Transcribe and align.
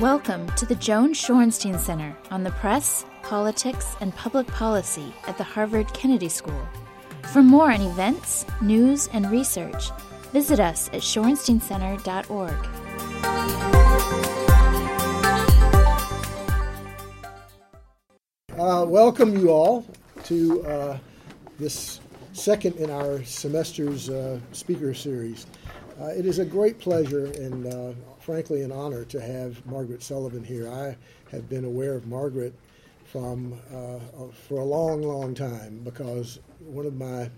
Welcome 0.00 0.46
to 0.56 0.66
the 0.66 0.76
Joan 0.78 1.14
Shorenstein 1.14 1.78
Center 1.80 2.16
on 2.30 2.44
the 2.44 2.52
Press, 2.52 3.04
Politics, 3.22 3.96
and 4.00 4.14
Public 4.14 4.46
Policy 4.46 5.12
at 5.26 5.36
the 5.36 5.42
Harvard 5.42 5.92
Kennedy 5.94 6.28
School. 6.28 6.60
For 7.32 7.42
more 7.42 7.72
on 7.72 7.80
events, 7.80 8.46
news, 8.60 9.08
and 9.12 9.30
research, 9.30 9.90
visit 10.32 10.60
us 10.60 10.88
at 10.88 11.00
shorensteincenter.org. 11.00 12.54
Uh, 18.58 18.84
welcome 18.86 19.36
you 19.36 19.50
all 19.50 19.84
to 20.24 20.64
uh, 20.66 20.98
this 21.58 22.00
second 22.36 22.76
in 22.76 22.90
our 22.90 23.24
semester's 23.24 24.10
uh, 24.10 24.38
speaker 24.52 24.92
series. 24.92 25.46
Uh, 26.00 26.08
it 26.08 26.26
is 26.26 26.38
a 26.38 26.44
great 26.44 26.78
pleasure 26.78 27.26
and 27.26 27.66
uh, 27.66 27.92
frankly 28.20 28.62
an 28.62 28.70
honor 28.70 29.04
to 29.06 29.20
have 29.20 29.64
Margaret 29.64 30.02
Sullivan 30.02 30.44
here. 30.44 30.70
I 30.70 30.96
have 31.30 31.48
been 31.48 31.64
aware 31.64 31.94
of 31.94 32.06
Margaret 32.06 32.52
from 33.04 33.58
uh, 33.74 33.98
for 34.48 34.60
a 34.60 34.64
long, 34.64 35.02
long 35.02 35.34
time 35.34 35.80
because 35.82 36.38
one 36.60 36.84
of 36.84 36.94
my 36.94 37.30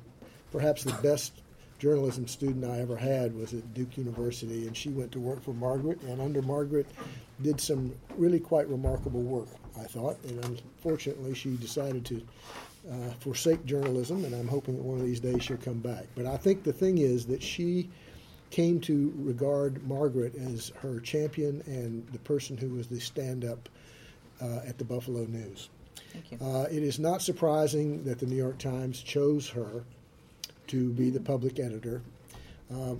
perhaps 0.50 0.82
the 0.82 0.92
best 0.94 1.42
journalism 1.78 2.26
student 2.26 2.64
I 2.64 2.80
ever 2.80 2.96
had 2.96 3.36
was 3.36 3.54
at 3.54 3.72
Duke 3.74 3.96
University, 3.96 4.66
and 4.66 4.76
she 4.76 4.88
went 4.88 5.12
to 5.12 5.20
work 5.20 5.40
for 5.44 5.54
Margaret, 5.54 6.02
and 6.02 6.20
under 6.20 6.42
Margaret 6.42 6.86
did 7.40 7.60
some 7.60 7.94
really 8.16 8.40
quite 8.40 8.68
remarkable 8.68 9.22
work, 9.22 9.46
I 9.78 9.84
thought. 9.84 10.18
And 10.24 10.44
unfortunately, 10.44 11.34
she 11.34 11.50
decided 11.50 12.04
to 12.06 12.20
uh, 12.90 13.10
forsake 13.20 13.64
journalism, 13.64 14.24
and 14.24 14.34
I'm 14.34 14.48
hoping 14.48 14.76
that 14.76 14.82
one 14.82 14.98
of 14.98 15.04
these 15.04 15.20
days 15.20 15.42
she'll 15.42 15.56
come 15.56 15.80
back. 15.80 16.06
But 16.14 16.26
I 16.26 16.36
think 16.36 16.62
the 16.62 16.72
thing 16.72 16.98
is 16.98 17.26
that 17.26 17.42
she 17.42 17.90
came 18.50 18.80
to 18.80 19.12
regard 19.18 19.86
Margaret 19.86 20.34
as 20.34 20.72
her 20.80 21.00
champion 21.00 21.62
and 21.66 22.06
the 22.12 22.18
person 22.20 22.56
who 22.56 22.70
was 22.70 22.86
the 22.86 22.98
stand 22.98 23.44
up 23.44 23.68
uh, 24.40 24.60
at 24.66 24.78
the 24.78 24.84
Buffalo 24.84 25.24
News. 25.26 25.68
Uh, 26.40 26.64
it 26.70 26.82
is 26.82 26.98
not 26.98 27.20
surprising 27.20 28.02
that 28.04 28.18
the 28.18 28.26
New 28.26 28.36
York 28.36 28.58
Times 28.58 29.02
chose 29.02 29.48
her 29.48 29.84
to 30.68 30.90
be 30.92 31.10
the 31.10 31.20
public 31.20 31.58
editor. 31.58 32.02
Uh, 32.72 32.94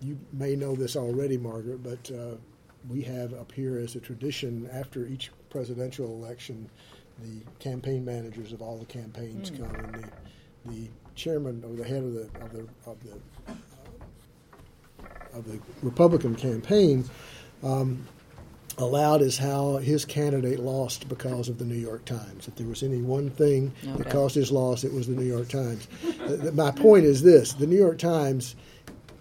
you 0.00 0.18
may 0.32 0.54
know 0.54 0.74
this 0.74 0.96
already, 0.96 1.38
Margaret, 1.38 1.82
but 1.82 2.10
uh, 2.10 2.36
we 2.88 3.02
have 3.02 3.32
up 3.34 3.50
here 3.52 3.78
as 3.78 3.96
a 3.96 4.00
tradition 4.00 4.68
after 4.72 5.06
each 5.06 5.30
presidential 5.50 6.06
election, 6.06 6.68
the 7.20 7.40
campaign 7.58 8.04
managers 8.04 8.52
of 8.52 8.60
all 8.62 8.78
the 8.78 8.86
campaigns 8.86 9.50
mm. 9.50 9.58
come 9.58 9.84
and 9.84 9.94
the, 9.94 10.08
the 10.70 10.88
chairman 11.14 11.62
or 11.64 11.74
the 11.76 11.84
head 11.84 12.02
of 12.02 12.12
the 12.12 12.28
of 12.40 12.52
the 12.52 12.68
of 12.90 12.96
the 13.04 13.20
of 15.34 15.44
the 15.46 15.58
Republican 15.82 16.34
campaign 16.34 17.04
um, 17.62 18.06
allowed 18.78 19.22
is 19.22 19.38
how 19.38 19.76
his 19.76 20.04
candidate 20.04 20.58
lost 20.58 21.08
because 21.08 21.48
of 21.48 21.58
the 21.58 21.64
New 21.64 21.76
York 21.76 22.04
Times. 22.04 22.48
If 22.48 22.56
there 22.56 22.66
was 22.66 22.82
any 22.82 23.02
one 23.02 23.30
thing 23.30 23.72
that 23.84 24.10
caused 24.10 24.34
his 24.34 24.50
loss, 24.50 24.84
it 24.84 24.92
was 24.92 25.06
the 25.06 25.14
New 25.14 25.24
York 25.24 25.48
Times. 25.48 25.88
My 26.52 26.70
point 26.70 27.04
is 27.04 27.22
this 27.22 27.52
the 27.52 27.66
New 27.66 27.76
York 27.76 27.98
Times 27.98 28.56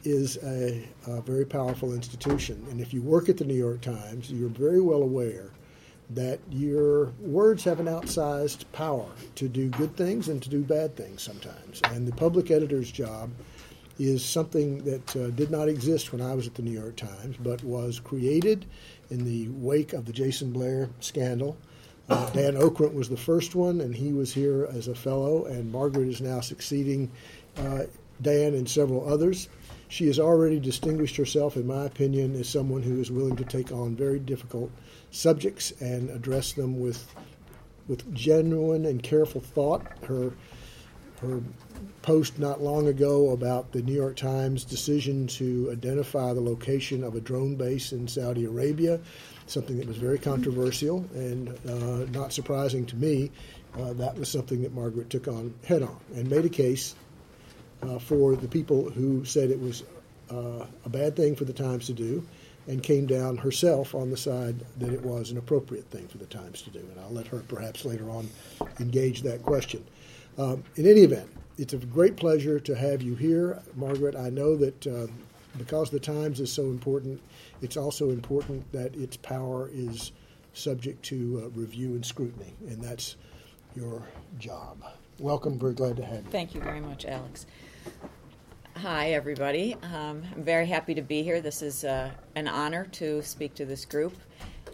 is 0.03 0.37
a, 0.43 0.85
a, 1.07 1.21
very 1.21 1.45
powerful 1.45 1.93
institution. 1.93 2.65
And 2.69 2.81
if 2.81 2.93
you 2.93 3.01
work 3.01 3.29
at 3.29 3.37
the 3.37 3.45
New 3.45 3.53
York 3.53 3.79
Times, 3.79 4.29
you're 4.29 4.49
very 4.49 4.81
well 4.81 5.01
aware 5.01 5.51
that 6.09 6.39
your 6.49 7.05
words 7.19 7.63
have 7.63 7.79
an 7.79 7.87
outsized 7.87 8.65
power 8.71 9.09
to 9.35 9.47
do 9.47 9.69
good 9.69 9.95
things 9.95 10.27
and 10.27 10.41
to 10.43 10.49
do 10.49 10.61
bad 10.61 10.95
things 10.95 11.21
sometimes. 11.21 11.81
And 11.91 12.07
the 12.07 12.15
public 12.15 12.51
editor's 12.51 12.91
job 12.91 13.31
is 13.99 14.23
something 14.25 14.83
that 14.83 15.15
uh, 15.15 15.29
did 15.31 15.51
not 15.51 15.69
exist 15.69 16.11
when 16.11 16.21
I 16.21 16.33
was 16.33 16.47
at 16.47 16.55
the 16.55 16.61
New 16.61 16.71
York 16.71 16.95
Times, 16.95 17.35
but 17.39 17.63
was 17.63 17.99
created 17.99 18.65
in 19.09 19.23
the 19.23 19.49
wake 19.49 19.93
of 19.93 20.05
the 20.05 20.13
Jason 20.13 20.51
Blair 20.51 20.89
scandal. 20.99 21.57
Uh, 22.09 22.29
Dan 22.31 22.55
Okrent 22.55 22.93
was 22.93 23.07
the 23.07 23.17
first 23.17 23.55
one, 23.55 23.81
and 23.81 23.95
he 23.95 24.11
was 24.11 24.33
here 24.33 24.67
as 24.73 24.87
a 24.87 24.95
fellow, 24.95 25.45
and 25.45 25.71
Margaret 25.71 26.07
is 26.09 26.21
now 26.21 26.41
succeeding 26.41 27.09
uh, 27.57 27.83
Dan 28.21 28.55
and 28.55 28.67
several 28.67 29.07
others. 29.07 29.47
She 29.87 30.07
has 30.07 30.19
already 30.19 30.59
distinguished 30.59 31.15
herself, 31.17 31.55
in 31.55 31.67
my 31.67 31.85
opinion, 31.85 32.35
as 32.35 32.49
someone 32.49 32.81
who 32.81 32.99
is 32.99 33.11
willing 33.11 33.35
to 33.35 33.43
take 33.43 33.71
on 33.71 33.95
very 33.95 34.19
difficult 34.19 34.71
subjects 35.11 35.71
and 35.79 36.09
address 36.09 36.53
them 36.53 36.79
with 36.79 37.13
with 37.87 38.13
genuine 38.13 38.85
and 38.85 39.03
careful 39.03 39.41
thought. 39.41 39.85
Her 40.05 40.33
her 41.21 41.41
post 42.01 42.37
not 42.37 42.61
long 42.61 42.87
ago 42.87 43.29
about 43.29 43.71
the 43.71 43.81
New 43.81 43.93
York 43.93 44.15
Times 44.15 44.63
decision 44.63 45.27
to 45.27 45.69
identify 45.71 46.33
the 46.33 46.41
location 46.41 47.03
of 47.03 47.15
a 47.15 47.21
drone 47.21 47.55
base 47.55 47.93
in 47.93 48.07
Saudi 48.07 48.45
Arabia, 48.45 48.99
something 49.47 49.77
that 49.77 49.87
was 49.87 49.97
very 49.97 50.19
controversial 50.19 51.05
and 51.13 51.49
uh, 51.67 52.05
not 52.11 52.33
surprising 52.33 52.85
to 52.85 52.95
me. 52.95 53.31
Uh, 53.77 53.93
that 53.93 54.17
was 54.17 54.29
something 54.29 54.61
that 54.61 54.73
Margaret 54.73 55.09
took 55.09 55.27
on 55.27 55.53
head 55.65 55.81
on 55.81 55.97
and 56.13 56.29
made 56.29 56.45
a 56.45 56.49
case 56.49 56.95
uh, 57.87 57.99
for 57.99 58.35
the 58.35 58.47
people 58.47 58.89
who 58.89 59.23
said 59.25 59.49
it 59.49 59.59
was 59.59 59.83
uh, 60.31 60.65
a 60.85 60.89
bad 60.89 61.15
thing 61.15 61.35
for 61.35 61.45
the 61.45 61.53
Times 61.53 61.85
to 61.87 61.93
do 61.93 62.25
and 62.67 62.81
came 62.81 63.05
down 63.05 63.37
herself 63.37 63.93
on 63.93 64.09
the 64.09 64.17
side 64.17 64.55
that 64.79 64.93
it 64.93 65.01
was 65.01 65.31
an 65.31 65.37
appropriate 65.37 65.85
thing 65.89 66.07
for 66.07 66.17
the 66.17 66.25
Times 66.25 66.61
to 66.61 66.69
do. 66.69 66.79
And 66.79 66.99
I'll 67.01 67.11
let 67.11 67.27
her 67.27 67.39
perhaps 67.39 67.85
later 67.85 68.09
on 68.09 68.29
engage 68.79 69.21
that 69.23 69.43
question. 69.43 69.83
Um, 70.37 70.63
in 70.75 70.87
any 70.87 71.01
event, 71.01 71.29
it's 71.57 71.73
a 71.73 71.77
great 71.77 72.15
pleasure 72.15 72.59
to 72.59 72.75
have 72.75 73.01
you 73.01 73.15
here, 73.15 73.61
Margaret. 73.75 74.15
I 74.15 74.29
know 74.29 74.55
that 74.55 74.87
uh, 74.87 75.07
because 75.57 75.89
the 75.89 75.99
Times 75.99 76.39
is 76.39 76.51
so 76.51 76.63
important, 76.63 77.21
it's 77.61 77.77
also 77.77 78.09
important 78.09 78.71
that 78.71 78.95
its 78.95 79.17
power 79.17 79.69
is 79.73 80.11
subject 80.53 81.03
to 81.03 81.43
uh, 81.45 81.49
review 81.59 81.89
and 81.89 82.05
scrutiny, 82.05 82.53
and 82.67 82.81
that's 82.81 83.17
your 83.75 84.01
job. 84.39 84.83
Welcome. 85.19 85.59
Very 85.59 85.73
glad 85.73 85.97
to 85.97 86.05
have 86.05 86.23
you. 86.23 86.31
Thank 86.31 86.55
you 86.55 86.61
very 86.61 86.79
much, 86.79 87.05
Alex. 87.05 87.45
Hi, 88.77 89.11
everybody. 89.11 89.75
Um, 89.75 90.23
I'm 90.35 90.43
very 90.43 90.67
happy 90.67 90.93
to 90.95 91.01
be 91.01 91.23
here. 91.23 91.39
This 91.41 91.61
is 91.61 91.85
uh, 91.85 92.11
an 92.35 92.47
honor 92.47 92.85
to 92.93 93.21
speak 93.21 93.53
to 93.55 93.65
this 93.65 93.85
group. 93.85 94.13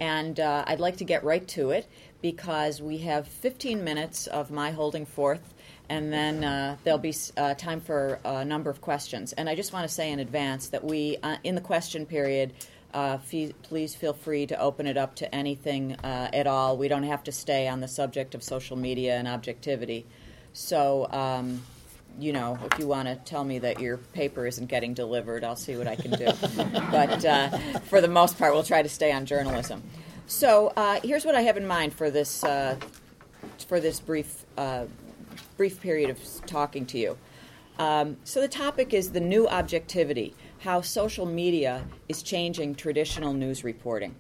And 0.02 0.40
uh, 0.40 0.64
I'd 0.66 0.80
like 0.80 0.98
to 0.98 1.04
get 1.04 1.24
right 1.24 1.48
to 1.50 1.72
it 1.72 1.88
because 2.22 2.82
we 2.82 3.00
have 3.00 3.28
15 3.28 3.84
minutes 3.84 4.28
of 4.28 4.50
my 4.50 4.72
holding 4.72 5.06
forth 5.06 5.54
and 5.90 6.14
then 6.14 6.44
uh, 6.44 6.78
there'll 6.84 7.00
be 7.00 7.14
uh, 7.36 7.56
time 7.56 7.82
for 7.82 8.20
a 8.24 8.46
number 8.46 8.70
of 8.70 8.80
questions. 8.80 9.34
And 9.34 9.50
I 9.50 9.56
just 9.56 9.74
want 9.74 9.88
to 9.88 9.94
say 9.94 10.12
in 10.12 10.20
advance 10.20 10.70
that 10.70 10.84
we, 10.84 11.18
uh, 11.24 11.38
in 11.44 11.56
the 11.56 11.62
question 11.62 12.06
period, 12.06 12.54
uh, 12.94 13.18
please 13.64 13.96
feel 13.96 14.14
free 14.14 14.46
to 14.48 14.60
open 14.60 14.88
it 14.88 14.98
up 14.98 15.16
to 15.16 15.36
anything 15.36 15.96
uh, 16.04 16.30
at 16.34 16.48
all. 16.48 16.78
We 16.78 16.88
don't 16.88 17.04
have 17.04 17.24
to 17.26 17.32
stay 17.32 17.68
on 17.68 17.82
the 17.82 17.88
subject 17.88 18.36
of 18.36 18.44
social 18.44 18.78
media 18.78 19.18
and 19.18 19.28
objectivity. 19.28 20.06
So, 20.54 21.08
um, 21.12 21.62
you 22.22 22.34
know, 22.34 22.58
if 22.72 22.80
you 22.80 22.88
want 22.88 23.08
to 23.08 23.16
tell 23.16 23.44
me 23.44 23.60
that 23.60 23.80
your 23.80 23.98
paper 23.98 24.46
isn't 24.46 24.68
getting 24.68 24.94
delivered, 24.94 25.44
I'll 25.44 25.56
see 25.56 25.76
what 25.76 25.88
I 25.88 25.96
can 25.96 26.12
do. 26.12 26.26
but 26.92 27.26
uh, 27.26 27.58
for 27.86 28.02
the 28.02 28.08
most 28.08 28.38
part, 28.38 28.54
we'll 28.54 28.64
try 28.64 28.82
to 28.82 28.90
stay 28.90 29.12
on 29.12 29.26
journalism. 29.26 29.84
So 30.28 30.74
here's 31.04 31.26
what 31.26 31.36
I 31.36 31.42
have 31.42 31.58
in 31.58 31.66
mind 31.66 31.94
for 31.94 32.10
this 32.10 32.42
for 32.42 33.80
this 33.80 34.00
brief 34.00 34.46
brief 35.58 35.82
period 35.82 36.10
of 36.10 36.20
talking 36.46 36.86
to 36.86 36.98
you. 36.98 37.18
Um, 37.80 38.18
so, 38.26 38.42
the 38.42 38.48
topic 38.48 38.94
is 38.94 39.12
the 39.12 39.22
new 39.22 39.48
objectivity 39.48 40.36
how 40.60 40.82
social 40.82 41.26
media 41.26 41.86
is 42.10 42.22
changing 42.22 42.76
traditional 42.76 43.34
news 43.34 43.64
reporting. 43.64 44.16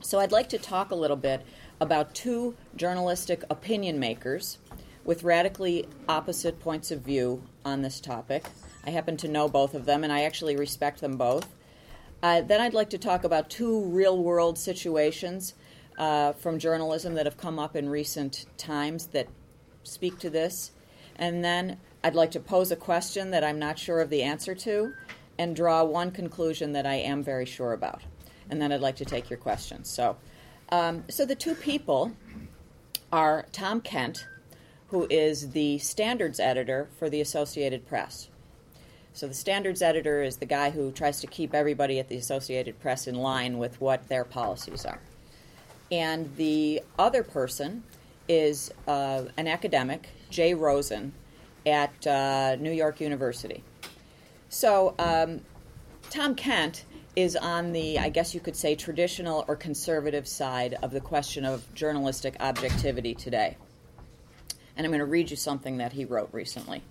So, 0.00 0.20
I'd 0.20 0.30
like 0.30 0.48
to 0.50 0.58
talk 0.58 0.92
a 0.92 0.94
little 0.94 1.16
bit 1.16 1.44
about 1.80 2.14
two 2.14 2.54
journalistic 2.76 3.42
opinion 3.50 3.98
makers 3.98 4.58
with 5.06 5.22
radically 5.22 5.86
opposite 6.08 6.60
points 6.60 6.90
of 6.90 7.00
view 7.00 7.42
on 7.64 7.80
this 7.80 8.00
topic. 8.00 8.44
I 8.84 8.90
happen 8.90 9.16
to 9.18 9.28
know 9.28 9.48
both 9.48 9.74
of 9.74 9.86
them, 9.86 10.04
and 10.04 10.12
I 10.12 10.22
actually 10.22 10.56
respect 10.56 11.00
them 11.00 11.16
both. 11.16 11.48
Uh, 12.22 12.40
then 12.40 12.60
I'd 12.60 12.74
like 12.74 12.90
to 12.90 12.98
talk 12.98 13.24
about 13.24 13.48
two 13.48 13.84
real 13.84 14.18
world 14.18 14.58
situations 14.58 15.54
uh, 15.96 16.32
from 16.32 16.58
journalism 16.58 17.14
that 17.14 17.24
have 17.24 17.36
come 17.36 17.58
up 17.58 17.76
in 17.76 17.88
recent 17.88 18.46
times 18.58 19.06
that 19.08 19.28
speak 19.84 20.18
to 20.18 20.30
this. 20.30 20.72
And 21.16 21.44
then 21.44 21.78
I'd 22.02 22.14
like 22.14 22.32
to 22.32 22.40
pose 22.40 22.70
a 22.70 22.76
question 22.76 23.30
that 23.30 23.44
I'm 23.44 23.58
not 23.58 23.78
sure 23.78 24.00
of 24.00 24.10
the 24.10 24.22
answer 24.22 24.54
to 24.56 24.92
and 25.38 25.54
draw 25.54 25.84
one 25.84 26.10
conclusion 26.10 26.72
that 26.72 26.86
I 26.86 26.94
am 26.94 27.22
very 27.22 27.46
sure 27.46 27.72
about. 27.72 28.02
And 28.50 28.60
then 28.60 28.72
I'd 28.72 28.80
like 28.80 28.96
to 28.96 29.04
take 29.04 29.30
your 29.30 29.38
questions. 29.38 29.88
So, 29.88 30.16
um, 30.70 31.04
so 31.08 31.24
the 31.24 31.34
two 31.34 31.54
people 31.54 32.12
are 33.12 33.46
Tom 33.52 33.80
Kent, 33.80 34.26
who 34.88 35.06
is 35.10 35.50
the 35.50 35.78
standards 35.78 36.38
editor 36.38 36.88
for 36.98 37.10
the 37.10 37.20
Associated 37.20 37.86
Press. 37.88 38.28
So 39.12 39.26
the 39.26 39.34
standards 39.34 39.82
editor 39.82 40.22
is 40.22 40.36
the 40.36 40.46
guy 40.46 40.70
who 40.70 40.92
tries 40.92 41.20
to 41.20 41.26
keep 41.26 41.54
everybody 41.54 41.98
at 41.98 42.08
the 42.08 42.16
Associated 42.16 42.78
Press 42.80 43.06
in 43.06 43.14
line 43.14 43.58
with 43.58 43.80
what 43.80 44.08
their 44.08 44.24
policies 44.24 44.84
are. 44.84 45.00
And 45.90 46.36
the 46.36 46.82
other 46.98 47.22
person 47.22 47.82
is 48.28 48.72
uh, 48.86 49.24
an 49.36 49.48
academic, 49.48 50.08
Jay 50.30 50.52
Rosen, 50.52 51.12
at 51.64 52.06
uh, 52.06 52.56
New 52.56 52.72
York 52.72 53.00
University. 53.00 53.62
So, 54.48 54.94
um, 54.98 55.40
Tom 56.10 56.34
Kent 56.34 56.84
is 57.16 57.34
on 57.34 57.72
the, 57.72 57.98
I 57.98 58.10
guess 58.10 58.34
you 58.34 58.40
could 58.40 58.54
say, 58.54 58.74
traditional 58.74 59.44
or 59.48 59.56
conservative 59.56 60.28
side 60.28 60.76
of 60.82 60.90
the 60.92 61.00
question 61.00 61.44
of 61.44 61.74
journalistic 61.74 62.36
objectivity 62.40 63.14
today. 63.14 63.56
And 64.76 64.84
I'm 64.84 64.90
going 64.90 64.98
to 64.98 65.06
read 65.06 65.30
you 65.30 65.36
something 65.36 65.78
that 65.78 65.92
he 65.92 66.04
wrote 66.04 66.28
recently. 66.32 66.82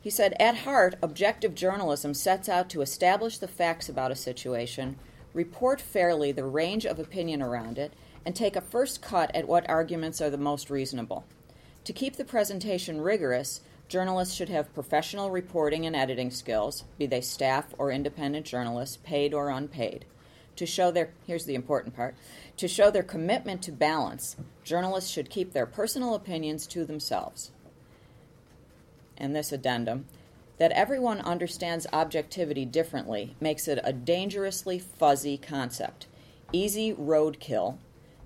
He 0.00 0.10
said, 0.10 0.34
At 0.38 0.58
heart, 0.58 0.96
objective 1.02 1.54
journalism 1.54 2.14
sets 2.14 2.48
out 2.48 2.68
to 2.70 2.82
establish 2.82 3.38
the 3.38 3.48
facts 3.48 3.88
about 3.88 4.10
a 4.10 4.16
situation, 4.16 4.96
report 5.32 5.80
fairly 5.80 6.30
the 6.30 6.44
range 6.44 6.84
of 6.84 6.98
opinion 6.98 7.40
around 7.40 7.78
it, 7.78 7.92
and 8.24 8.34
take 8.34 8.56
a 8.56 8.60
first 8.60 9.02
cut 9.02 9.34
at 9.34 9.48
what 9.48 9.68
arguments 9.68 10.20
are 10.20 10.30
the 10.30 10.36
most 10.36 10.70
reasonable. 10.70 11.24
To 11.84 11.92
keep 11.92 12.16
the 12.16 12.24
presentation 12.24 13.00
rigorous, 13.00 13.60
journalists 13.88 14.34
should 14.34 14.48
have 14.48 14.74
professional 14.74 15.30
reporting 15.30 15.84
and 15.86 15.94
editing 15.94 16.30
skills, 16.30 16.84
be 16.98 17.06
they 17.06 17.20
staff 17.20 17.74
or 17.78 17.90
independent 17.90 18.46
journalists, 18.46 18.98
paid 19.04 19.34
or 19.34 19.50
unpaid. 19.50 20.04
To 20.56 20.66
show 20.66 20.90
their 20.90 21.10
here's 21.26 21.46
the 21.46 21.54
important 21.54 21.96
part, 21.96 22.14
to 22.58 22.68
show 22.68 22.90
their 22.90 23.02
commitment 23.02 23.62
to 23.62 23.72
balance, 23.72 24.36
journalists 24.62 25.10
should 25.10 25.30
keep 25.30 25.52
their 25.52 25.66
personal 25.66 26.14
opinions 26.14 26.66
to 26.68 26.84
themselves. 26.84 27.50
And 29.16 29.34
this 29.34 29.52
addendum 29.52 30.06
that 30.58 30.72
everyone 30.72 31.20
understands 31.20 31.86
objectivity 31.92 32.64
differently 32.64 33.34
makes 33.40 33.66
it 33.66 33.80
a 33.82 33.92
dangerously 33.92 34.78
fuzzy 34.78 35.36
concept, 35.36 36.06
easy 36.52 36.92
roadkill 36.92 37.78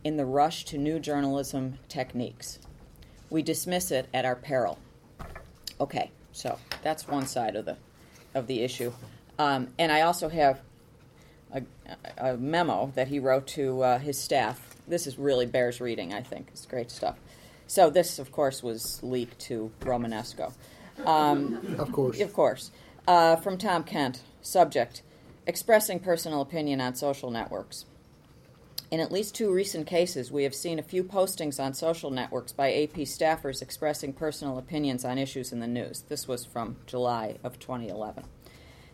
in 0.04 0.16
the 0.16 0.26
rush 0.26 0.64
to 0.66 0.78
new 0.78 0.98
journalism 0.98 1.78
techniques. 1.88 2.58
We 3.30 3.42
dismiss 3.42 3.90
it 3.90 4.08
at 4.12 4.24
our 4.24 4.36
peril. 4.36 4.78
Okay, 5.80 6.10
so 6.32 6.58
that's 6.82 7.08
one 7.08 7.26
side 7.26 7.56
of 7.56 7.64
the 7.64 7.76
of 8.34 8.46
the 8.46 8.62
issue, 8.62 8.92
um, 9.38 9.68
and 9.78 9.90
I 9.90 10.02
also 10.02 10.28
have 10.28 10.60
a, 12.16 12.36
memo 12.36 12.92
that 12.94 13.08
he 13.08 13.18
wrote 13.18 13.46
to 13.48 13.82
uh, 13.82 13.98
his 13.98 14.18
staff. 14.18 14.76
This 14.86 15.06
is 15.06 15.18
really 15.18 15.46
bears 15.46 15.80
reading. 15.80 16.12
I 16.12 16.22
think 16.22 16.48
it's 16.52 16.66
great 16.66 16.90
stuff. 16.90 17.16
So 17.66 17.90
this, 17.90 18.18
of 18.18 18.32
course, 18.32 18.62
was 18.62 19.02
leaked 19.02 19.38
to 19.40 19.70
Romenesko. 19.80 20.52
Um, 21.04 21.76
of 21.78 21.92
course, 21.92 22.20
of 22.20 22.32
course, 22.32 22.70
uh, 23.06 23.36
from 23.36 23.58
Tom 23.58 23.84
Kent. 23.84 24.22
Subject: 24.40 25.02
Expressing 25.46 26.00
personal 26.00 26.40
opinion 26.40 26.80
on 26.80 26.94
social 26.94 27.30
networks. 27.30 27.84
In 28.90 29.00
at 29.00 29.12
least 29.12 29.34
two 29.34 29.52
recent 29.52 29.86
cases, 29.86 30.32
we 30.32 30.44
have 30.44 30.54
seen 30.54 30.78
a 30.78 30.82
few 30.82 31.04
postings 31.04 31.62
on 31.62 31.74
social 31.74 32.10
networks 32.10 32.52
by 32.52 32.72
AP 32.72 32.94
staffers 33.00 33.60
expressing 33.60 34.14
personal 34.14 34.56
opinions 34.56 35.04
on 35.04 35.18
issues 35.18 35.52
in 35.52 35.60
the 35.60 35.66
news. 35.66 36.04
This 36.08 36.26
was 36.26 36.46
from 36.46 36.76
July 36.86 37.36
of 37.44 37.58
2011. 37.58 38.24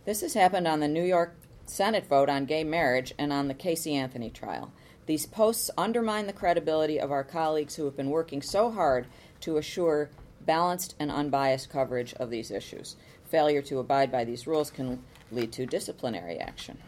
This 0.05 0.21
has 0.23 0.35
happened 0.35 0.67
on 0.67 0.81
the 0.81 0.89
New 0.89 1.05
York 1.05 1.37
Senate 1.67 2.07
vote 2.07 2.29
on 2.29 2.45
gay 2.45 2.65
marriage 2.65 3.13
and 3.19 3.33
on 3.33 3.49
the 3.49 3.55
Casey 3.55 3.95
Anthony 3.95 4.31
trial. 4.31 4.73
These 5.07 5.27
posts 5.27 5.71
undermine 5.77 6.27
the 6.27 6.33
credibility 6.33 6.99
of 6.99 7.13
our 7.13 7.25
colleagues 7.25 7.77
who 7.77 7.85
have 7.85 7.97
been 7.97 8.11
working 8.11 8.43
so 8.43 8.71
hard 8.71 9.07
to 9.41 9.59
assure 9.59 10.11
balanced 10.41 10.95
and 10.99 11.11
unbiased 11.11 11.71
coverage 11.71 12.15
of 12.15 12.31
these 12.31 12.51
issues. 12.51 12.97
Failure 13.25 13.63
to 13.63 13.79
abide 13.79 14.11
by 14.13 14.25
these 14.25 14.47
rules 14.47 14.71
can 14.71 15.03
lead 15.31 15.53
to 15.53 15.67
disciplinary 15.67 16.39
action. 16.39 16.79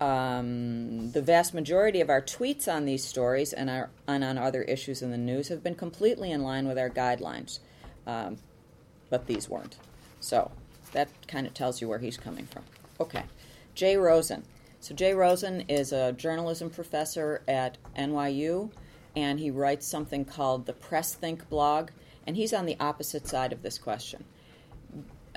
Um, 0.00 1.10
the 1.10 1.22
vast 1.22 1.52
majority 1.52 2.00
of 2.00 2.08
our 2.08 2.22
tweets 2.22 2.72
on 2.72 2.84
these 2.84 3.04
stories 3.04 3.52
and, 3.52 3.68
our, 3.68 3.90
and 4.06 4.22
on 4.22 4.38
other 4.38 4.62
issues 4.62 5.02
in 5.02 5.10
the 5.10 5.18
news 5.18 5.48
have 5.48 5.62
been 5.64 5.74
completely 5.74 6.30
in 6.30 6.42
line 6.42 6.68
with 6.68 6.78
our 6.78 6.90
guidelines, 6.90 7.58
um, 8.06 8.36
but 9.10 9.26
these 9.26 9.48
weren't. 9.48 9.76
So 10.20 10.52
that 10.92 11.08
kind 11.26 11.46
of 11.46 11.54
tells 11.54 11.80
you 11.80 11.88
where 11.88 11.98
he's 11.98 12.16
coming 12.16 12.46
from. 12.46 12.62
Okay, 13.00 13.24
Jay 13.78 13.96
Rosen. 13.96 14.42
So 14.80 14.92
Jay 14.92 15.14
Rosen 15.14 15.60
is 15.68 15.92
a 15.92 16.12
journalism 16.12 16.68
professor 16.68 17.42
at 17.46 17.78
NYU, 17.96 18.72
and 19.14 19.38
he 19.38 19.52
writes 19.52 19.86
something 19.86 20.24
called 20.24 20.66
the 20.66 20.72
Press 20.72 21.14
Think 21.14 21.48
blog, 21.48 21.90
and 22.26 22.34
he's 22.34 22.52
on 22.52 22.66
the 22.66 22.76
opposite 22.80 23.28
side 23.28 23.52
of 23.52 23.62
this 23.62 23.78
question. 23.78 24.24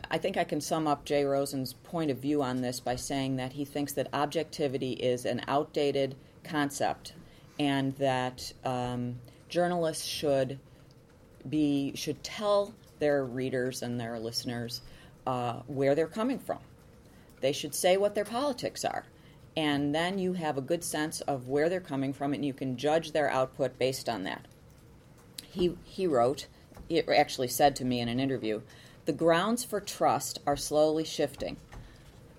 I 0.09 0.17
think 0.17 0.37
I 0.37 0.43
can 0.43 0.59
sum 0.59 0.87
up 0.87 1.05
Jay 1.05 1.23
Rosen's 1.23 1.73
point 1.73 2.09
of 2.09 2.17
view 2.17 2.41
on 2.41 2.61
this 2.61 2.79
by 2.79 2.95
saying 2.95 3.35
that 3.35 3.53
he 3.53 3.63
thinks 3.63 3.93
that 3.93 4.07
objectivity 4.11 4.93
is 4.93 5.25
an 5.25 5.41
outdated 5.47 6.15
concept 6.43 7.13
and 7.59 7.95
that 7.97 8.51
um, 8.65 9.19
journalists 9.49 10.03
should 10.03 10.57
be 11.47 11.93
should 11.93 12.23
tell 12.23 12.73
their 12.97 13.23
readers 13.23 13.83
and 13.83 13.99
their 13.99 14.17
listeners 14.17 14.81
uh, 15.27 15.59
where 15.67 15.93
they're 15.93 16.07
coming 16.07 16.39
from. 16.39 16.57
They 17.41 17.51
should 17.51 17.75
say 17.75 17.97
what 17.97 18.15
their 18.15 18.25
politics 18.25 18.85
are, 18.85 19.05
and 19.57 19.93
then 19.93 20.17
you 20.17 20.33
have 20.33 20.57
a 20.57 20.61
good 20.61 20.83
sense 20.83 21.21
of 21.21 21.47
where 21.47 21.69
they're 21.69 21.79
coming 21.79 22.13
from, 22.13 22.33
and 22.33 22.45
you 22.45 22.53
can 22.53 22.77
judge 22.77 23.11
their 23.11 23.29
output 23.29 23.77
based 23.77 24.07
on 24.07 24.23
that. 24.23 24.45
He 25.43 25.75
he 25.83 26.07
wrote, 26.07 26.47
he 26.87 27.01
actually 27.01 27.47
said 27.47 27.75
to 27.77 27.85
me 27.85 27.99
in 27.99 28.07
an 28.07 28.19
interview 28.19 28.61
the 29.05 29.13
grounds 29.13 29.63
for 29.63 29.79
trust 29.79 30.39
are 30.45 30.55
slowly 30.55 31.03
shifting. 31.03 31.57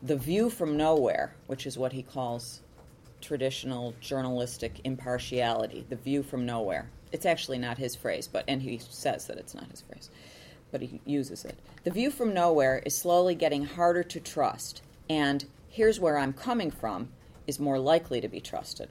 The 0.00 0.16
view 0.16 0.48
from 0.48 0.76
nowhere, 0.76 1.34
which 1.46 1.66
is 1.66 1.76
what 1.76 1.92
he 1.92 2.02
calls 2.02 2.60
traditional 3.20 3.94
journalistic 4.00 4.80
impartiality, 4.84 5.84
the 5.88 5.96
view 5.96 6.22
from 6.22 6.46
nowhere. 6.46 6.88
It's 7.10 7.26
actually 7.26 7.58
not 7.58 7.78
his 7.78 7.96
phrase, 7.96 8.28
but 8.28 8.44
and 8.46 8.62
he 8.62 8.78
says 8.78 9.26
that 9.26 9.38
it's 9.38 9.54
not 9.54 9.70
his 9.70 9.82
phrase, 9.82 10.10
but 10.70 10.82
he 10.82 11.00
uses 11.04 11.44
it. 11.44 11.58
The 11.84 11.90
view 11.90 12.10
from 12.10 12.32
nowhere 12.32 12.82
is 12.86 12.96
slowly 12.96 13.34
getting 13.34 13.64
harder 13.64 14.02
to 14.04 14.20
trust, 14.20 14.82
and 15.08 15.44
here's 15.68 15.98
where 15.98 16.18
I'm 16.18 16.32
coming 16.32 16.70
from 16.70 17.08
is 17.46 17.58
more 17.58 17.78
likely 17.78 18.20
to 18.20 18.28
be 18.28 18.40
trusted. 18.40 18.88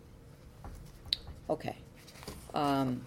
Okay. 1.50 1.78
Um, 2.54 3.02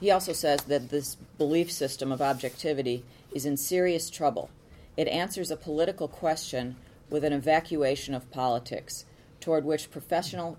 he 0.00 0.10
also 0.10 0.32
says 0.32 0.62
that 0.64 0.88
this 0.88 1.16
belief 1.36 1.70
system 1.70 2.10
of 2.10 2.22
objectivity 2.22 3.04
is 3.32 3.44
in 3.44 3.56
serious 3.56 4.10
trouble. 4.10 4.50
It 4.96 5.08
answers 5.08 5.50
a 5.50 5.56
political 5.56 6.08
question 6.08 6.76
with 7.10 7.24
an 7.24 7.32
evacuation 7.32 8.14
of 8.14 8.30
politics, 8.30 9.04
toward 9.40 9.64
which 9.64 9.90
professional 9.90 10.58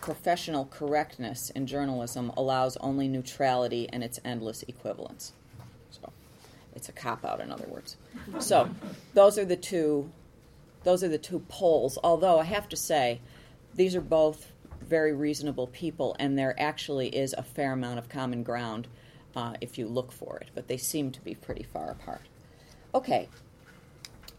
professional 0.00 0.64
correctness 0.66 1.50
in 1.50 1.64
journalism 1.64 2.32
allows 2.36 2.76
only 2.78 3.06
neutrality 3.06 3.88
and 3.92 4.02
its 4.02 4.18
endless 4.24 4.64
equivalence. 4.64 5.32
So 5.90 6.12
it's 6.74 6.88
a 6.88 6.92
cop 6.92 7.24
out 7.24 7.40
in 7.40 7.52
other 7.52 7.66
words. 7.68 7.96
So 8.40 8.68
those 9.14 9.38
are 9.38 9.44
the 9.44 9.56
two 9.56 10.10
those 10.84 11.04
are 11.04 11.08
the 11.08 11.18
two 11.18 11.40
poles, 11.48 11.98
although 12.02 12.38
I 12.38 12.44
have 12.44 12.68
to 12.70 12.76
say 12.76 13.20
these 13.74 13.94
are 13.94 14.00
both 14.00 14.52
very 14.80 15.12
reasonable 15.12 15.68
people 15.68 16.16
and 16.18 16.38
there 16.38 16.54
actually 16.60 17.08
is 17.08 17.34
a 17.36 17.42
fair 17.42 17.72
amount 17.72 17.98
of 17.98 18.08
common 18.08 18.42
ground 18.42 18.88
uh, 19.34 19.54
if 19.60 19.78
you 19.78 19.86
look 19.86 20.12
for 20.12 20.38
it, 20.38 20.50
but 20.54 20.68
they 20.68 20.76
seem 20.76 21.10
to 21.10 21.20
be 21.20 21.34
pretty 21.34 21.62
far 21.62 21.90
apart. 21.90 22.22
Okay, 22.94 23.28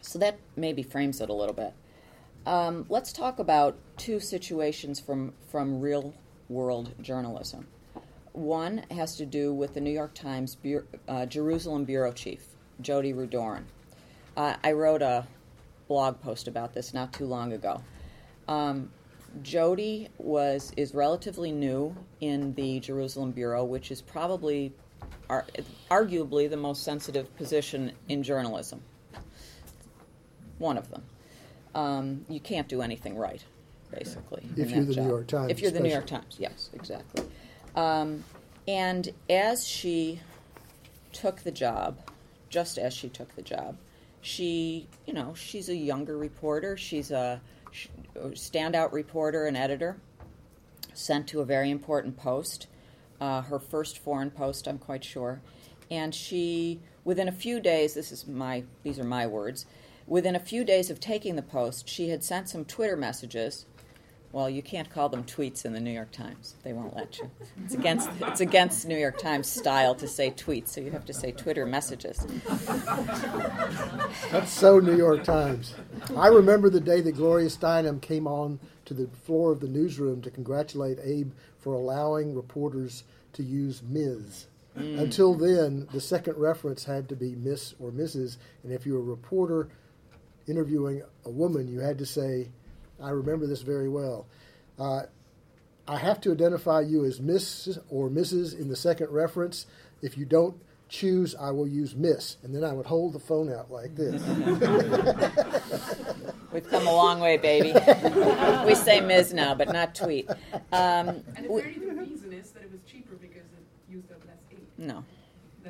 so 0.02 0.20
that 0.20 0.38
maybe 0.56 0.84
frames 0.84 1.22
it 1.22 1.30
a 1.30 1.34
little 1.34 1.56
bit. 1.56 1.74
Um, 2.46 2.86
let's 2.90 3.14
talk 3.14 3.40
about 3.40 3.78
two 3.98 4.20
situations 4.20 5.00
from, 5.00 5.34
from 5.50 5.80
real 5.80 6.14
world 6.50 6.94
journalism. 7.02 7.68
One 8.34 8.84
has 8.92 9.16
to 9.18 9.26
do 9.26 9.54
with 9.54 9.74
the 9.74 9.82
New 9.82 9.92
York 9.92 10.14
Times 10.14 10.58
uh, 11.08 11.26
Jerusalem 11.26 11.86
bureau 11.86 12.12
chief, 12.12 12.44
Jodi 12.82 13.14
Rudoren. 13.14 13.64
Uh, 14.36 14.56
I 14.64 14.74
wrote 14.74 15.02
a 15.02 15.28
blog 15.88 16.20
post 16.22 16.48
about 16.48 16.74
this 16.74 16.94
not 16.94 17.14
too 17.14 17.26
long 17.26 17.54
ago. 17.54 17.82
Um, 18.48 18.90
Jodi 19.42 20.10
was 20.18 20.72
is 20.78 20.94
relatively 20.94 21.52
new 21.52 21.96
in 22.22 22.54
the 22.54 22.80
Jerusalem 22.80 23.32
bureau, 23.32 23.64
which 23.64 23.92
is 23.92 24.02
probably 24.02 24.74
are 25.30 25.46
arguably 25.90 26.50
the 26.50 26.58
most 26.58 26.84
sensitive 26.84 27.36
position 27.36 27.92
in 28.10 28.22
journalism. 28.24 28.82
One 30.60 30.78
of 30.78 30.90
them. 30.92 31.04
Um, 31.74 32.26
you 32.30 32.40
can't 32.40 32.68
do 32.68 32.82
anything 32.82 33.18
right, 33.18 33.44
basically. 33.90 34.44
If 34.56 34.70
you're 34.70 34.86
the 34.86 34.94
job. 34.94 35.04
New 35.04 35.10
York 35.10 35.28
Times. 35.28 35.52
If 35.52 35.60
you're 35.60 35.70
especially. 35.70 35.78
the 35.80 35.84
New 35.84 35.94
York 35.94 36.08
Times, 36.08 36.36
yes, 36.38 36.70
exactly. 36.74 37.26
Um, 37.76 38.24
and 38.68 39.12
as 39.30 39.68
she 39.68 40.22
took 41.12 41.42
the 41.42 41.52
job, 41.52 41.98
just 42.50 42.78
as 42.78 42.94
she 42.94 43.10
took 43.10 43.36
the 43.36 43.42
job, 43.42 43.78
she, 44.24 44.88
you 45.06 45.14
know, 45.14 45.36
she's 45.36 45.70
a 45.70 45.76
younger 45.76 46.18
reporter. 46.18 46.76
She's 46.76 47.12
a 47.12 47.40
standout 48.16 48.92
reporter 48.92 49.46
and 49.46 49.56
editor, 49.56 49.98
sent 50.94 51.28
to 51.28 51.42
a 51.42 51.46
very 51.46 51.70
important 51.70 52.18
post 52.18 52.68
uh, 53.24 53.42
her 53.44 53.58
first 53.58 54.00
foreign 54.00 54.30
post, 54.30 54.68
I'm 54.68 54.78
quite 54.78 55.06
sure. 55.06 55.42
And 55.90 56.14
she, 56.14 56.82
within 57.06 57.30
a 57.30 57.32
few 57.32 57.62
days, 57.62 57.94
this 57.94 58.12
is 58.12 58.28
my, 58.28 58.64
these 58.84 59.00
are 59.00 59.06
my 59.06 59.28
words, 59.28 59.66
within 60.06 60.36
a 60.36 60.40
few 60.40 60.66
days 60.66 60.90
of 60.90 61.00
taking 61.00 61.38
the 61.38 61.42
post, 61.42 61.88
she 61.88 62.10
had 62.10 62.22
sent 62.22 62.50
some 62.50 62.66
Twitter 62.66 62.98
messages. 62.98 63.66
Well, 64.34 64.50
you 64.50 64.64
can't 64.64 64.90
call 64.90 65.10
them 65.10 65.24
tweets 65.24 65.64
in 65.64 65.74
the 65.74 65.80
New 65.80 65.92
York 65.92 66.12
Times. 66.12 66.56
They 66.64 66.74
won't 66.74 66.96
let 66.96 67.20
you. 67.20 67.30
It's 67.64 67.76
against 67.76 68.10
it's 68.20 68.42
against 68.42 68.88
New 68.88 68.98
York 68.98 69.20
Times 69.20 69.48
style 69.48 69.94
to 69.94 70.08
say 70.08 70.32
tweets, 70.32 70.70
so 70.70 70.82
you 70.82 70.90
have 70.90 71.06
to 71.06 71.14
say 71.14 71.32
Twitter 71.32 71.68
messages. 71.68 72.26
That's 74.32 74.52
so 74.52 74.80
New 74.80 74.98
York 74.98 75.24
Times. 75.24 75.76
I 76.18 76.30
remember 76.30 76.72
the 76.72 76.80
day 76.80 77.00
that 77.02 77.12
Gloria 77.12 77.48
Steinem 77.48 78.02
came 78.02 78.26
on 78.26 78.60
to 78.86 78.96
the 78.96 79.08
floor 79.24 79.52
of 79.52 79.60
the 79.60 79.68
newsroom 79.68 80.20
to 80.24 80.32
congratulate 80.32 80.98
Abe 81.04 81.32
for 81.60 81.76
allowing 81.76 82.34
reporters 82.34 83.04
to 83.34 83.44
use 83.44 83.84
Ms. 83.84 84.48
Mm. 84.76 85.00
Until 85.00 85.36
then, 85.36 85.88
the 85.94 86.02
second 86.02 86.38
reference 86.38 86.86
had 86.86 87.08
to 87.10 87.16
be 87.16 87.36
Miss 87.36 87.76
or 87.80 87.92
Mrs. 87.92 88.38
And 88.64 88.72
if 88.72 88.88
you 88.88 88.94
were 88.94 89.00
a 89.00 89.04
reporter 89.04 89.70
interviewing 90.48 91.04
a 91.24 91.30
woman, 91.30 91.68
you 91.68 91.82
had 91.82 92.00
to 92.00 92.06
say, 92.08 92.50
I 93.02 93.10
remember 93.10 93.48
this 93.48 93.62
very 93.62 93.90
well. 93.90 94.26
Uh, 94.80 95.04
I 95.88 95.98
have 95.98 96.22
to 96.22 96.32
identify 96.32 96.82
you 96.82 97.06
as 97.06 97.20
Miss 97.20 97.78
or 97.90 98.10
Mrs. 98.10 98.58
in 98.58 98.70
the 98.70 98.76
second 98.76 99.12
reference. 99.12 99.66
If 100.02 100.18
you 100.18 100.26
don't 100.26 100.56
choose, 100.88 101.36
I 101.36 101.52
will 101.52 101.68
use 101.68 101.96
Miss. 101.96 102.38
And 102.44 102.56
then 102.56 102.64
I 102.64 102.72
would 102.72 102.86
hold 102.86 103.14
the 103.14 103.20
phone 103.20 103.52
out 103.52 103.72
like 103.72 103.96
this. 103.96 104.22
We've 106.54 106.70
come 106.70 106.88
a 106.88 106.94
long 106.94 107.20
way, 107.20 107.38
baby. 107.38 107.74
we 108.66 108.76
say 108.76 109.02
Ms. 109.02 109.34
now, 109.34 109.56
but 109.56 109.74
not 109.74 109.96
tweet. 109.96 110.30
Um, 110.30 111.24
and 111.36 111.46
the 111.46 111.50
very 111.50 111.74
good 111.74 111.98
reason 111.98 112.32
is 112.32 112.52
that 112.52 112.64
it 112.64 112.72
was 112.72 112.80
cheaper 112.86 113.16
because 113.16 113.42
it 113.42 113.66
used 113.90 114.12
up 114.12 114.24
less 114.26 114.38
ink. 114.52 114.62
No. 114.78 115.04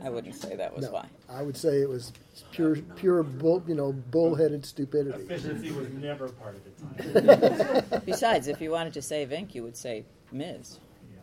I 0.04 0.10
wouldn't 0.10 0.36
say 0.36 0.56
that 0.56 0.76
was 0.76 0.86
no, 0.86 0.92
why. 0.92 1.06
I 1.30 1.42
would 1.42 1.56
say 1.56 1.82
it 1.82 1.88
was 1.88 2.12
pure, 2.52 2.76
pure 2.96 3.24
bull, 3.24 3.64
you 3.68 3.76
know, 3.76 3.94
bullheaded 3.94 4.66
stupidity. 4.66 5.24
Efficiency 5.24 5.72
was 5.72 5.88
never 5.90 6.28
part 6.30 6.56
of 6.56 7.12
the 7.14 7.22
time. 7.22 8.02
Besides, 8.06 8.48
if 8.50 8.60
you 8.60 8.72
wanted 8.72 8.94
to 8.94 9.02
save 9.02 9.32
ink, 9.32 9.56
you 9.56 9.64
would 9.64 9.78
say 9.78 10.04
Ms. 10.32 10.80
Yeah. 11.10 11.22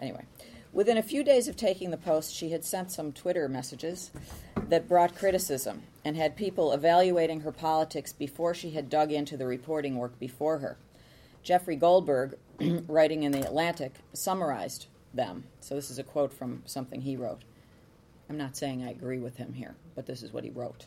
Anyway, 0.00 0.24
within 0.72 0.98
a 0.98 1.02
few 1.02 1.22
days 1.22 1.46
of 1.46 1.56
taking 1.56 1.92
the 1.92 1.96
post, 1.96 2.34
she 2.34 2.50
had 2.50 2.64
sent 2.64 2.90
some 2.90 3.12
Twitter 3.12 3.48
messages 3.48 4.10
that 4.68 4.88
brought 4.88 5.14
criticism 5.14 5.84
and 6.04 6.16
had 6.16 6.36
people 6.36 6.72
evaluating 6.72 7.40
her 7.40 7.52
politics 7.52 8.12
before 8.12 8.54
she 8.54 8.70
had 8.70 8.90
dug 8.90 9.12
into 9.12 9.36
the 9.36 9.46
reporting 9.46 9.96
work 9.96 10.18
before 10.18 10.58
her. 10.58 10.78
Jeffrey 11.44 11.76
Goldberg, 11.76 12.36
writing 12.88 13.22
in 13.22 13.30
The 13.30 13.46
Atlantic, 13.46 13.94
summarized 14.12 14.86
them. 15.14 15.44
So 15.60 15.74
this 15.74 15.90
is 15.90 15.98
a 15.98 16.04
quote 16.04 16.32
from 16.32 16.62
something 16.66 17.02
he 17.02 17.16
wrote. 17.16 17.42
I'm 18.30 18.38
not 18.38 18.56
saying 18.56 18.84
I 18.84 18.90
agree 18.90 19.18
with 19.18 19.38
him 19.38 19.54
here, 19.54 19.74
but 19.96 20.06
this 20.06 20.22
is 20.22 20.32
what 20.32 20.44
he 20.44 20.50
wrote. 20.50 20.86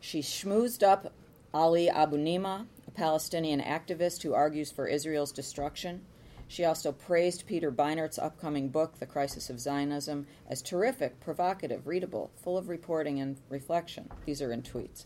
She 0.00 0.18
schmoozed 0.18 0.82
up 0.82 1.12
Ali 1.54 1.88
Abunimah, 1.88 2.66
a 2.88 2.90
Palestinian 2.90 3.60
activist 3.60 4.24
who 4.24 4.34
argues 4.34 4.72
for 4.72 4.88
Israel's 4.88 5.30
destruction. 5.30 6.02
She 6.48 6.64
also 6.64 6.90
praised 6.90 7.46
Peter 7.46 7.70
Beinart's 7.70 8.18
upcoming 8.18 8.68
book, 8.68 8.98
The 8.98 9.06
Crisis 9.06 9.48
of 9.48 9.60
Zionism, 9.60 10.26
as 10.50 10.60
terrific, 10.60 11.20
provocative, 11.20 11.86
readable, 11.86 12.32
full 12.34 12.58
of 12.58 12.68
reporting 12.68 13.20
and 13.20 13.36
reflection. 13.48 14.10
These 14.24 14.42
are 14.42 14.50
in 14.50 14.62
tweets. 14.62 15.04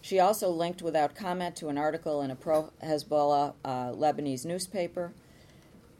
She 0.00 0.18
also 0.18 0.50
linked 0.50 0.82
without 0.82 1.14
comment 1.14 1.54
to 1.56 1.68
an 1.68 1.78
article 1.78 2.22
in 2.22 2.32
a 2.32 2.36
pro 2.36 2.72
Hezbollah 2.82 3.54
uh, 3.64 3.92
Lebanese 3.92 4.44
newspaper. 4.44 5.12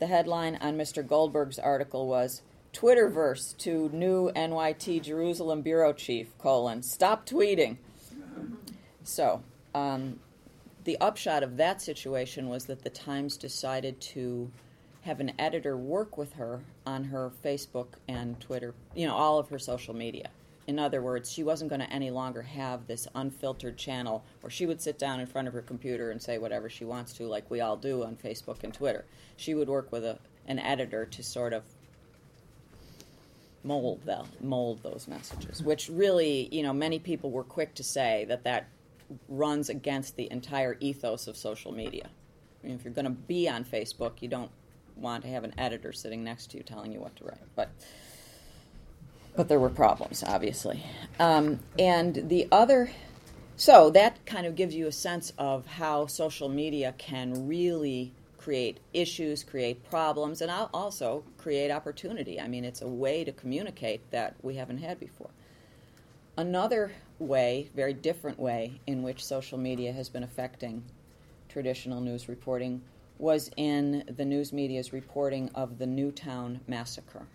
The 0.01 0.09
headline 0.09 0.57
on 0.57 0.77
Mr. 0.77 1.07
Goldberg's 1.07 1.59
article 1.61 2.09
was 2.09 2.43
Twitterverse 2.73 3.57
to 3.59 3.89
new 3.93 4.31
NYT 4.33 5.03
Jerusalem 5.03 5.63
bureau 5.63 5.93
chief, 5.93 6.37
colon, 6.39 6.83
stop 6.83 7.27
tweeting. 7.27 7.79
So, 9.03 9.43
um, 9.75 10.21
the 10.85 10.99
upshot 11.01 11.43
of 11.43 11.57
that 11.57 11.83
situation 11.83 12.49
was 12.49 12.67
that 12.67 12.83
the 12.83 12.91
Times 12.91 13.37
decided 13.37 14.01
to 14.01 14.51
have 15.03 15.21
an 15.21 15.33
editor 15.39 15.77
work 15.77 16.19
with 16.19 16.35
her 16.35 16.61
on 16.87 17.05
her 17.05 17.33
Facebook 17.45 17.89
and 18.07 18.39
Twitter, 18.41 18.75
you 18.95 19.07
know, 19.07 19.15
all 19.15 19.39
of 19.39 19.49
her 19.49 19.59
social 19.59 19.95
media. 19.95 20.31
In 20.67 20.79
other 20.79 21.01
words, 21.01 21.33
she 21.33 21.43
wasn't 21.43 21.71
going 21.71 21.81
to 21.81 21.91
any 21.91 22.11
longer 22.11 22.43
have 22.43 22.87
this 22.87 23.09
unfiltered 23.15 23.79
channel 23.79 24.23
where 24.43 24.51
she 24.51 24.67
would 24.67 24.83
sit 24.83 24.99
down 24.99 25.19
in 25.19 25.27
front 25.27 25.49
of 25.49 25.55
her 25.55 25.63
computer 25.63 26.11
and 26.11 26.21
say 26.21 26.37
whatever 26.37 26.69
she 26.69 26.85
wants 26.85 27.15
to, 27.15 27.27
like 27.27 27.51
we 27.51 27.63
all 27.63 27.79
do 27.79 28.05
on 28.05 28.17
Facebook 28.17 28.63
and 28.63 28.75
Twitter. 28.75 29.07
She 29.39 29.55
would 29.55 29.69
work 29.69 29.91
with 29.91 30.05
a, 30.05 30.19
an 30.47 30.59
editor 30.59 31.07
to 31.07 31.23
sort 31.23 31.55
of 31.55 31.63
mold 33.69 34.01
the, 34.07 34.25
mold 34.41 34.83
those 34.83 35.07
messages, 35.07 35.63
which 35.63 35.91
really, 35.91 36.49
you 36.51 36.63
know, 36.63 36.73
many 36.73 36.99
people 36.99 37.31
were 37.31 37.45
quick 37.45 37.75
to 37.75 37.85
say 37.85 38.25
that 38.29 38.43
that 38.45 38.67
runs 39.29 39.69
against 39.69 40.17
the 40.17 40.27
entire 40.33 40.79
ethos 40.81 41.27
of 41.27 41.37
social 41.37 41.71
media. 41.71 42.09
I 42.65 42.67
mean, 42.67 42.77
if 42.77 42.85
you're 42.85 42.95
going 42.95 43.05
to 43.05 43.11
be 43.11 43.47
on 43.47 43.65
Facebook, 43.65 44.23
you 44.23 44.29
don't 44.29 44.51
want 44.97 45.23
to 45.23 45.29
have 45.29 45.45
an 45.45 45.53
editor 45.59 45.93
sitting 45.93 46.25
next 46.25 46.51
to 46.51 46.57
you 46.57 46.63
telling 46.63 46.93
you 46.93 46.99
what 46.99 47.15
to 47.17 47.25
write. 47.25 47.47
But 47.55 47.69
but 49.37 49.49
there 49.49 49.61
were 49.61 49.69
problems, 49.69 50.25
obviously. 50.27 50.83
Um, 51.21 51.61
and 51.79 52.29
the 52.29 52.49
other, 52.51 52.91
so 53.55 53.89
that 53.91 54.27
kind 54.27 54.47
of 54.47 54.57
gives 54.57 54.75
you 54.75 54.89
a 54.89 54.93
sense 54.93 55.33
of 55.39 55.65
how 55.65 56.07
social 56.07 56.49
media 56.49 56.93
can 56.99 57.47
really 57.47 58.13
create 58.49 58.81
issues, 58.95 59.45
create 59.45 59.91
problems, 59.91 60.41
and 60.41 60.51
also 60.73 61.23
create 61.37 61.71
opportunity. 61.71 62.41
I 62.41 62.49
mean, 62.49 62.65
it's 62.65 62.81
a 62.81 62.89
way 62.89 63.23
to 63.23 63.31
communicate 63.31 64.11
that 64.11 64.37
we 64.41 64.55
haven't 64.55 64.79
had 64.79 64.99
before. 64.99 65.29
Another 66.39 66.91
way, 67.19 67.69
very 67.77 67.93
different 67.93 68.39
way, 68.39 68.81
in 68.87 69.03
which 69.03 69.23
social 69.23 69.59
media 69.59 69.93
has 69.93 70.09
been 70.09 70.23
affecting 70.23 70.83
traditional 71.51 72.01
news 72.01 72.27
reporting 72.27 72.81
was 73.19 73.51
in 73.59 74.03
the 74.17 74.25
news 74.25 74.51
media's 74.51 74.95
reporting 74.95 75.51
of 75.55 75.77
the 75.77 75.87
Newtown 75.87 76.59
massacre. 76.67 77.27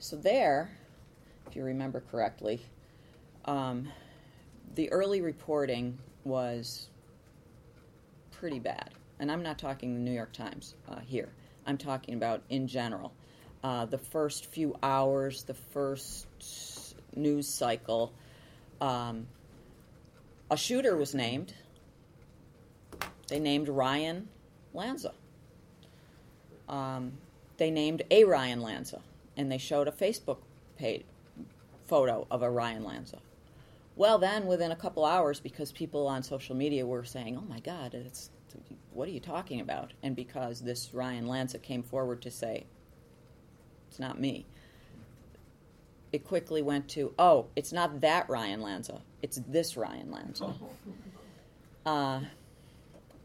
So, 0.00 0.16
there, 0.16 0.72
if 1.46 1.54
you 1.54 1.62
remember 1.62 2.02
correctly, 2.10 2.60
um, 3.44 3.88
the 4.74 4.90
early 4.90 5.20
reporting 5.20 5.98
was 6.24 6.88
pretty 8.32 8.58
bad 8.58 8.90
and 9.20 9.30
I'm 9.30 9.42
not 9.42 9.58
talking 9.58 9.94
the 9.94 10.00
New 10.00 10.12
York 10.12 10.32
Times 10.32 10.74
uh, 10.88 10.98
here. 11.00 11.28
I'm 11.66 11.76
talking 11.76 12.14
about 12.14 12.42
in 12.48 12.66
general. 12.66 13.12
Uh, 13.62 13.84
the 13.84 13.98
first 13.98 14.46
few 14.46 14.74
hours, 14.82 15.44
the 15.44 15.54
first 15.54 16.26
news 17.14 17.46
cycle, 17.46 18.12
um, 18.80 19.26
a 20.50 20.56
shooter 20.56 20.96
was 20.96 21.14
named. 21.14 21.52
They 23.28 23.38
named 23.38 23.68
Ryan 23.68 24.28
Lanza. 24.72 25.12
Um, 26.66 27.12
they 27.58 27.70
named 27.70 28.02
a 28.10 28.24
Ryan 28.24 28.62
Lanza, 28.62 29.02
and 29.36 29.52
they 29.52 29.58
showed 29.58 29.86
a 29.86 29.92
Facebook 29.92 30.38
page 30.78 31.04
photo 31.86 32.26
of 32.30 32.42
a 32.42 32.50
Ryan 32.50 32.84
Lanza. 32.84 33.18
Well, 33.96 34.18
then 34.18 34.46
within 34.46 34.72
a 34.72 34.76
couple 34.76 35.04
hours, 35.04 35.40
because 35.40 35.72
people 35.72 36.06
on 36.06 36.22
social 36.22 36.56
media 36.56 36.86
were 36.86 37.04
saying, 37.04 37.36
"Oh 37.36 37.44
my 37.46 37.60
God, 37.60 37.92
it's 37.92 38.30
what 38.92 39.08
are 39.08 39.12
you 39.12 39.20
talking 39.20 39.60
about? 39.60 39.92
And 40.02 40.14
because 40.14 40.60
this 40.60 40.92
Ryan 40.92 41.26
Lanza 41.26 41.58
came 41.58 41.82
forward 41.82 42.22
to 42.22 42.30
say, 42.30 42.66
it's 43.88 43.98
not 43.98 44.20
me, 44.20 44.46
it 46.12 46.24
quickly 46.24 46.62
went 46.62 46.88
to, 46.90 47.14
oh, 47.18 47.46
it's 47.56 47.72
not 47.72 48.00
that 48.00 48.28
Ryan 48.28 48.60
Lanza, 48.60 49.00
it's 49.22 49.40
this 49.46 49.76
Ryan 49.76 50.10
Lanza. 50.10 50.54
Uh, 51.86 52.20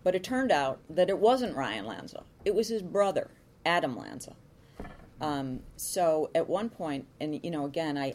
but 0.02 0.16
it 0.16 0.24
turned 0.24 0.50
out 0.50 0.80
that 0.90 1.10
it 1.10 1.20
wasn't 1.20 1.54
Ryan 1.54 1.86
Lanza, 1.86 2.24
it 2.46 2.56
was 2.56 2.70
his 2.70 2.82
brother, 2.82 3.30
Adam 3.66 3.98
Lanza. 3.98 4.34
Um, 5.20 5.60
so 5.76 6.30
at 6.34 6.48
one 6.48 6.70
point, 6.70 7.06
and 7.20 7.38
you 7.44 7.52
know, 7.52 7.66
again, 7.66 7.98
I, 7.98 8.14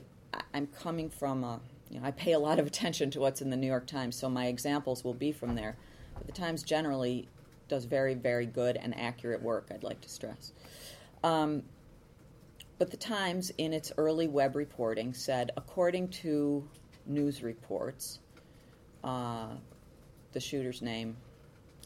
I'm 0.54 0.66
coming 0.66 1.10
from 1.10 1.44
a, 1.44 1.60
you 1.90 2.00
know, 2.00 2.06
I 2.06 2.10
pay 2.10 2.32
a 2.32 2.38
lot 2.38 2.58
of 2.58 2.66
attention 2.66 3.10
to 3.10 3.20
what's 3.20 3.42
in 3.42 3.50
the 3.50 3.56
New 3.56 3.66
York 3.66 3.86
Times, 3.86 4.16
so 4.16 4.30
my 4.30 4.46
examples 4.46 5.04
will 5.04 5.14
be 5.14 5.30
from 5.30 5.56
there. 5.56 5.76
But 6.20 6.26
the 6.26 6.40
Times 6.40 6.62
generally 6.62 7.28
does 7.68 7.86
very, 7.86 8.14
very 8.14 8.46
good 8.46 8.76
and 8.76 8.96
accurate 8.98 9.42
work, 9.42 9.68
I'd 9.72 9.82
like 9.82 10.00
to 10.02 10.08
stress. 10.08 10.52
Um, 11.24 11.62
but 12.78 12.90
the 12.90 12.96
Times, 12.96 13.50
in 13.58 13.72
its 13.72 13.92
early 13.96 14.28
web 14.28 14.56
reporting, 14.56 15.12
said 15.14 15.50
according 15.56 16.08
to 16.08 16.68
news 17.06 17.42
reports, 17.42 18.20
uh, 19.02 19.48
the 20.32 20.40
shooter's 20.40 20.82
name, 20.82 21.16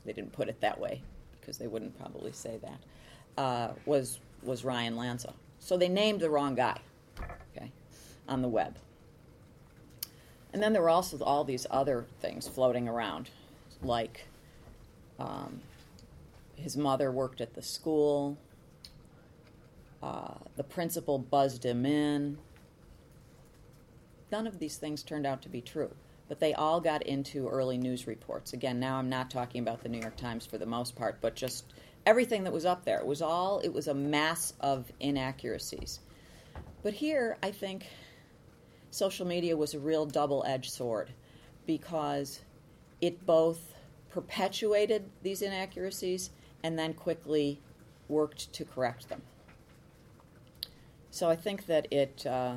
they 0.04 0.12
didn't 0.12 0.32
put 0.32 0.48
it 0.48 0.60
that 0.60 0.78
way 0.78 1.02
because 1.40 1.58
they 1.58 1.66
wouldn't 1.66 1.96
probably 1.98 2.32
say 2.32 2.58
that, 2.62 3.40
uh, 3.40 3.72
was, 3.86 4.18
was 4.42 4.64
Ryan 4.64 4.96
Lanza. 4.96 5.32
So 5.58 5.76
they 5.76 5.88
named 5.88 6.20
the 6.20 6.30
wrong 6.30 6.54
guy, 6.54 6.78
okay, 7.56 7.70
on 8.28 8.42
the 8.42 8.48
web. 8.48 8.76
And 10.52 10.62
then 10.62 10.72
there 10.72 10.82
were 10.82 10.90
also 10.90 11.18
all 11.22 11.42
these 11.44 11.66
other 11.70 12.06
things 12.20 12.46
floating 12.46 12.88
around, 12.88 13.30
like 13.82 14.26
um, 15.18 15.60
his 16.56 16.76
mother 16.76 17.10
worked 17.10 17.40
at 17.40 17.54
the 17.54 17.62
school. 17.62 18.36
Uh, 20.02 20.34
the 20.56 20.64
principal 20.64 21.18
buzzed 21.18 21.64
him 21.64 21.86
in. 21.86 22.38
None 24.30 24.46
of 24.46 24.58
these 24.58 24.76
things 24.76 25.02
turned 25.02 25.26
out 25.26 25.42
to 25.42 25.48
be 25.48 25.60
true, 25.60 25.90
but 26.28 26.40
they 26.40 26.54
all 26.54 26.80
got 26.80 27.02
into 27.04 27.48
early 27.48 27.78
news 27.78 28.06
reports. 28.06 28.52
Again, 28.52 28.80
now 28.80 28.96
I'm 28.96 29.08
not 29.08 29.30
talking 29.30 29.62
about 29.62 29.82
the 29.82 29.88
New 29.88 30.00
York 30.00 30.16
Times 30.16 30.44
for 30.44 30.58
the 30.58 30.66
most 30.66 30.96
part, 30.96 31.20
but 31.20 31.36
just 31.36 31.72
everything 32.04 32.44
that 32.44 32.52
was 32.52 32.66
up 32.66 32.84
there. 32.84 32.98
It 32.98 33.06
was 33.06 33.22
all, 33.22 33.60
it 33.60 33.72
was 33.72 33.86
a 33.86 33.94
mass 33.94 34.52
of 34.60 34.90
inaccuracies. 35.00 36.00
But 36.82 36.92
here, 36.92 37.38
I 37.42 37.50
think 37.50 37.86
social 38.90 39.26
media 39.26 39.56
was 39.56 39.74
a 39.74 39.78
real 39.78 40.04
double 40.04 40.44
edged 40.46 40.72
sword 40.72 41.10
because 41.66 42.40
it 43.04 43.26
both 43.26 43.74
perpetuated 44.08 45.04
these 45.22 45.42
inaccuracies 45.42 46.30
and 46.62 46.78
then 46.78 46.94
quickly 46.94 47.60
worked 48.08 48.50
to 48.54 48.64
correct 48.64 49.10
them. 49.10 49.20
So 51.10 51.28
I 51.28 51.36
think 51.36 51.66
that 51.66 51.86
it 51.92 52.24
uh, 52.26 52.54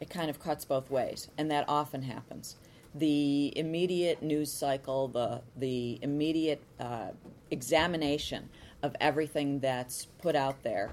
it 0.00 0.08
kind 0.08 0.30
of 0.30 0.38
cuts 0.38 0.64
both 0.64 0.90
ways, 0.90 1.28
and 1.36 1.50
that 1.50 1.64
often 1.66 2.02
happens. 2.02 2.56
The 2.94 3.52
immediate 3.56 4.22
news 4.22 4.52
cycle, 4.52 5.08
the 5.08 5.42
the 5.56 5.98
immediate 6.02 6.62
uh, 6.78 7.10
examination 7.50 8.48
of 8.82 8.94
everything 9.00 9.58
that's 9.58 10.06
put 10.22 10.36
out 10.36 10.62
there, 10.62 10.92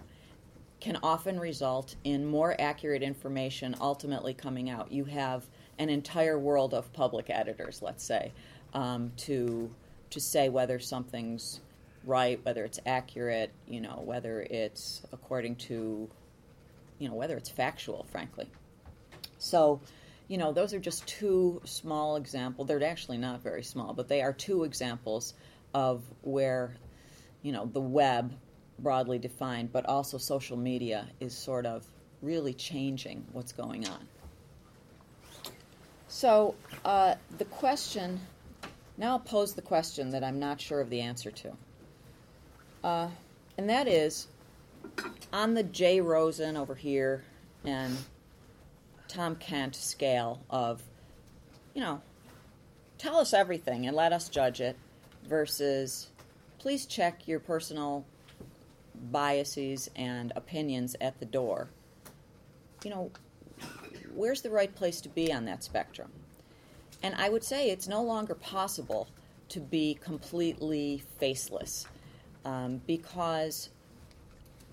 can 0.79 0.98
often 1.03 1.39
result 1.39 1.95
in 2.03 2.25
more 2.25 2.55
accurate 2.60 3.03
information 3.03 3.75
ultimately 3.79 4.34
coming 4.34 4.72
out. 4.72 4.91
You 4.91 5.05
have 5.05 5.45
an 5.77 5.89
entire 5.89 6.39
world 6.39 6.74
of 6.74 6.91
public 6.93 7.29
editors, 7.29 7.81
let's 7.81 8.03
say, 8.03 8.31
um, 8.75 9.12
to 9.17 9.70
to 10.12 10.20
say 10.20 10.50
whether 10.50 10.79
something's 10.79 11.62
right, 12.05 12.39
whether 12.44 12.63
it's 12.63 12.79
accurate, 12.86 13.51
you 13.67 13.82
know, 13.82 14.01
whether 14.05 14.41
it's 14.41 15.01
according 15.12 15.55
to, 15.55 16.08
you 17.00 17.10
know, 17.10 17.15
whether 17.15 17.36
it's 17.36 17.50
factual, 17.50 18.05
frankly. 18.12 18.48
So, 19.39 19.82
you 20.27 20.38
know, 20.38 20.51
those 20.51 20.74
are 20.74 20.79
just 20.79 21.08
two 21.08 21.62
small 21.65 22.15
examples. 22.15 22.67
They're 22.67 22.84
actually 22.84 23.17
not 23.17 23.41
very 23.41 23.63
small, 23.63 23.94
but 23.94 24.08
they 24.08 24.22
are 24.22 24.34
two 24.34 24.63
examples 24.63 25.34
of 25.74 26.03
where, 26.22 26.75
you 27.41 27.51
know, 27.51 27.65
the 27.65 27.82
web, 27.82 28.34
broadly 28.79 29.17
defined, 29.17 29.72
but 29.72 29.86
also 29.88 30.17
social 30.17 30.58
media, 30.58 31.08
is 31.20 31.36
sort 31.36 31.65
of 31.65 31.86
really 32.22 32.53
changing 32.53 33.25
what's 33.34 33.51
going 33.51 33.88
on. 33.88 34.08
So, 36.08 36.55
uh, 36.86 37.15
the 37.38 37.46
question 37.46 38.20
now 38.98 39.12
I'll 39.12 39.20
pose 39.20 39.54
the 39.54 39.62
question 39.62 40.10
that 40.12 40.24
I'm 40.24 40.40
not 40.40 40.62
sure 40.62 40.82
of 40.82 40.90
the 40.90 41.02
answer 41.02 41.32
to. 41.32 41.52
Uh, 42.84 43.10
and 43.58 43.70
that 43.70 43.88
is 43.88 44.28
on 45.34 45.54
the 45.54 45.64
Jay 45.64 46.00
Rosen 46.00 46.56
over 46.56 46.75
here 46.75 47.24
and 47.64 47.98
Tom 49.08 49.36
Kent 49.36 49.75
scale 49.75 50.42
of, 50.50 50.84
you 51.74 51.82
know, 51.82 52.02
tell 52.98 53.18
us 53.18 53.34
everything 53.34 53.88
and 53.88 53.96
let 53.96 54.14
us 54.14 54.30
judge 54.30 54.62
it 54.62 54.78
versus 55.28 56.10
please 56.60 56.86
check 56.86 57.28
your 57.28 57.40
personal 57.40 58.06
biases 59.12 59.90
and 59.96 60.32
opinions 60.36 60.96
at 61.02 61.20
the 61.20 61.25
door. 61.25 61.70
You 62.84 62.92
know, 62.92 63.12
where's 64.14 64.42
the 64.42 64.52
right 64.52 64.74
place 64.74 65.02
to 65.02 65.10
be 65.10 65.34
on 65.34 65.46
that 65.46 65.64
spectrum? 65.64 66.12
And 67.04 67.16
I 67.16 67.30
would 67.30 67.44
say 67.44 67.70
it's 67.70 67.88
no 67.88 68.02
longer 68.02 68.36
possible 68.36 69.08
to 69.50 69.60
be 69.60 69.98
completely 70.02 71.04
faceless 71.20 71.86
um, 72.46 72.82
because 72.88 73.70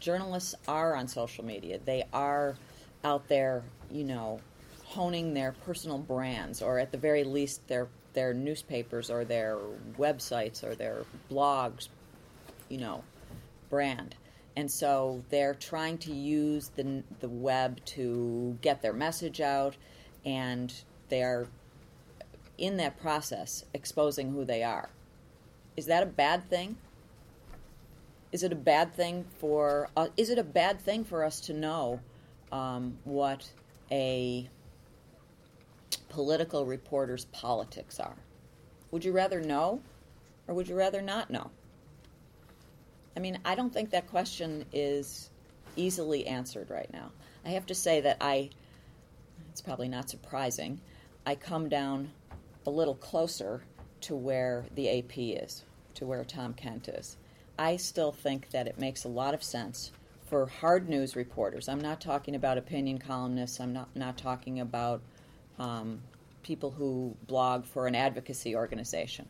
journalists 0.00 0.54
are 0.66 0.94
on 0.94 1.08
social 1.08 1.44
media. 1.44 1.78
They 1.84 2.04
are 2.12 2.56
out 3.04 3.28
there, 3.28 3.62
you 3.90 4.04
know, 4.04 4.40
honing 4.84 5.34
their 5.34 5.52
personal 5.64 5.98
brands, 5.98 6.62
or 6.62 6.78
at 6.78 6.92
the 6.92 6.98
very 6.98 7.24
least, 7.24 7.66
their 7.68 7.88
their 8.12 8.34
newspapers 8.34 9.10
or 9.10 9.24
their 9.24 9.56
websites 9.98 10.62
or 10.62 10.74
their 10.74 11.06
blogs, 11.30 11.88
you 12.68 12.76
know, 12.76 13.02
brand. 13.70 14.14
And 14.54 14.70
so 14.70 15.24
they're 15.30 15.54
trying 15.54 15.98
to 15.98 16.12
use 16.12 16.68
the 16.76 17.02
the 17.20 17.28
web 17.28 17.82
to 17.86 18.58
get 18.60 18.82
their 18.82 18.92
message 18.92 19.40
out, 19.40 19.76
and 20.24 20.72
they 21.08 21.22
are 21.22 21.46
in 22.62 22.76
that 22.76 22.98
process 23.00 23.64
exposing 23.74 24.30
who 24.30 24.44
they 24.44 24.62
are. 24.62 24.88
Is 25.76 25.86
that 25.86 26.04
a 26.04 26.06
bad 26.06 26.48
thing? 26.48 26.76
Is 28.30 28.44
it 28.44 28.52
a 28.52 28.56
bad 28.56 28.94
thing 28.94 29.26
for 29.38 29.88
uh, 29.96 30.06
is 30.16 30.30
it 30.30 30.38
a 30.38 30.44
bad 30.44 30.80
thing 30.80 31.04
for 31.04 31.24
us 31.24 31.40
to 31.40 31.52
know 31.52 32.00
um, 32.52 32.96
what 33.02 33.50
a 33.90 34.48
political 36.08 36.64
reporter's 36.64 37.24
politics 37.26 37.98
are? 37.98 38.16
Would 38.92 39.04
you 39.04 39.12
rather 39.12 39.40
know 39.40 39.82
or 40.46 40.54
would 40.54 40.68
you 40.68 40.76
rather 40.76 41.02
not 41.02 41.30
know? 41.30 41.50
I 43.16 43.20
mean, 43.20 43.40
I 43.44 43.56
don't 43.56 43.72
think 43.72 43.90
that 43.90 44.06
question 44.06 44.64
is 44.72 45.30
easily 45.74 46.28
answered 46.28 46.70
right 46.70 46.90
now. 46.92 47.10
I 47.44 47.50
have 47.50 47.66
to 47.66 47.74
say 47.74 48.00
that 48.02 48.18
I, 48.20 48.50
it's 49.50 49.60
probably 49.60 49.88
not 49.88 50.08
surprising, 50.08 50.80
I 51.26 51.34
come 51.34 51.68
down 51.68 52.10
a 52.66 52.70
little 52.70 52.94
closer 52.94 53.62
to 54.02 54.16
where 54.16 54.64
the 54.74 54.98
AP 54.98 55.18
is, 55.18 55.64
to 55.94 56.06
where 56.06 56.24
Tom 56.24 56.54
Kent 56.54 56.88
is. 56.88 57.16
I 57.58 57.76
still 57.76 58.12
think 58.12 58.50
that 58.50 58.66
it 58.66 58.78
makes 58.78 59.04
a 59.04 59.08
lot 59.08 59.34
of 59.34 59.42
sense 59.42 59.92
for 60.26 60.46
hard 60.46 60.88
news 60.88 61.14
reporters. 61.14 61.68
I'm 61.68 61.80
not 61.80 62.00
talking 62.00 62.34
about 62.34 62.58
opinion 62.58 62.98
columnists. 62.98 63.60
I'm 63.60 63.72
not 63.72 63.94
not 63.94 64.16
talking 64.16 64.60
about 64.60 65.02
um, 65.58 66.00
people 66.42 66.70
who 66.70 67.14
blog 67.26 67.64
for 67.66 67.86
an 67.86 67.94
advocacy 67.94 68.56
organization, 68.56 69.28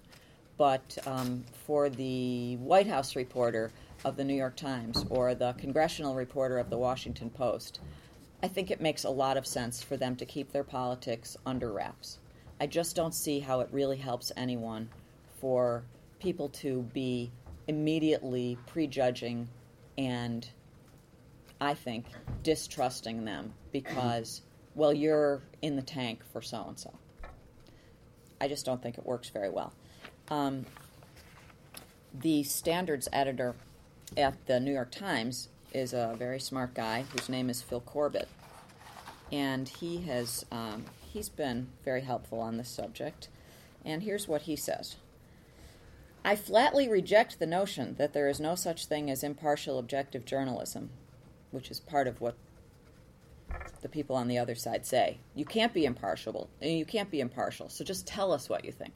but 0.56 0.96
um, 1.06 1.44
for 1.66 1.88
the 1.88 2.56
White 2.56 2.86
House 2.86 3.16
reporter 3.16 3.72
of 4.04 4.16
the 4.16 4.24
New 4.24 4.34
York 4.34 4.56
Times 4.56 5.04
or 5.10 5.34
the 5.34 5.52
congressional 5.54 6.14
reporter 6.14 6.58
of 6.58 6.70
the 6.70 6.78
Washington 6.78 7.30
Post. 7.30 7.80
I 8.42 8.48
think 8.48 8.70
it 8.70 8.80
makes 8.80 9.04
a 9.04 9.10
lot 9.10 9.36
of 9.36 9.46
sense 9.46 9.82
for 9.82 9.96
them 9.96 10.16
to 10.16 10.24
keep 10.24 10.52
their 10.52 10.64
politics 10.64 11.36
under 11.46 11.72
wraps. 11.72 12.18
I 12.62 12.66
just 12.66 12.94
don't 12.94 13.12
see 13.12 13.40
how 13.40 13.58
it 13.58 13.68
really 13.72 13.96
helps 13.96 14.30
anyone 14.36 14.88
for 15.40 15.82
people 16.20 16.48
to 16.50 16.82
be 16.94 17.32
immediately 17.66 18.56
prejudging 18.68 19.48
and 19.98 20.48
I 21.60 21.74
think 21.74 22.06
distrusting 22.44 23.24
them 23.24 23.52
because, 23.72 24.42
well, 24.76 24.92
you're 24.92 25.42
in 25.60 25.74
the 25.74 25.82
tank 25.82 26.20
for 26.32 26.40
so 26.40 26.64
and 26.68 26.78
so. 26.78 26.92
I 28.40 28.46
just 28.46 28.64
don't 28.64 28.80
think 28.80 28.96
it 28.96 29.04
works 29.04 29.28
very 29.28 29.50
well. 29.50 29.72
Um, 30.28 30.64
the 32.14 32.44
standards 32.44 33.08
editor 33.12 33.56
at 34.16 34.46
the 34.46 34.60
New 34.60 34.72
York 34.72 34.92
Times 34.92 35.48
is 35.72 35.94
a 35.94 36.14
very 36.16 36.38
smart 36.38 36.74
guy 36.74 37.06
whose 37.10 37.28
name 37.28 37.50
is 37.50 37.60
Phil 37.60 37.80
Corbett, 37.80 38.28
and 39.32 39.68
he 39.68 40.02
has 40.02 40.46
um, 40.52 40.84
he's 41.12 41.28
been 41.28 41.68
very 41.84 42.00
helpful 42.00 42.40
on 42.40 42.56
this 42.56 42.68
subject. 42.68 43.28
And 43.84 44.02
here's 44.02 44.28
what 44.28 44.42
he 44.42 44.56
says 44.56 44.96
I 46.24 46.36
flatly 46.36 46.88
reject 46.88 47.38
the 47.38 47.46
notion 47.46 47.96
that 47.98 48.12
there 48.12 48.28
is 48.28 48.40
no 48.40 48.54
such 48.54 48.86
thing 48.86 49.10
as 49.10 49.22
impartial 49.22 49.78
objective 49.78 50.24
journalism, 50.24 50.90
which 51.50 51.70
is 51.70 51.80
part 51.80 52.06
of 52.06 52.20
what 52.20 52.36
the 53.82 53.88
people 53.88 54.16
on 54.16 54.28
the 54.28 54.38
other 54.38 54.54
side 54.54 54.86
say. 54.86 55.18
You 55.34 55.44
can't 55.44 55.74
be 55.74 55.84
impartial. 55.84 56.48
You 56.60 56.86
can't 56.86 57.10
be 57.10 57.20
impartial. 57.20 57.68
So 57.68 57.84
just 57.84 58.06
tell 58.06 58.32
us 58.32 58.48
what 58.48 58.64
you 58.64 58.72
think. 58.72 58.94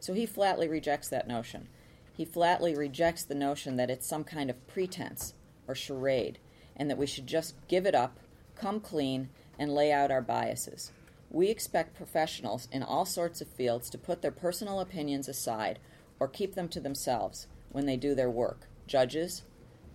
So 0.00 0.12
he 0.14 0.26
flatly 0.26 0.68
rejects 0.68 1.08
that 1.08 1.26
notion. 1.26 1.68
He 2.16 2.24
flatly 2.24 2.74
rejects 2.74 3.24
the 3.24 3.34
notion 3.34 3.76
that 3.76 3.90
it's 3.90 4.06
some 4.06 4.24
kind 4.24 4.50
of 4.50 4.66
pretense 4.68 5.34
or 5.66 5.74
charade 5.74 6.38
and 6.76 6.88
that 6.90 6.98
we 6.98 7.06
should 7.06 7.26
just 7.26 7.54
give 7.66 7.86
it 7.86 7.94
up, 7.94 8.18
come 8.54 8.78
clean, 8.80 9.30
and 9.58 9.74
lay 9.74 9.90
out 9.90 10.10
our 10.10 10.22
biases. 10.22 10.92
We 11.30 11.48
expect 11.48 11.96
professionals 11.96 12.68
in 12.72 12.82
all 12.82 13.04
sorts 13.04 13.40
of 13.40 13.48
fields 13.48 13.90
to 13.90 13.98
put 13.98 14.22
their 14.22 14.30
personal 14.30 14.80
opinions 14.80 15.28
aside 15.28 15.78
or 16.18 16.26
keep 16.26 16.54
them 16.54 16.68
to 16.68 16.80
themselves 16.80 17.46
when 17.70 17.86
they 17.86 17.96
do 17.96 18.14
their 18.14 18.30
work. 18.30 18.66
Judges, 18.86 19.42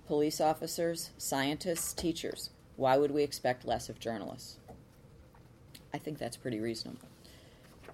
police 0.06 0.40
officers, 0.40 1.10
scientists, 1.18 1.94
teachers. 1.94 2.52
Why 2.76 2.98
would 2.98 3.12
we 3.12 3.24
expect 3.24 3.66
less 3.66 3.90
of 3.90 4.00
journalists? 4.00 4.58
I 5.94 5.98
think 5.98 6.18
that's 6.18 6.38
pretty 6.38 6.60
reasonable. 6.60 7.08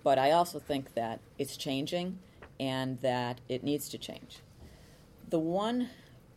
But 0.04 0.17
I 0.17 0.32
also 0.32 0.60
think 0.60 0.93
that 0.93 1.19
it's 1.38 1.58
changing 1.58 2.19
and 2.60 2.99
that 2.99 3.39
it 3.47 3.63
needs 3.63 3.89
to 3.89 3.97
change. 3.97 4.39
The 5.30 5.39
one 5.39 5.89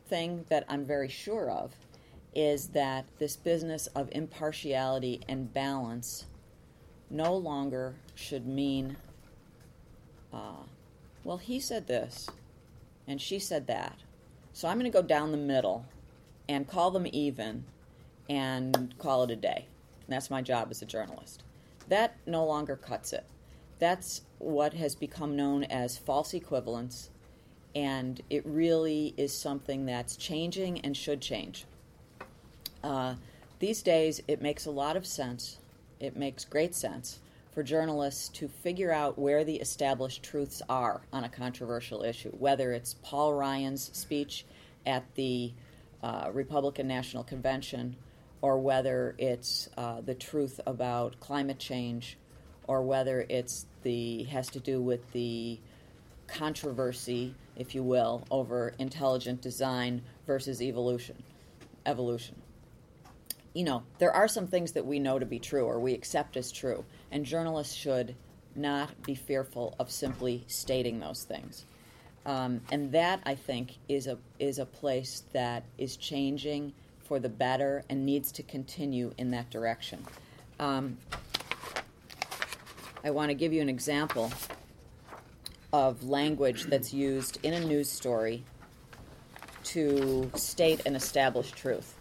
thing 0.07 0.45
that 0.49 0.65
I'm 0.69 0.85
very 0.85 1.09
sure 1.09 1.51
of 1.51 1.75
is 2.35 2.69
that 2.69 3.07
this 3.19 3.37
business 3.37 3.87
of 3.89 4.09
impartiality 4.13 5.21
and 5.29 5.53
balance 5.53 6.27
no 7.13 7.37
longer 7.37 7.95
should 8.15 8.47
mean, 8.47 8.97
uh, 10.33 10.65
well, 11.23 11.37
he 11.37 11.61
said 11.61 11.87
this 11.87 12.29
and 13.07 13.21
she 13.21 13.39
said 13.39 13.67
that. 13.67 13.99
So 14.53 14.69
I'm 14.69 14.79
going 14.79 14.91
to 14.91 14.99
go 14.99 15.07
down 15.07 15.31
the 15.31 15.39
middle 15.39 15.87
and 16.49 16.67
call 16.67 16.91
them 16.91 17.07
even 17.13 17.65
and 18.29 18.95
call 18.99 19.25
it 19.25 19.31
a 19.31 19.37
day. 19.37 19.67
And 20.07 20.15
that's 20.15 20.31
my 20.31 20.43
job 20.43 20.69
as 20.71 20.83
a 20.83 20.87
journalist. 20.87 21.43
That 21.89 22.17
no 22.27 22.45
longer 22.45 22.77
cuts 22.77 23.13
it. 23.13 23.25
That's 23.79 24.23
what 24.39 24.75
has 24.75 24.95
become 24.95 25.37
known 25.37 25.65
as 25.65 25.99
false 25.99 26.35
equivalence, 26.35 27.11
and 27.75 28.21
it 28.31 28.47
really 28.47 29.13
is 29.17 29.37
something 29.37 29.87
that's 29.87 30.17
changing 30.17 30.81
and 30.81 30.97
should 30.97 31.21
change. 31.21 31.65
Uh, 32.83 33.17
these 33.59 33.83
days, 33.83 34.21
it 34.29 34.41
makes 34.41 34.67
a 34.67 34.71
lot 34.71 34.97
of 34.97 35.07
sense 35.07 35.59
it 36.03 36.17
makes 36.17 36.45
great 36.45 36.75
sense 36.75 37.21
for 37.53 37.63
journalists 37.63 38.29
to 38.31 38.49
figure 38.49 38.93
out 38.93 39.19
where 39.19 39.45
the 39.45 39.57
established 39.57 40.23
truths 40.23 40.61
are 40.69 41.03
on 41.13 41.25
a 41.25 41.29
controversial 41.29 42.03
issue, 42.03 42.31
whether 42.31 42.73
it's 42.73 42.97
Paul 43.03 43.35
Ryan's 43.35 43.91
speech 43.97 44.45
at 44.85 45.05
the 45.15 45.53
uh, 46.03 46.31
Republican 46.33 46.89
National 46.89 47.23
Convention, 47.23 47.95
or 48.41 48.59
whether 48.59 49.15
it's 49.17 49.69
uh, 49.77 50.01
the 50.01 50.15
truth 50.15 50.59
about 50.67 51.21
climate 51.21 51.61
change, 51.61 52.19
or 52.67 52.83
whether 52.83 53.25
it's 53.29 53.67
the 53.83 54.25
has 54.25 54.49
to 54.49 54.61
do 54.61 54.81
with 54.83 55.13
the 55.13 55.61
controversy, 56.27 57.35
if 57.57 57.75
you 57.75 57.83
will, 57.85 58.25
over 58.31 58.75
intelligent 58.79 59.41
design 59.41 60.03
versus 60.27 60.61
evolution. 60.61 61.23
Evolution. 61.87 62.42
You 63.55 63.65
know, 63.65 63.83
there 63.99 64.13
are 64.13 64.29
some 64.29 64.47
things 64.47 64.73
that 64.73 64.87
we 64.87 64.99
know 64.99 65.19
to 65.19 65.27
be 65.27 65.39
true 65.39 65.65
or 65.65 65.79
we 65.79 65.93
accept 65.93 66.37
as 66.37 66.51
true, 66.51 66.85
and 67.11 67.25
journalists 67.25 67.75
should 67.75 68.15
not 68.55 69.03
be 69.03 69.15
fearful 69.15 69.75
of 69.79 69.91
simply 69.91 70.45
stating 70.47 71.01
those 71.01 71.25
things. 71.25 71.65
Um, 72.25 72.61
and 72.71 72.93
that, 72.93 73.21
I 73.27 73.35
think, 73.35 73.79
is 73.89 74.07
a, 74.07 74.17
is 74.39 74.59
a 74.59 74.67
place 74.67 75.25
that 75.33 75.65
is 75.77 75.97
changing 75.97 76.73
for 77.05 77.19
the 77.19 77.29
better 77.29 77.85
and 77.91 78.07
needs 78.07 78.33
to 78.33 78.43
continue 78.43 79.13
in 79.19 79.33
that 79.33 79.51
direction. 79.51 80.05
Um, 80.61 80.99
I 83.05 83.11
want 83.11 83.31
to 83.31 83.35
give 83.35 83.53
you 83.53 83.61
an 83.61 83.69
example 83.69 84.33
of 85.73 86.05
language 86.05 86.65
that's 86.65 86.95
used 86.95 87.39
in 87.43 87.55
a 87.55 87.61
news 87.61 87.91
story 87.91 88.45
to 89.65 90.31
state 90.35 90.87
an 90.87 90.95
established 90.95 91.57
truth. 91.57 91.97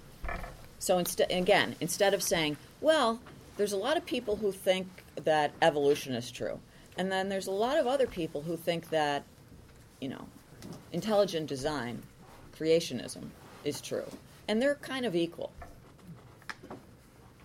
So 0.82 0.98
instead, 0.98 1.32
again, 1.32 1.76
instead 1.80 2.15
of 2.15 2.24
saying, 2.24 2.58
"Well, 2.82 3.22
there's 3.56 3.72
a 3.72 3.78
lot 3.78 3.98
of 3.98 4.06
people 4.06 4.38
who 4.38 4.52
think 4.52 4.88
that 5.15 5.52
evolution 5.62 6.15
is 6.15 6.32
true," 6.32 6.60
and 6.98 7.12
then 7.12 7.30
there's 7.30 7.46
a 7.46 7.52
lot 7.52 7.78
of 7.78 7.86
other 7.86 8.08
people 8.08 8.41
who 8.41 8.58
think 8.58 8.89
that, 8.89 9.24
you 10.00 10.10
know, 10.10 10.28
intelligent 10.91 11.48
design, 11.48 12.02
creationism, 12.58 13.30
is 13.63 13.80
true, 13.80 14.08
and 14.48 14.60
they're 14.60 14.74
kind 14.74 15.06
of 15.06 15.15
equal. 15.15 15.52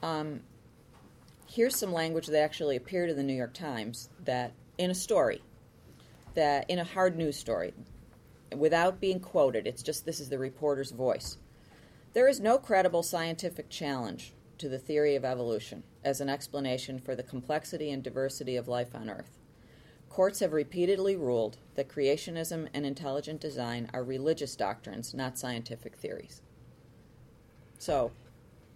Um, 0.02 0.40
here's 1.46 1.76
some 1.76 1.92
language 1.92 2.28
that 2.28 2.40
actually 2.40 2.76
appeared 2.76 3.10
in 3.10 3.16
the 3.16 3.22
New 3.22 3.34
York 3.34 3.52
Times 3.52 4.08
that 4.24 4.52
in 4.78 4.90
a 4.90 4.94
story 4.94 5.42
that 6.32 6.70
in 6.70 6.78
a 6.78 6.84
hard 6.84 7.18
news 7.18 7.36
story 7.36 7.74
without 8.54 9.00
being 9.00 9.18
quoted 9.18 9.66
it's 9.66 9.82
just 9.82 10.04
this 10.04 10.20
is 10.20 10.28
the 10.28 10.38
reporter's 10.38 10.90
voice 10.90 11.38
there 12.16 12.28
is 12.28 12.40
no 12.40 12.56
credible 12.56 13.02
scientific 13.02 13.68
challenge 13.68 14.32
to 14.56 14.70
the 14.70 14.78
theory 14.78 15.14
of 15.16 15.22
evolution 15.22 15.82
as 16.02 16.18
an 16.18 16.30
explanation 16.30 16.98
for 16.98 17.14
the 17.14 17.22
complexity 17.22 17.90
and 17.90 18.02
diversity 18.02 18.56
of 18.56 18.66
life 18.66 18.94
on 18.94 19.10
earth 19.10 19.38
courts 20.08 20.40
have 20.40 20.54
repeatedly 20.54 21.14
ruled 21.14 21.58
that 21.74 21.90
creationism 21.90 22.68
and 22.72 22.86
intelligent 22.86 23.38
design 23.38 23.90
are 23.92 24.02
religious 24.02 24.56
doctrines 24.56 25.12
not 25.12 25.38
scientific 25.38 25.94
theories 25.94 26.40
so 27.76 28.10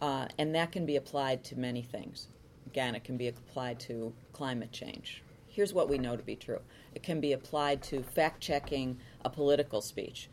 uh, 0.02 0.26
and 0.36 0.54
that 0.54 0.70
can 0.70 0.84
be 0.84 0.96
applied 0.96 1.42
to 1.42 1.58
many 1.58 1.80
things 1.80 2.26
Again, 2.70 2.94
it 2.94 3.02
can 3.02 3.16
be 3.16 3.26
applied 3.26 3.80
to 3.80 4.12
climate 4.32 4.70
change. 4.70 5.24
Here's 5.48 5.74
what 5.74 5.88
we 5.88 5.98
know 5.98 6.16
to 6.16 6.22
be 6.22 6.36
true 6.36 6.60
it 6.94 7.02
can 7.02 7.20
be 7.20 7.32
applied 7.32 7.82
to 7.84 8.04
fact 8.04 8.40
checking 8.40 8.98
a 9.24 9.30
political 9.30 9.80
speech. 9.80 10.28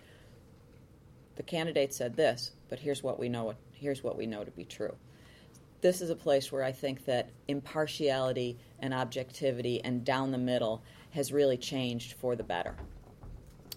The 1.36 1.44
candidate 1.44 1.96
said 1.96 2.16
this, 2.16 2.52
but 2.70 2.80
here's 2.80 3.04
what 3.04 3.20
we 3.20 3.30
know 3.30 3.54
here's 3.74 4.04
what 4.04 4.18
we 4.18 4.26
know 4.26 4.44
to 4.44 4.52
be 4.52 4.66
true. 4.66 4.96
This 5.82 6.02
is 6.02 6.10
a 6.10 6.16
place 6.16 6.52
where 6.52 6.64
I 6.64 6.72
think 6.72 7.06
that 7.06 7.30
impartiality 7.48 8.58
and 8.80 8.94
objectivity 8.94 9.84
and 9.84 10.04
down 10.04 10.32
the 10.32 10.38
middle 10.38 10.82
has 11.12 11.32
really 11.32 11.58
changed 11.58 12.14
for 12.14 12.36
the 12.36 12.44
better. 12.44 12.76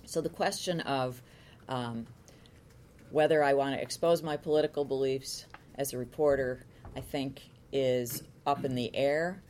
So 0.06 0.20
the 0.20 0.30
question 0.30 0.80
of 0.80 1.20
um, 1.68 2.06
whether 3.10 3.44
I 3.44 3.52
want 3.52 3.74
to 3.74 3.82
expose 3.82 4.22
my 4.22 4.36
political 4.36 4.84
beliefs 4.84 5.46
as 5.76 5.92
a 5.92 5.98
reporter, 5.98 6.64
I 6.96 7.00
think, 7.00 7.42
is 7.72 8.22
up 8.46 8.64
in 8.64 8.74
the 8.74 8.94
air, 8.96 9.42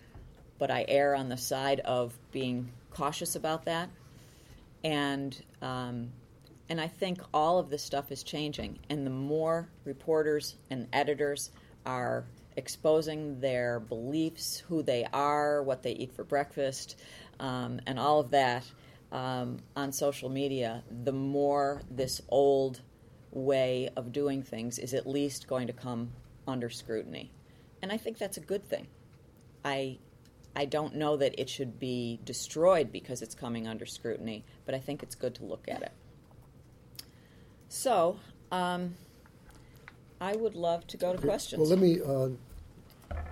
but 0.59 0.71
I 0.71 0.85
err 0.89 1.15
on 1.15 1.29
the 1.29 1.37
side 1.37 1.81
of 1.81 2.19
being 2.33 2.71
cautious 2.91 3.37
about 3.37 3.65
that. 3.67 3.89
And 4.83 5.41
um, 5.63 6.11
and 6.71 6.81
I 6.81 6.89
think 6.89 7.21
all 7.35 7.59
of 7.59 7.69
this 7.69 7.83
stuff 7.83 8.11
is 8.11 8.23
changing, 8.23 8.79
and 8.89 9.07
the 9.07 9.11
more 9.11 9.69
reporters 9.85 10.57
and 10.71 10.89
editors 10.93 11.51
are 11.85 12.25
exposing 12.57 13.41
their 13.41 13.81
beliefs, 13.81 14.59
who 14.69 14.83
they 14.83 15.07
are, 15.13 15.63
what 15.63 15.83
they 15.83 15.93
eat 15.93 16.13
for 16.15 16.25
breakfast, 16.25 16.99
um, 17.39 17.81
and 17.87 17.99
all 17.99 18.21
of 18.21 18.31
that 18.31 18.65
um, 19.13 19.59
on 19.77 19.93
social 19.93 20.31
media, 20.31 20.83
the 21.05 21.13
more 21.13 21.83
this 21.91 22.23
old 22.29 22.81
way 23.33 23.91
of 23.97 24.13
doing 24.13 24.43
things 24.43 24.79
is 24.79 24.95
at 24.95 25.07
least 25.07 25.47
going 25.47 25.67
to 25.67 25.73
come 25.75 26.11
under 26.49 26.71
scrutiny 26.71 27.31
and 27.83 27.93
I 27.93 27.97
think 27.97 28.19
that's 28.19 28.37
a 28.37 28.41
good 28.41 28.65
thing. 28.65 28.87
I 29.65 29.99
I 30.55 30.65
don't 30.65 30.97
know 30.97 31.17
that 31.17 31.41
it 31.41 31.49
should 31.49 31.79
be 31.79 32.19
destroyed 32.25 32.91
because 32.91 33.23
it's 33.23 33.35
coming 33.35 33.69
under 33.69 33.87
scrutiny, 33.87 34.45
but 34.67 34.75
I 34.75 34.79
think 34.79 35.03
it's 35.03 35.15
good 35.15 35.37
to 35.37 35.45
look 35.45 35.67
at 35.69 35.83
it. 35.83 35.93
So, 37.71 38.19
um, 38.51 38.95
I 40.21 40.35
would 40.35 40.57
love 40.57 40.89
to 40.89 40.97
go 40.97 41.15
to 41.15 41.19
questions. 41.19 41.61
Well, 41.61 41.71
let 41.71 41.79
me 41.79 42.01
uh, 42.03 42.31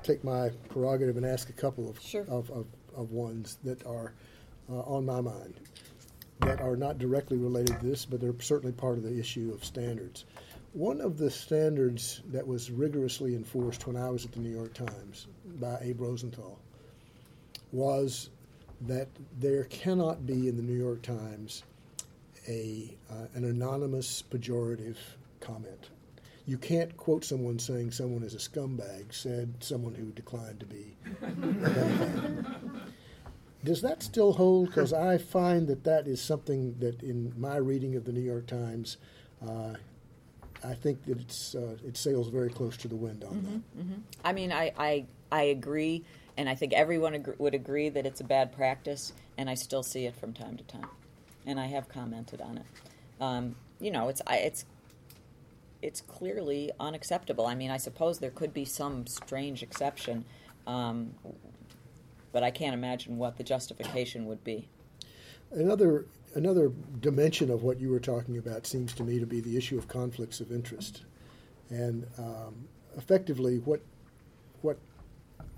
take 0.04 0.22
my 0.22 0.50
prerogative 0.68 1.16
and 1.16 1.26
ask 1.26 1.50
a 1.50 1.52
couple 1.52 1.90
of, 1.90 2.00
sure. 2.00 2.22
of, 2.28 2.48
of, 2.50 2.66
of, 2.96 3.10
ones 3.10 3.58
that 3.64 3.84
are 3.84 4.12
uh, 4.70 4.80
on 4.82 5.04
my 5.04 5.20
mind 5.20 5.54
that 6.40 6.60
are 6.60 6.76
not 6.76 6.98
directly 6.98 7.36
related 7.36 7.80
to 7.80 7.86
this, 7.86 8.06
but 8.06 8.20
they're 8.20 8.34
certainly 8.38 8.72
part 8.72 8.96
of 8.96 9.02
the 9.02 9.18
issue 9.18 9.50
of 9.52 9.64
standards. 9.64 10.24
One 10.72 11.00
of 11.00 11.18
the 11.18 11.32
standards 11.32 12.22
that 12.30 12.46
was 12.46 12.70
rigorously 12.70 13.34
enforced 13.34 13.88
when 13.88 13.96
I 13.96 14.08
was 14.08 14.24
at 14.24 14.30
the 14.30 14.38
New 14.38 14.54
York 14.54 14.72
Times 14.72 15.26
by 15.58 15.78
Abe 15.82 16.00
Rosenthal 16.00 16.60
was 17.72 18.30
that 18.82 19.08
there 19.40 19.64
cannot 19.64 20.26
be 20.26 20.46
in 20.46 20.56
the 20.56 20.62
New 20.62 20.78
York 20.78 21.02
Times 21.02 21.64
a 22.48 22.96
uh, 23.10 23.26
an 23.34 23.44
anonymous 23.44 24.22
pejorative 24.22 24.96
comment. 25.40 25.90
You 26.46 26.56
can't 26.56 26.96
quote 26.96 27.24
someone 27.24 27.58
saying 27.58 27.90
someone 27.90 28.22
is 28.22 28.34
a 28.34 28.38
scumbag, 28.38 29.12
said 29.12 29.52
someone 29.60 29.94
who 29.94 30.06
declined 30.12 30.60
to 30.60 30.66
be. 30.66 30.96
Does 33.64 33.82
that 33.82 34.02
still 34.02 34.32
hold? 34.32 34.68
Because 34.78 34.92
I 34.92 35.18
find 35.18 35.66
that 35.68 35.84
that 35.84 36.06
is 36.06 36.22
something 36.22 36.76
that, 36.78 37.02
in 37.02 37.34
my 37.36 37.56
reading 37.56 37.96
of 37.96 38.04
the 38.04 38.12
New 38.12 38.22
York 38.22 38.46
Times, 38.46 38.96
uh, 39.46 39.74
I 40.64 40.74
think 40.74 41.04
that 41.04 41.20
it's 41.20 41.54
uh, 41.54 41.76
it 41.86 41.96
sails 41.96 42.28
very 42.28 42.50
close 42.50 42.76
to 42.78 42.88
the 42.88 42.96
wind 42.96 43.24
on 43.24 43.30
mm-hmm, 43.30 43.52
that. 43.52 43.78
Mm-hmm. 43.78 44.00
I 44.24 44.32
mean, 44.32 44.52
I, 44.52 44.72
I 44.76 45.06
I 45.30 45.42
agree, 45.42 46.04
and 46.36 46.48
I 46.48 46.54
think 46.54 46.72
everyone 46.72 47.14
ag- 47.14 47.36
would 47.38 47.54
agree 47.54 47.88
that 47.90 48.06
it's 48.06 48.20
a 48.20 48.24
bad 48.24 48.52
practice, 48.52 49.12
and 49.36 49.48
I 49.48 49.54
still 49.54 49.82
see 49.82 50.06
it 50.06 50.16
from 50.16 50.32
time 50.32 50.56
to 50.56 50.64
time, 50.64 50.88
and 51.48 51.58
I 51.58 51.66
have 51.66 51.88
commented 51.88 52.40
on 52.40 52.58
it. 52.58 52.66
Um, 53.20 53.56
you 53.80 53.90
know, 53.90 54.08
it's 54.08 54.22
it's 54.28 54.64
it's 55.82 56.00
clearly 56.02 56.70
unacceptable. 56.78 57.46
I 57.46 57.54
mean, 57.54 57.70
I 57.70 57.78
suppose 57.78 58.18
there 58.18 58.30
could 58.30 58.52
be 58.52 58.64
some 58.64 59.06
strange 59.06 59.62
exception, 59.62 60.24
um, 60.66 61.14
but 62.32 62.42
I 62.42 62.50
can't 62.50 62.74
imagine 62.74 63.16
what 63.16 63.38
the 63.38 63.44
justification 63.44 64.26
would 64.26 64.44
be. 64.44 64.68
Another 65.50 66.06
another 66.34 66.70
dimension 67.00 67.50
of 67.50 67.62
what 67.62 67.80
you 67.80 67.90
were 67.90 68.00
talking 68.00 68.36
about 68.36 68.66
seems 68.66 68.92
to 68.94 69.02
me 69.02 69.18
to 69.18 69.26
be 69.26 69.40
the 69.40 69.56
issue 69.56 69.78
of 69.78 69.88
conflicts 69.88 70.40
of 70.40 70.52
interest, 70.52 71.02
and 71.70 72.06
um, 72.18 72.68
effectively 72.96 73.58
what 73.60 73.80
what 74.60 74.76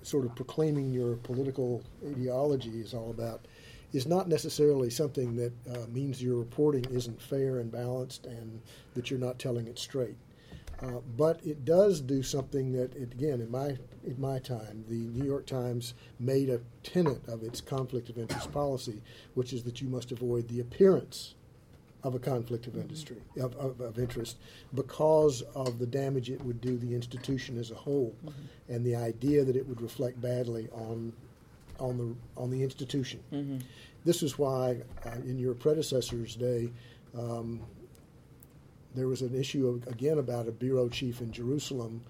sort 0.03 0.25
of 0.25 0.35
proclaiming 0.37 0.93
your 0.93 1.17
political 1.17 1.83
ideology 2.07 2.81
is 2.81 2.95
all 2.95 3.11
about 3.11 3.45
is 3.93 4.07
not 4.07 4.29
necessarily 4.29 4.91
something 4.91 5.37
that 5.37 5.53
uh, 5.69 5.87
means 5.89 6.23
your 6.23 6.37
reporting 6.37 6.85
isn't 6.91 7.21
fair 7.21 7.59
and 7.59 7.73
balanced 7.73 8.27
and 8.27 8.61
that 8.95 9.11
you're 9.11 9.21
not 9.21 9.39
telling 9.39 9.67
it 9.67 9.79
straight. 9.79 10.17
Uh, 10.83 11.01
but 11.17 11.45
it 11.45 11.65
does 11.65 12.01
do 12.01 12.23
something 12.23 12.73
that, 12.73 12.95
it, 12.97 13.13
again, 13.13 13.41
in 13.41 13.51
my 13.51 13.77
in 14.03 14.19
my 14.19 14.39
time, 14.39 14.83
the 14.89 14.95
New 14.95 15.27
York 15.27 15.45
Times 15.45 15.93
made 16.19 16.49
a 16.49 16.61
tenet 16.83 17.21
of 17.29 17.43
its 17.43 17.61
conflict 17.61 18.09
of 18.09 18.17
interest 18.17 18.51
policy, 18.51 19.03
which 19.35 19.53
is 19.53 19.63
that 19.65 19.83
you 19.83 19.89
must 19.89 20.11
avoid 20.11 20.49
the 20.49 20.61
appearance 20.61 21.35
of 22.03 22.15
a 22.15 22.19
conflict 22.19 22.67
of 22.67 22.77
industry 22.77 23.19
of, 23.39 23.55
of, 23.57 23.79
of, 23.83 23.99
interest 23.99 24.39
because 24.75 25.43
of 25.55 25.79
the 25.79 25.87
damage 25.87 26.31
it 26.31 26.43
would 26.43 26.59
do 26.63 26.79
the 26.79 26.95
institution 26.95 27.59
as 27.59 27.71
a 27.71 27.75
whole, 27.75 28.17
mm-hmm. 28.25 28.73
and 28.75 28.87
the 28.87 28.97
idea 28.97 29.45
that 29.45 29.55
it 29.55 29.69
would 29.69 29.83
reflect 29.83 30.19
badly 30.19 30.67
on 30.73 31.13
on 31.81 31.99
the 31.99 32.41
on 32.41 32.51
the 32.51 32.63
institution. 32.63 33.21
Mm-hmm. 33.33 33.59
This 34.05 34.23
is 34.23 34.39
why, 34.39 34.83
uh, 35.05 35.11
in 35.25 35.39
your 35.39 35.55
predecessor's 35.55 36.35
day. 36.35 36.71
Um, 37.19 37.61
there 38.95 39.07
was 39.07 39.23
an 39.23 39.35
issue 39.39 39.69
of, 39.69 39.87
again 39.87 40.19
about 40.19 40.49
a 40.49 40.51
bureau 40.51 40.89
chief 40.89 41.21
in 41.21 41.31
Jerusalem 41.33 42.03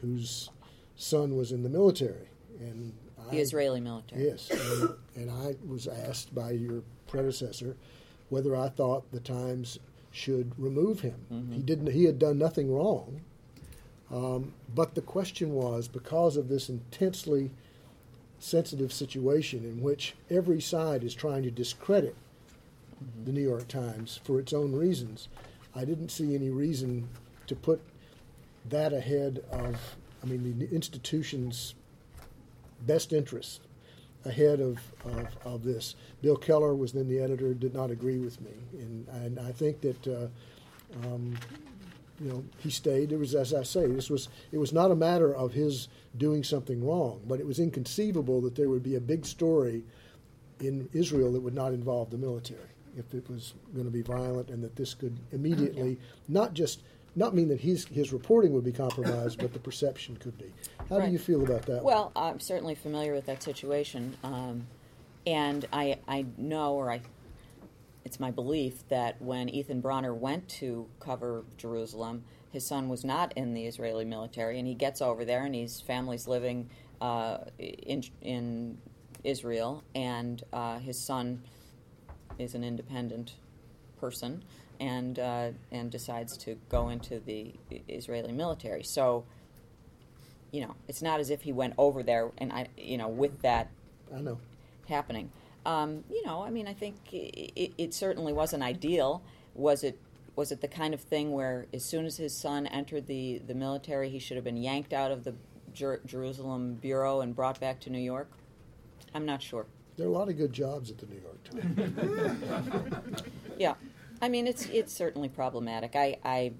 whose 0.00 0.48
son 0.96 1.36
was 1.36 1.52
in 1.52 1.62
the 1.62 1.68
military, 1.68 2.28
and 2.58 2.92
The 3.30 3.36
I- 3.36 3.40
Israeli 3.40 3.80
military. 3.80 4.24
Yes, 4.24 4.50
and, 4.50 4.94
and 5.16 5.30
I 5.30 5.56
was 5.66 5.86
asked 5.86 6.34
by 6.34 6.52
your 6.52 6.82
predecessor 7.06 7.76
whether 8.30 8.56
I 8.56 8.68
thought 8.68 9.10
the 9.12 9.20
Times 9.20 9.78
should 10.10 10.52
remove 10.58 11.00
him. 11.00 11.16
Mm-hmm. 11.32 11.52
He 11.52 11.62
didn't. 11.62 11.92
He 11.92 12.04
had 12.04 12.18
done 12.18 12.38
nothing 12.38 12.72
wrong. 12.74 13.20
Um, 14.10 14.52
but 14.74 14.94
the 14.94 15.00
question 15.00 15.52
was 15.54 15.88
because 15.88 16.36
of 16.36 16.48
this 16.48 16.68
intensely 16.68 17.50
sensitive 18.42 18.92
situation 18.92 19.64
in 19.64 19.80
which 19.80 20.14
every 20.30 20.60
side 20.60 21.04
is 21.04 21.14
trying 21.14 21.42
to 21.42 21.50
discredit 21.50 22.16
Mm-hmm. 23.02 23.24
the 23.24 23.32
New 23.32 23.42
York 23.42 23.68
Times 23.68 24.20
for 24.24 24.38
its 24.38 24.52
own 24.52 24.72
reasons. 24.72 25.28
I 25.74 25.84
didn't 25.84 26.10
see 26.10 26.34
any 26.34 26.50
reason 26.50 27.08
to 27.46 27.54
put 27.54 27.80
that 28.68 28.92
ahead 28.92 29.42
of, 29.50 29.76
I 30.22 30.26
mean, 30.26 30.58
the 30.58 30.70
institution's 30.70 31.74
best 32.86 33.12
interests 33.12 33.60
ahead 34.24 34.60
of, 34.60 34.78
of, 35.04 35.26
of 35.44 35.64
this. 35.64 35.96
Bill 36.20 36.36
Keller 36.36 36.74
was 36.74 36.92
then 36.92 37.08
the 37.08 37.18
editor, 37.18 37.54
did 37.54 37.74
not 37.74 37.90
agree 37.90 38.18
with 38.18 38.40
me. 38.40 38.52
And, 38.74 39.08
and 39.08 39.40
I 39.40 39.50
think 39.52 39.80
that, 39.80 40.06
uh, 40.06 41.06
um, 41.06 41.36
you 42.22 42.28
know, 42.30 42.44
he 42.58 42.70
stayed. 42.70 43.10
It 43.12 43.18
was, 43.18 43.34
as 43.34 43.52
I 43.52 43.62
say, 43.64 43.86
this 43.86 44.08
was, 44.08 44.28
it 44.52 44.58
was 44.58 44.72
not 44.72 44.90
a 44.90 44.94
matter 44.94 45.34
of 45.34 45.52
his 45.52 45.88
doing 46.16 46.44
something 46.44 46.84
wrong, 46.86 47.20
but 47.26 47.40
it 47.40 47.46
was 47.46 47.58
inconceivable 47.58 48.40
that 48.42 48.54
there 48.54 48.68
would 48.68 48.82
be 48.82 48.94
a 48.94 49.00
big 49.00 49.26
story 49.26 49.82
in 50.60 50.88
Israel 50.92 51.32
that 51.32 51.40
would 51.40 51.54
not 51.54 51.72
involve 51.72 52.10
the 52.10 52.18
military 52.18 52.58
if 52.96 53.12
it 53.14 53.28
was 53.28 53.54
going 53.74 53.86
to 53.86 53.90
be 53.90 54.02
violent 54.02 54.50
and 54.50 54.62
that 54.62 54.76
this 54.76 54.94
could 54.94 55.18
immediately 55.32 55.98
not 56.28 56.52
just 56.54 56.82
not 57.16 57.34
mean 57.34 57.48
that 57.48 57.60
his 57.60 57.84
his 57.86 58.12
reporting 58.12 58.52
would 58.52 58.64
be 58.64 58.72
compromised, 58.72 59.38
but 59.38 59.52
the 59.52 59.58
perception 59.58 60.16
could 60.18 60.36
be. 60.38 60.52
How 60.88 60.98
Right. 60.98 61.06
do 61.06 61.12
you 61.12 61.18
feel 61.18 61.42
about 61.42 61.62
that? 61.66 61.82
one? 61.82 61.84
Well, 61.84 62.12
I'm 62.16 62.38
certainly 62.40 62.74
familiar 62.74 63.12
with 63.12 63.26
that 63.26 63.42
situation, 63.42 64.16
um, 64.22 64.66
and 65.26 65.66
I 65.72 65.98
I 66.06 66.24
know, 66.38 66.74
or 66.74 66.90
I, 66.90 67.00
it's 68.04 68.18
my 68.18 68.30
belief 68.30 68.86
that 68.88 69.20
when 69.20 69.48
Ethan 69.48 69.80
Bronner 69.80 70.14
went 70.14 70.48
to 70.48 70.88
cover 71.00 71.44
Jerusalem, 71.56 72.24
his 72.50 72.66
son 72.66 72.88
was 72.88 73.04
not 73.04 73.32
in 73.36 73.54
the 73.54 73.66
Israeli 73.66 74.04
military, 74.04 74.58
and 74.58 74.66
he 74.66 74.74
gets 74.74 75.00
over 75.00 75.24
there, 75.24 75.44
and 75.44 75.54
his 75.54 75.80
family's 75.80 76.26
living 76.26 76.68
uh, 77.00 77.38
in 77.58 78.04
in 78.20 78.78
Israel, 79.24 79.84
and 79.94 80.42
uh, 80.52 80.78
his 80.78 80.98
son 80.98 81.42
is 82.38 82.54
an 82.54 82.64
independent 82.64 83.34
person 84.00 84.42
and 84.80 85.18
uh, 85.18 85.50
and 85.70 85.90
decides 85.90 86.36
to 86.38 86.56
go 86.68 86.88
into 86.88 87.20
the 87.20 87.54
Israeli 87.88 88.32
military. 88.32 88.82
So, 88.82 89.24
you 90.50 90.60
know, 90.62 90.74
it's 90.88 91.02
not 91.02 91.20
as 91.20 91.30
if 91.30 91.42
he 91.42 91.52
went 91.52 91.74
over 91.78 92.02
there 92.02 92.30
and 92.38 92.52
I, 92.52 92.66
you 92.76 92.98
know, 92.98 93.08
with 93.08 93.42
that 93.42 93.70
I 94.14 94.20
know. 94.20 94.38
happening. 94.88 95.30
Um, 95.64 96.04
you 96.10 96.24
know, 96.26 96.42
I 96.42 96.50
mean, 96.50 96.66
I 96.66 96.74
think 96.74 96.96
it, 97.12 97.72
it 97.78 97.94
certainly 97.94 98.32
wasn't 98.32 98.62
ideal. 98.62 99.22
Was 99.54 99.84
it? 99.84 99.98
Was 100.34 100.50
it 100.50 100.62
the 100.62 100.68
kind 100.68 100.94
of 100.94 101.00
thing 101.00 101.32
where, 101.32 101.66
as 101.74 101.84
soon 101.84 102.06
as 102.06 102.16
his 102.16 102.34
son 102.34 102.66
entered 102.66 103.06
the, 103.06 103.42
the 103.46 103.54
military, 103.54 104.08
he 104.08 104.18
should 104.18 104.36
have 104.38 104.44
been 104.44 104.56
yanked 104.56 104.94
out 104.94 105.10
of 105.10 105.24
the 105.24 105.34
Jer- 105.74 106.00
Jerusalem 106.06 106.74
bureau 106.74 107.20
and 107.20 107.36
brought 107.36 107.60
back 107.60 107.80
to 107.80 107.90
New 107.90 107.98
York? 107.98 108.30
I'm 109.14 109.26
not 109.26 109.42
sure. 109.42 109.66
There 109.96 110.06
are 110.06 110.10
a 110.10 110.12
lot 110.12 110.30
of 110.30 110.38
good 110.38 110.52
jobs 110.52 110.90
at 110.90 110.96
the 110.98 111.06
New 111.06 111.20
York 111.20 111.44
Times. 111.44 113.22
Yeah, 113.58 113.74
I 114.20 114.28
mean, 114.28 114.46
it's 114.46 114.66
it's 114.66 114.92
certainly 114.92 115.28
problematic. 115.28 115.94
I, 115.94 116.16
I 116.24 116.52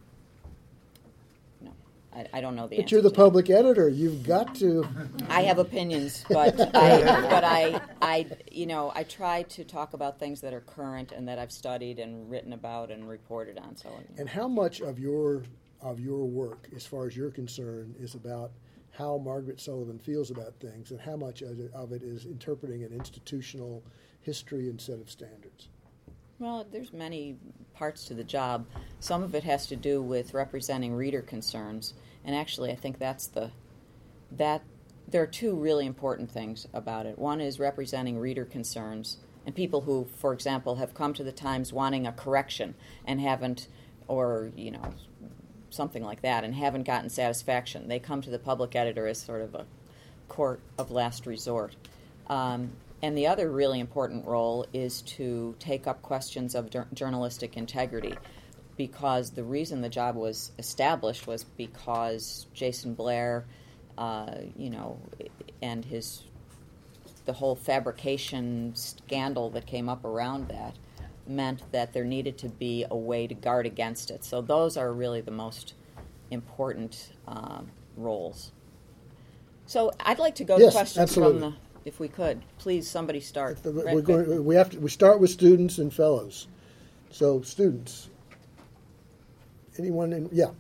I, 2.15 2.27
I 2.35 2.41
don't 2.41 2.55
know 2.55 2.67
the 2.67 2.77
but 2.77 2.93
you're 2.93 3.03
the 3.03 3.11
public 3.11 3.49
editor. 3.51 3.89
You've 3.89 4.23
got 4.23 4.55
to. 4.57 4.87
I 5.29 5.43
have 5.43 5.59
opinions, 5.59 6.25
but 6.31 6.61
I, 6.75 7.29
but 7.29 7.45
I, 7.45 7.81
I, 8.01 8.27
you 8.51 8.67
know, 8.67 8.93
I 8.95 9.05
try 9.05 9.45
to 9.45 9.65
talk 9.65 9.95
about 9.95 10.19
things 10.19 10.41
that 10.43 10.53
are 10.53 10.61
current 10.61 11.13
and 11.13 11.27
that 11.29 11.39
I've 11.39 11.53
studied 11.53 11.99
and 11.99 12.31
written 12.31 12.53
about 12.53 12.91
and 12.91 13.09
reported 13.09 13.59
on. 13.59 13.77
So. 13.77 13.91
And 14.19 14.29
how 14.29 14.49
much 14.49 14.81
of 14.81 14.99
your 14.99 15.45
of 15.81 15.99
your 16.01 16.25
work, 16.27 16.69
as 16.77 16.87
far 16.87 17.07
as 17.07 17.17
you're 17.17 17.31
concerned, 17.31 17.97
is 17.99 18.15
about 18.15 18.53
how 18.91 19.19
Margaret 19.19 19.59
Sullivan 19.59 19.99
feels 19.99 20.31
about 20.31 20.55
things, 20.61 20.91
and 20.91 21.01
how 21.01 21.17
much 21.17 21.43
of 21.43 21.59
it, 21.59 21.73
of 21.73 21.93
it 21.93 22.03
is 22.03 22.27
interpreting 22.27 22.85
an 22.85 22.93
institutional 22.93 23.83
history 24.21 24.69
and 24.69 24.81
set 24.81 25.01
of 25.01 25.11
standards? 25.11 25.69
Well, 26.39 26.67
there's 26.71 26.93
many 26.93 27.37
parts 27.73 28.05
to 28.07 28.15
the 28.15 28.25
job. 28.25 28.67
Some 29.01 29.23
of 29.23 29.35
it 29.35 29.45
has 29.45 29.67
to 29.69 29.77
do 29.77 30.03
with 30.03 30.35
representing 30.35 30.95
reader 30.95 31.23
concerns, 31.23 31.95
and 32.25 32.35
actually, 32.35 32.71
I 32.71 32.77
think 32.77 32.99
that's 32.99 33.27
the 33.27 33.51
that 34.31 34.63
there 35.09 35.23
are 35.23 35.27
two 35.27 35.55
really 35.55 35.85
important 35.85 36.31
things 36.31 36.67
about 36.73 37.05
it. 37.07 37.19
One 37.19 37.41
is 37.41 37.59
representing 37.59 38.19
reader 38.19 38.45
concerns 38.45 39.19
and 39.45 39.55
people 39.55 39.83
who, 39.83 40.07
for 40.17 40.33
example, 40.33 40.77
have 40.77 40.95
come 40.95 41.13
to 41.15 41.25
the 41.25 41.33
Times 41.33 41.73
wanting 41.73 42.07
a 42.07 42.13
correction 42.13 42.75
and 43.05 43.21
haven't, 43.21 43.69
or 44.09 44.53
you 44.57 44.71
know, 44.71 44.95
something 45.71 46.05
like 46.05 46.23
that, 46.23 46.45
and 46.45 46.55
haven't 46.55 46.85
gotten 46.85 47.11
satisfaction. 47.11 47.89
They 47.89 47.99
come 47.99 48.23
to 48.23 48.31
the 48.31 48.39
public 48.39 48.77
editor 48.77 49.07
as 49.07 49.21
sort 49.21 49.43
of 49.43 49.55
a 49.55 49.67
court 50.29 50.61
of 50.79 50.91
last 50.91 51.27
resort. 51.27 51.75
Um, 52.29 52.71
and 53.03 53.19
the 53.19 53.27
other 53.27 53.51
really 53.51 53.81
important 53.81 54.25
role 54.27 54.65
is 54.73 55.03
to 55.03 55.57
take 55.59 55.89
up 55.89 56.03
questions 56.03 56.55
of 56.55 56.71
jour- 56.71 56.87
journalistic 56.95 57.57
integrity 57.57 58.15
because 58.77 59.31
the 59.31 59.45
reason 59.45 59.81
the 59.81 59.89
job 59.89 60.17
was 60.17 60.53
established 60.59 61.27
was 61.27 61.45
because 61.45 62.47
Jason 62.55 62.95
Blair, 62.95 63.45
uh, 63.99 64.35
you 64.57 64.71
know, 64.71 64.99
and 65.61 65.85
his 65.85 66.25
the 67.25 67.33
whole 67.33 67.55
fabrication 67.55 68.73
scandal 68.75 69.51
that 69.51 69.65
came 69.67 69.89
up 69.89 70.05
around 70.05 70.49
that 70.49 70.75
meant 71.27 71.63
that 71.71 71.93
there 71.93 72.05
needed 72.05 72.37
to 72.39 72.49
be 72.49 72.85
a 72.91 72.97
way 72.97 73.27
to 73.29 73.35
guard 73.35 73.65
against 73.65 74.11
it. 74.11 74.25
So 74.25 74.41
those 74.41 74.77
are 74.77 74.93
really 74.93 75.21
the 75.21 75.31
most 75.31 75.75
important 76.33 77.13
um, 77.29 77.71
roles. 77.97 78.51
So 79.67 79.93
I'd 80.01 80.19
like 80.19 80.35
to 80.37 80.45
go 80.45 80.59
Yes, 80.59 80.73
to 80.73 80.79
questions 80.79 81.03
absolutely. 81.03 81.41
from 81.41 81.51
the, 81.53 81.57
if 81.85 82.01
we 82.01 82.09
could. 82.09 82.43
Please, 82.59 82.89
somebody 82.91 83.21
start. 83.21 83.59
We're 83.65 84.01
going, 84.01 84.45
we 84.45 84.57
have 84.57 84.71
to. 84.71 84.81
We 84.81 84.91
start 84.91 85.21
with 85.21 85.31
students 85.31 85.79
and 85.79 85.93
fellows. 85.93 86.49
So 87.11 87.43
students. 87.43 88.09
Anyone 89.79 90.13
in? 90.13 90.29
Yeah. 90.33 90.53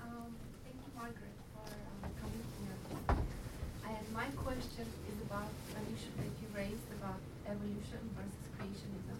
Um, 0.00 0.32
thank 0.64 0.76
you, 0.80 0.90
Margaret, 0.96 1.36
for 1.52 1.68
um, 1.68 2.10
coming 2.20 2.44
here. 2.56 2.76
And 3.84 4.04
my 4.14 4.24
question 4.40 4.86
is 5.12 5.18
about 5.28 5.52
an 5.76 5.84
issue 5.92 6.12
that 6.16 6.32
you 6.40 6.48
raised 6.56 6.88
about 6.96 7.20
evolution 7.44 8.00
versus 8.16 8.44
creationism. 8.56 9.18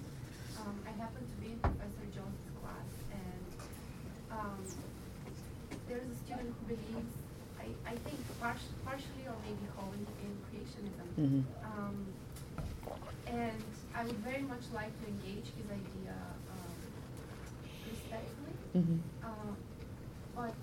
Um, 0.65 0.75
I 0.89 0.93
happen 0.97 1.21
to 1.21 1.37
be 1.37 1.53
in 1.53 1.59
Professor 1.61 2.07
Jones' 2.17 2.49
class, 2.65 2.91
and 3.13 3.45
um, 4.33 4.59
there's 5.89 6.09
a 6.09 6.17
student 6.25 6.49
who 6.57 6.65
believes, 6.75 7.13
I, 7.61 7.69
I 7.93 7.95
think 8.09 8.17
par- 8.41 8.57
partially 8.89 9.25
or 9.29 9.37
maybe 9.45 9.69
wholly 9.77 10.01
in 10.25 10.33
creationism. 10.49 11.09
Mhm. 11.21 11.43
Um, 11.77 11.97
and 13.29 13.61
I 13.95 14.05
would 14.05 14.17
very 14.25 14.43
much 14.49 14.65
like 14.73 14.89
to 15.05 15.07
engage 15.13 15.53
his 15.53 15.69
idea 15.69 16.17
um, 16.49 16.73
respectfully. 17.85 18.57
Mhm. 18.77 19.01
Uh, 19.25 19.53
but 20.37 20.57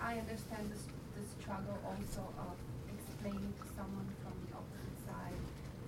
I 0.00 0.18
understand 0.18 0.70
the, 0.70 0.76
s- 0.76 0.92
the 1.16 1.24
struggle 1.40 1.76
also 1.84 2.24
of 2.40 2.56
explaining 2.92 3.52
to 3.60 3.66
someone 3.76 4.08
from 4.24 4.32
the 4.44 4.52
opposite 4.56 4.98
side 5.08 5.40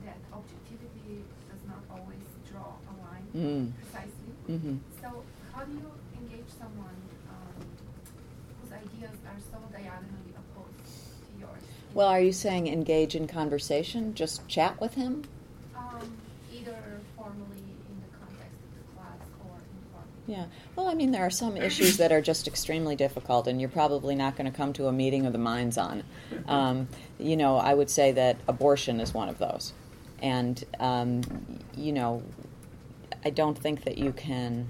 that 0.04 0.18
objectivity 0.32 1.24
does 1.48 1.62
not 1.68 1.80
always 1.92 2.24
draw 2.50 2.72
a 3.42 3.46
line 3.46 3.66
Mm. 3.66 3.72
precisely. 3.90 4.58
Mhm. 4.58 4.78
So 5.00 5.22
how 5.52 5.64
do 5.64 5.72
you 5.72 5.90
engage 6.20 6.48
someone 6.58 6.96
um, 7.30 7.66
whose 8.62 8.72
ideas 8.72 9.16
are 9.26 9.40
so 9.50 9.58
diagonally 9.72 10.32
opposed 10.36 10.84
to 10.86 11.40
yours? 11.40 11.62
Well, 11.94 12.08
are 12.08 12.20
you 12.20 12.32
saying 12.32 12.68
engage 12.68 13.14
in 13.14 13.26
conversation? 13.26 14.14
Just 14.14 14.46
chat 14.48 14.80
with 14.80 14.94
him? 14.94 15.24
Um, 15.76 16.16
either 16.52 17.00
formally 17.16 17.62
in 17.88 17.96
the 18.00 18.16
context 18.18 18.58
of 18.64 18.74
the 18.88 18.94
class 18.96 19.28
or 19.44 19.56
informally. 19.56 20.26
Yeah. 20.26 20.46
Well, 20.76 20.86
I 20.88 20.94
mean, 20.94 21.10
there 21.10 21.22
are 21.24 21.30
some 21.30 21.56
issues 21.56 21.96
that 21.98 22.12
are 22.12 22.20
just 22.22 22.46
extremely 22.48 22.96
difficult, 22.96 23.46
and 23.46 23.60
you're 23.60 23.68
probably 23.70 24.14
not 24.14 24.36
going 24.36 24.50
to 24.50 24.56
come 24.56 24.72
to 24.74 24.86
a 24.88 24.92
meeting 24.92 25.26
of 25.26 25.32
the 25.32 25.38
minds 25.38 25.76
on. 25.78 26.02
Um, 26.48 26.88
you 27.18 27.36
know, 27.36 27.56
I 27.58 27.74
would 27.74 27.90
say 27.90 28.12
that 28.12 28.36
abortion 28.48 29.00
is 29.00 29.12
one 29.14 29.28
of 29.28 29.38
those. 29.38 29.72
And, 30.20 30.62
um, 30.80 31.22
you 31.76 31.92
know, 31.92 32.22
I 33.24 33.30
don't 33.30 33.56
think 33.56 33.84
that 33.84 33.98
you 33.98 34.12
can. 34.12 34.66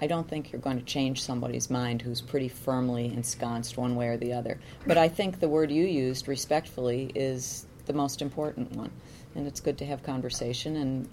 I 0.00 0.06
don't 0.06 0.28
think 0.28 0.50
you're 0.50 0.60
going 0.60 0.78
to 0.78 0.84
change 0.84 1.22
somebody's 1.22 1.70
mind 1.70 2.02
who's 2.02 2.20
pretty 2.20 2.48
firmly 2.48 3.06
ensconced 3.06 3.76
one 3.76 3.94
way 3.94 4.08
or 4.08 4.16
the 4.16 4.32
other. 4.32 4.58
But 4.86 4.98
I 4.98 5.08
think 5.08 5.38
the 5.38 5.48
word 5.48 5.70
you 5.70 5.84
used, 5.84 6.26
respectfully, 6.26 7.12
is 7.14 7.66
the 7.86 7.92
most 7.92 8.20
important 8.20 8.72
one. 8.72 8.90
And 9.36 9.46
it's 9.46 9.60
good 9.60 9.78
to 9.78 9.86
have 9.86 10.02
conversation 10.02 10.76
and 10.76 11.08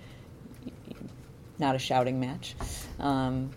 not 1.59 1.75
a 1.75 1.79
shouting 1.79 2.19
match. 2.19 2.55
Um, 2.99 3.51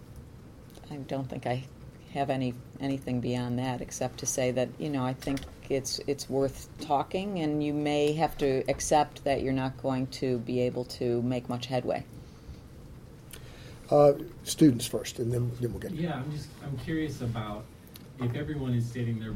I 0.90 0.96
don't 0.96 1.28
think 1.28 1.46
I 1.46 1.64
have 2.12 2.30
any 2.30 2.54
anything 2.78 3.20
beyond 3.20 3.58
that 3.58 3.80
except 3.80 4.18
to 4.18 4.26
say 4.26 4.52
that 4.52 4.68
you 4.78 4.88
know 4.88 5.04
I 5.04 5.14
think 5.14 5.40
it's 5.68 5.98
it's 6.06 6.28
worth 6.28 6.68
talking, 6.80 7.40
and 7.40 7.64
you 7.64 7.72
may 7.72 8.12
have 8.12 8.36
to 8.38 8.62
accept 8.68 9.24
that 9.24 9.42
you're 9.42 9.52
not 9.52 9.82
going 9.82 10.06
to 10.08 10.38
be 10.38 10.60
able 10.60 10.84
to 10.84 11.22
make 11.22 11.48
much 11.48 11.66
headway. 11.66 12.04
Uh, 13.90 14.14
students 14.44 14.86
first, 14.86 15.18
and 15.18 15.30
then, 15.32 15.50
then 15.60 15.70
we'll 15.70 15.80
get. 15.80 15.92
Yeah, 15.92 16.14
I'm 16.14 16.30
just 16.32 16.48
I'm 16.64 16.76
curious 16.78 17.20
about 17.20 17.64
if 18.20 18.34
everyone 18.34 18.72
is 18.72 18.86
stating 18.86 19.20
they're 19.20 19.34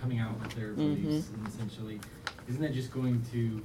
coming 0.00 0.18
out 0.18 0.38
with 0.40 0.54
their 0.54 0.72
beliefs, 0.72 1.28
and 1.34 1.46
essentially, 1.46 2.00
isn't 2.48 2.62
that 2.62 2.72
just 2.72 2.90
going 2.92 3.22
to 3.32 3.62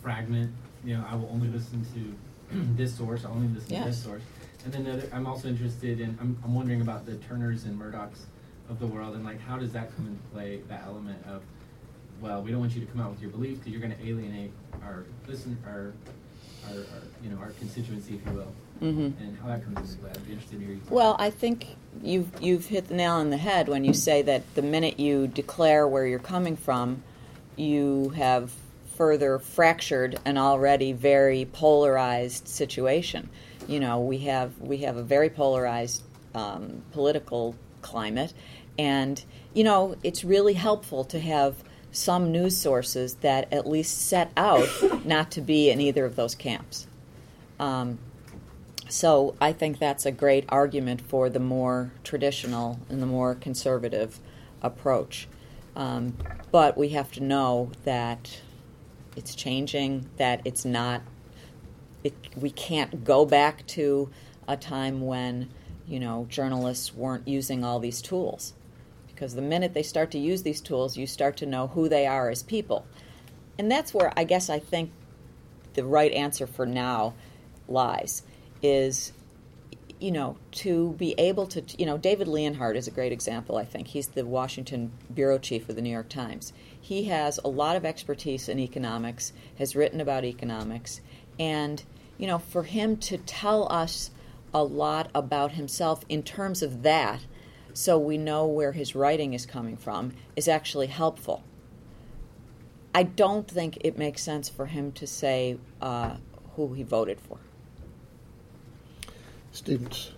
fragment? 0.00 0.52
You 0.84 0.96
know, 0.96 1.04
I 1.08 1.16
will 1.16 1.28
only 1.32 1.48
listen 1.48 1.84
to 1.94 2.56
this 2.76 2.96
source. 2.96 3.24
I 3.24 3.30
only 3.30 3.48
listen 3.48 3.70
to 3.80 3.84
this 3.88 4.02
source. 4.02 4.22
And 4.64 4.72
then 4.72 4.84
the 4.84 4.92
other, 4.92 5.08
I'm 5.12 5.26
also 5.26 5.48
interested 5.48 6.00
in. 6.00 6.16
I'm, 6.20 6.38
I'm 6.44 6.54
wondering 6.54 6.80
about 6.80 7.04
the 7.04 7.16
Turners 7.16 7.64
and 7.64 7.78
Murdochs 7.78 8.20
of 8.70 8.78
the 8.78 8.86
world, 8.86 9.14
and 9.16 9.24
like 9.24 9.40
how 9.40 9.58
does 9.58 9.72
that 9.72 9.94
come 9.96 10.06
into 10.06 10.22
play? 10.32 10.60
That 10.68 10.84
element 10.86 11.18
of, 11.26 11.42
well, 12.20 12.42
we 12.42 12.52
don't 12.52 12.60
want 12.60 12.74
you 12.74 12.80
to 12.80 12.90
come 12.90 13.00
out 13.00 13.10
with 13.10 13.20
your 13.20 13.30
belief 13.30 13.58
because 13.58 13.72
you're 13.72 13.80
going 13.80 13.96
to 13.96 14.06
alienate 14.06 14.52
our 14.82 15.04
listen, 15.26 15.58
our, 15.66 15.92
our, 16.70 16.78
our, 16.78 17.02
you 17.22 17.30
know, 17.30 17.38
our 17.38 17.50
constituency, 17.50 18.14
if 18.14 18.24
you 18.24 18.32
will. 18.32 18.52
Mm-hmm. 18.82 19.22
And 19.22 19.38
how 19.40 19.48
that 19.48 19.64
comes 19.64 19.92
into 19.92 20.02
play. 20.02 20.10
I'd 20.10 20.26
be 20.26 20.32
interested 20.32 20.60
to 20.60 20.66
hear 20.66 20.78
Well, 20.90 21.16
I 21.18 21.30
think 21.30 21.76
you've 22.02 22.28
you've 22.40 22.66
hit 22.66 22.88
the 22.88 22.94
nail 22.94 23.12
on 23.12 23.30
the 23.30 23.36
head 23.36 23.68
when 23.68 23.84
you 23.84 23.94
say 23.94 24.22
that 24.22 24.54
the 24.54 24.62
minute 24.62 24.98
you 24.98 25.26
declare 25.28 25.86
where 25.86 26.06
you're 26.06 26.18
coming 26.18 26.56
from, 26.56 27.02
you 27.56 28.10
have 28.10 28.52
further 28.96 29.38
fractured 29.38 30.18
an 30.24 30.38
already 30.38 30.92
very 30.92 31.46
polarized 31.52 32.48
situation. 32.48 33.28
You 33.68 33.80
know, 33.80 34.00
we 34.00 34.18
have 34.18 34.58
we 34.60 34.78
have 34.78 34.96
a 34.96 35.02
very 35.02 35.30
polarized 35.30 36.02
um, 36.34 36.82
political 36.92 37.54
climate, 37.82 38.34
and 38.78 39.22
you 39.54 39.64
know, 39.64 39.96
it's 40.02 40.24
really 40.24 40.54
helpful 40.54 41.04
to 41.04 41.20
have 41.20 41.56
some 41.92 42.32
news 42.32 42.56
sources 42.56 43.14
that 43.16 43.52
at 43.52 43.66
least 43.66 44.06
set 44.08 44.32
out 44.36 44.68
not 45.04 45.30
to 45.30 45.40
be 45.40 45.70
in 45.70 45.80
either 45.80 46.04
of 46.04 46.16
those 46.16 46.34
camps. 46.34 46.88
Um, 47.60 47.98
so 48.94 49.34
I 49.40 49.52
think 49.52 49.80
that's 49.80 50.06
a 50.06 50.12
great 50.12 50.44
argument 50.50 51.00
for 51.00 51.28
the 51.28 51.40
more 51.40 51.90
traditional 52.04 52.78
and 52.88 53.02
the 53.02 53.06
more 53.06 53.34
conservative 53.34 54.20
approach. 54.62 55.26
Um, 55.74 56.16
but 56.52 56.78
we 56.78 56.90
have 56.90 57.10
to 57.14 57.20
know 57.20 57.72
that 57.82 58.40
it's 59.16 59.34
changing, 59.34 60.08
that 60.18 60.42
it's 60.44 60.64
not, 60.64 61.02
it, 62.04 62.14
we 62.36 62.50
can't 62.50 63.02
go 63.02 63.26
back 63.26 63.66
to 63.66 64.10
a 64.46 64.56
time 64.56 65.00
when, 65.04 65.50
you 65.88 65.98
know, 65.98 66.28
journalists 66.30 66.94
weren't 66.94 67.26
using 67.26 67.64
all 67.64 67.80
these 67.80 68.00
tools. 68.00 68.54
Because 69.08 69.34
the 69.34 69.42
minute 69.42 69.74
they 69.74 69.82
start 69.82 70.12
to 70.12 70.20
use 70.20 70.44
these 70.44 70.60
tools, 70.60 70.96
you 70.96 71.08
start 71.08 71.36
to 71.38 71.46
know 71.46 71.66
who 71.66 71.88
they 71.88 72.06
are 72.06 72.30
as 72.30 72.44
people. 72.44 72.86
And 73.58 73.68
that's 73.68 73.92
where 73.92 74.12
I 74.16 74.22
guess 74.22 74.48
I 74.48 74.60
think 74.60 74.92
the 75.72 75.84
right 75.84 76.12
answer 76.12 76.46
for 76.46 76.64
now 76.64 77.14
lies 77.66 78.22
is 78.64 79.12
you 80.00 80.10
know 80.10 80.38
to 80.50 80.92
be 80.92 81.14
able 81.18 81.46
to 81.46 81.62
you 81.78 81.84
know 81.84 81.98
David 81.98 82.26
Leonhardt 82.26 82.76
is 82.76 82.88
a 82.88 82.90
great 82.90 83.12
example 83.12 83.58
I 83.58 83.64
think. 83.64 83.88
He's 83.88 84.08
the 84.08 84.24
Washington 84.24 84.90
bureau 85.12 85.38
chief 85.38 85.68
of 85.68 85.76
the 85.76 85.82
New 85.82 85.90
York 85.90 86.08
Times. 86.08 86.52
He 86.80 87.04
has 87.04 87.38
a 87.44 87.48
lot 87.48 87.76
of 87.76 87.84
expertise 87.84 88.48
in 88.48 88.58
economics 88.58 89.32
has 89.58 89.76
written 89.76 90.00
about 90.00 90.24
economics 90.24 91.02
and 91.38 91.84
you 92.16 92.26
know 92.26 92.38
for 92.38 92.62
him 92.62 92.96
to 92.96 93.18
tell 93.18 93.70
us 93.70 94.10
a 94.54 94.64
lot 94.64 95.10
about 95.14 95.52
himself 95.52 96.02
in 96.08 96.22
terms 96.22 96.62
of 96.62 96.82
that 96.84 97.20
so 97.74 97.98
we 97.98 98.16
know 98.16 98.46
where 98.46 98.72
his 98.72 98.94
writing 98.94 99.34
is 99.34 99.44
coming 99.44 99.76
from 99.76 100.12
is 100.36 100.48
actually 100.48 100.86
helpful. 100.86 101.42
I 102.94 103.02
don't 103.02 103.48
think 103.48 103.78
it 103.80 103.98
makes 103.98 104.22
sense 104.22 104.48
for 104.48 104.66
him 104.66 104.92
to 104.92 105.06
say 105.08 105.58
uh, 105.82 106.16
who 106.54 106.72
he 106.72 106.84
voted 106.84 107.20
for. 107.20 107.38
Students. 109.54 110.10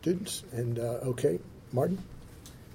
Students, 0.00 0.44
and, 0.52 0.78
uh, 0.78 0.82
okay, 1.12 1.38
Martin, 1.72 1.98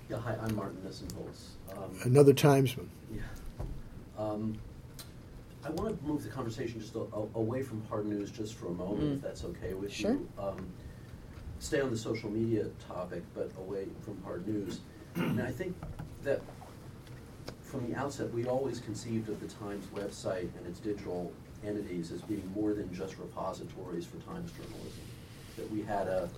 Yeah, 0.07 0.17
hi, 0.19 0.35
I'm 0.43 0.55
Martin 0.55 0.77
Nisenholtz. 0.87 1.49
Um, 1.75 1.91
another 2.03 2.33
timesman. 2.33 2.87
yeah. 3.11 3.21
Um, 4.15 4.59
I 5.63 5.71
want 5.71 5.99
to 5.99 6.05
move 6.07 6.21
the 6.23 6.29
conversation 6.29 6.79
just 6.79 6.93
a, 6.93 6.99
a, 6.99 7.27
away 7.33 7.63
from 7.63 7.83
hard 7.89 8.05
news 8.05 8.29
just 8.29 8.53
for 8.53 8.67
a 8.67 8.71
moment, 8.71 9.01
Mm. 9.01 9.15
if 9.15 9.21
that's 9.23 9.43
okay 9.45 9.73
with 9.73 9.91
Sure. 9.91 10.11
you. 10.13 10.27
Um, 10.37 10.67
stay 11.57 11.81
on 11.81 11.89
the 11.89 11.97
social 11.97 12.29
media 12.29 12.67
topic, 12.87 13.23
but 13.33 13.51
away 13.57 13.87
from 14.01 14.21
hard 14.23 14.47
news. 14.47 14.81
and 15.15 15.41
I 15.41 15.51
think 15.51 15.75
that 16.23 16.41
from 17.61 17.89
the 17.89 17.95
outset, 17.97 18.31
we 18.31 18.45
always 18.45 18.79
conceived 18.79 19.29
of 19.29 19.39
the 19.41 19.47
Times 19.47 19.85
website 19.95 20.49
and 20.57 20.67
its 20.67 20.79
digital 20.79 21.31
entities 21.65 22.11
as 22.11 22.21
being 22.21 22.47
more 22.55 22.73
than 22.75 22.93
just 22.93 23.17
repositories 23.17 24.05
for 24.05 24.17
Times 24.17 24.51
journalism. 24.51 25.01
That 25.59 25.71
we 25.71 25.81
had 25.81 26.07
a 26.07 26.29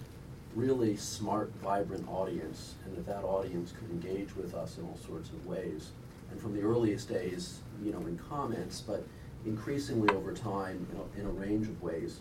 really 0.55 0.97
smart, 0.97 1.51
vibrant 1.63 2.07
audience, 2.09 2.73
and 2.85 2.97
that 2.97 3.05
that 3.05 3.23
audience 3.23 3.71
could 3.71 3.89
engage 3.91 4.35
with 4.35 4.53
us 4.53 4.77
in 4.77 4.83
all 4.83 4.97
sorts 5.05 5.29
of 5.29 5.45
ways. 5.45 5.91
And 6.31 6.41
from 6.41 6.55
the 6.55 6.61
earliest 6.61 7.07
days, 7.07 7.59
you 7.83 7.91
know, 7.91 7.99
in 7.99 8.17
comments, 8.17 8.81
but 8.81 9.05
increasingly 9.45 10.13
over 10.15 10.33
time 10.33 10.85
in 10.91 10.97
a, 10.97 11.21
in 11.21 11.27
a 11.27 11.33
range 11.39 11.67
of 11.67 11.81
ways. 11.81 12.19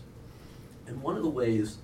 And 0.87 1.01
one 1.01 1.17
of 1.17 1.23
the 1.23 1.29
ways 1.29 1.77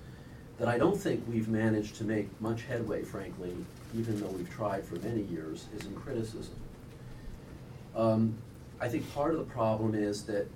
that 0.58 0.68
I 0.68 0.78
don't 0.78 0.96
think 0.96 1.24
we've 1.28 1.48
managed 1.48 1.96
to 1.96 2.04
make 2.04 2.28
much 2.40 2.62
headway, 2.62 3.02
frankly, 3.02 3.54
even 3.96 4.20
though 4.20 4.28
we've 4.28 4.50
tried 4.50 4.84
for 4.84 4.96
many 4.96 5.22
years, 5.22 5.66
is 5.76 5.86
in 5.86 5.94
criticism. 5.94 6.54
Um, 7.96 8.34
I 8.80 8.88
think 8.88 9.12
part 9.14 9.32
of 9.32 9.38
the 9.38 9.52
problem 9.52 9.94
is 9.94 10.24
that, 10.24 10.48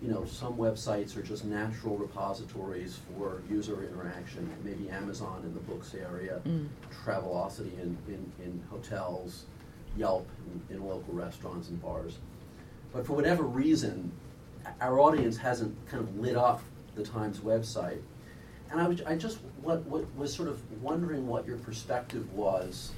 you 0.00 0.08
know, 0.08 0.24
some 0.24 0.54
websites 0.56 1.16
are 1.16 1.22
just 1.22 1.44
natural 1.44 1.96
repositories 1.96 3.00
for 3.08 3.42
user 3.50 3.82
interaction. 3.84 4.48
Maybe 4.62 4.88
Amazon 4.90 5.42
in 5.44 5.52
the 5.54 5.60
books 5.60 5.94
area, 5.94 6.40
Mm. 6.46 6.68
Travelocity 7.04 7.72
in, 7.80 7.96
in, 8.06 8.32
in 8.44 8.62
hotels, 8.70 9.44
Yelp 9.96 10.28
in, 10.68 10.76
in 10.76 10.86
local 10.86 11.14
restaurants 11.14 11.68
and 11.68 11.80
bars. 11.82 12.18
But 12.92 13.06
for 13.06 13.14
whatever 13.14 13.42
reason, 13.42 14.12
our 14.80 15.00
audience 15.00 15.36
hasn't 15.36 15.74
kind 15.88 16.02
of 16.02 16.16
lit 16.18 16.36
up 16.36 16.62
the 16.94 17.02
Times 17.02 17.40
website. 17.40 18.00
And 18.70 18.80
I, 18.80 18.86
was, 18.86 19.00
I 19.02 19.16
just 19.16 19.38
what, 19.62 19.84
what, 19.86 20.04
was 20.14 20.32
sort 20.32 20.48
of 20.48 20.60
wondering 20.82 21.26
what 21.26 21.46
your 21.46 21.56
perspective 21.56 22.30
was 22.34 22.92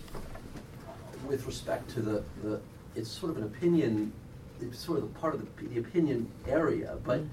with 1.27 1.47
respect 1.47 1.89
to 1.91 2.01
the, 2.03 2.25
the 2.43 2.61
it's 2.95 3.09
sort 3.09 3.31
of 3.31 3.39
an 3.39 3.45
opinion, 3.45 4.13
sort 4.73 4.99
of 4.99 5.12
the 5.12 5.18
part 5.20 5.35
of 5.35 5.40
the, 5.40 5.68
the 5.68 5.81
opinion 5.81 6.31
area, 6.46 6.96
but 7.05 7.20
mm-hmm. 7.20 7.29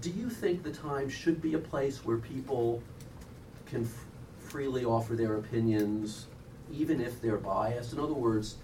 do 0.00 0.10
you 0.10 0.28
think 0.28 0.62
the 0.62 0.72
Times 0.72 1.12
should 1.12 1.40
be 1.40 1.54
a 1.54 1.58
place 1.58 2.04
where 2.04 2.18
people 2.18 2.82
can 3.66 3.84
f- 3.84 4.04
freely 4.38 4.84
offer 4.84 5.14
their 5.14 5.36
opinions, 5.36 6.26
even 6.72 7.00
if 7.00 7.20
they're 7.20 7.36
biased? 7.36 7.92
In 7.92 8.00
other 8.00 8.14
words, 8.14 8.56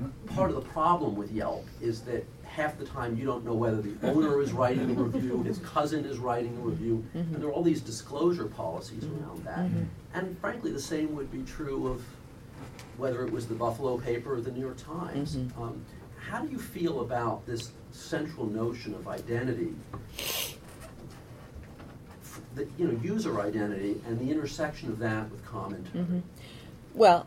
mm-hmm. 0.00 0.34
part 0.34 0.50
of 0.50 0.56
the 0.56 0.68
problem 0.70 1.16
with 1.16 1.30
Yelp 1.32 1.66
is 1.80 2.02
that 2.02 2.24
half 2.44 2.78
the 2.78 2.86
time 2.86 3.16
you 3.16 3.26
don't 3.26 3.44
know 3.44 3.54
whether 3.54 3.82
the 3.82 3.94
owner 4.10 4.40
is 4.40 4.52
writing 4.52 4.90
a 4.96 5.02
review, 5.02 5.42
his 5.42 5.58
cousin 5.58 6.04
is 6.04 6.18
writing 6.18 6.56
a 6.56 6.60
review, 6.60 7.04
mm-hmm. 7.08 7.34
and 7.34 7.42
there 7.42 7.48
are 7.48 7.52
all 7.52 7.62
these 7.62 7.80
disclosure 7.80 8.46
policies 8.46 9.04
around 9.04 9.44
that. 9.44 9.68
And 10.14 10.38
frankly, 10.38 10.72
the 10.72 10.80
same 10.80 11.14
would 11.14 11.30
be 11.30 11.42
true 11.42 11.88
of 11.88 12.02
whether 12.96 13.24
it 13.24 13.32
was 13.32 13.46
the 13.46 13.54
Buffalo 13.54 13.98
paper 13.98 14.34
or 14.34 14.40
the 14.40 14.50
New 14.50 14.60
York 14.60 14.78
Times. 14.78 15.36
Mhm. 15.36 15.60
Um, 15.60 15.84
how 16.28 16.40
do 16.40 16.50
you 16.50 16.58
feel 16.58 17.00
about 17.00 17.46
this 17.46 17.70
central 17.92 18.46
notion 18.46 18.94
of 18.94 19.06
identity, 19.08 19.74
the, 22.54 22.66
you 22.78 22.88
know, 22.88 23.00
user 23.02 23.40
identity, 23.40 24.00
and 24.06 24.18
the 24.18 24.30
intersection 24.30 24.90
of 24.90 24.98
that 24.98 25.30
with 25.30 25.44
commentary? 25.44 26.04
Mhm. 26.04 26.22
Well, 26.94 27.26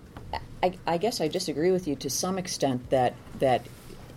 I, 0.61 0.73
I 0.85 0.97
guess 0.97 1.21
I 1.21 1.27
disagree 1.27 1.71
with 1.71 1.87
you 1.87 1.95
to 1.97 2.09
some 2.09 2.37
extent 2.37 2.89
that 2.89 3.15
that 3.39 3.65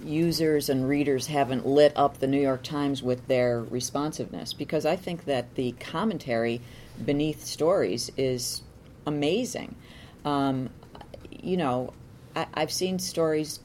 users 0.04 0.68
and 0.68 0.88
readers 0.88 1.28
haven't 1.28 1.64
lit 1.64 1.92
up 1.94 2.18
the 2.18 2.26
New 2.26 2.40
York 2.40 2.64
Times 2.64 3.04
with 3.04 3.28
their 3.28 3.62
responsiveness 3.62 4.52
because 4.52 4.84
I 4.84 4.96
think 4.96 5.26
that 5.26 5.54
the 5.54 5.72
commentary 5.72 6.60
beneath 7.04 7.44
stories 7.44 8.10
is 8.16 8.62
amazing. 9.06 9.76
Um, 10.24 10.70
you 11.30 11.56
know, 11.56 11.92
I, 12.34 12.46
I've 12.54 12.72
seen 12.72 12.98
stories. 12.98 13.60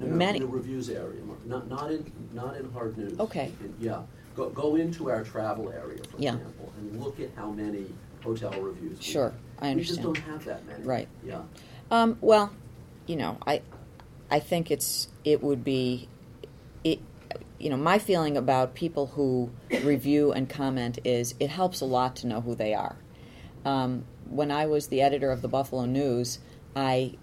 In 0.00 0.16
Many, 0.18 0.38
in 0.38 0.44
the 0.46 0.48
reviews 0.52 0.88
area, 0.88 1.20
not 1.46 1.68
not 1.68 1.90
in 1.90 2.10
not 2.32 2.56
in 2.56 2.70
hard 2.72 2.96
news. 2.96 3.18
Okay. 3.20 3.52
In- 3.60 3.74
yeah, 3.78 4.02
go 4.36 4.48
go 4.50 4.76
into 4.76 5.10
our 5.10 5.22
travel 5.24 5.70
area, 5.70 6.02
for 6.10 6.16
Yeah. 6.18 6.34
example, 6.34 6.72
and 6.78 7.02
look 7.02 7.20
at 7.20 7.30
how 7.36 7.50
many 7.50 7.86
hotel 8.24 8.52
reviews. 8.60 9.02
Sure, 9.02 9.30
have. 9.30 9.34
I 9.60 9.74
We 9.74 9.82
just 9.82 10.02
don't 10.02 10.16
have 10.18 10.44
that 10.44 10.66
many. 10.66 10.84
Right. 10.84 11.08
Yeah. 11.24 11.42
Um, 11.90 12.16
well, 12.20 12.52
you 13.06 13.16
know, 13.16 13.36
I, 13.46 13.62
I 14.30 14.38
think 14.40 14.70
it's 14.70 15.08
it 15.24 15.42
would 15.42 15.62
be, 15.62 16.08
it, 16.84 17.00
you 17.58 17.68
know, 17.68 17.76
my 17.76 17.98
feeling 17.98 18.36
about 18.36 18.74
people 18.74 19.08
who 19.08 19.50
review 19.82 20.32
and 20.32 20.48
comment 20.48 20.98
is 21.04 21.34
it 21.38 21.50
helps 21.50 21.80
a 21.80 21.84
lot 21.84 22.16
to 22.16 22.26
know 22.26 22.40
who 22.40 22.54
they 22.54 22.74
are. 22.74 22.96
Um, 23.64 24.04
when 24.30 24.50
I 24.50 24.66
was 24.66 24.86
the 24.88 25.02
editor 25.02 25.30
of 25.30 25.42
the 25.42 25.48
Buffalo 25.48 25.84
News, 25.84 26.38
I 26.74 27.14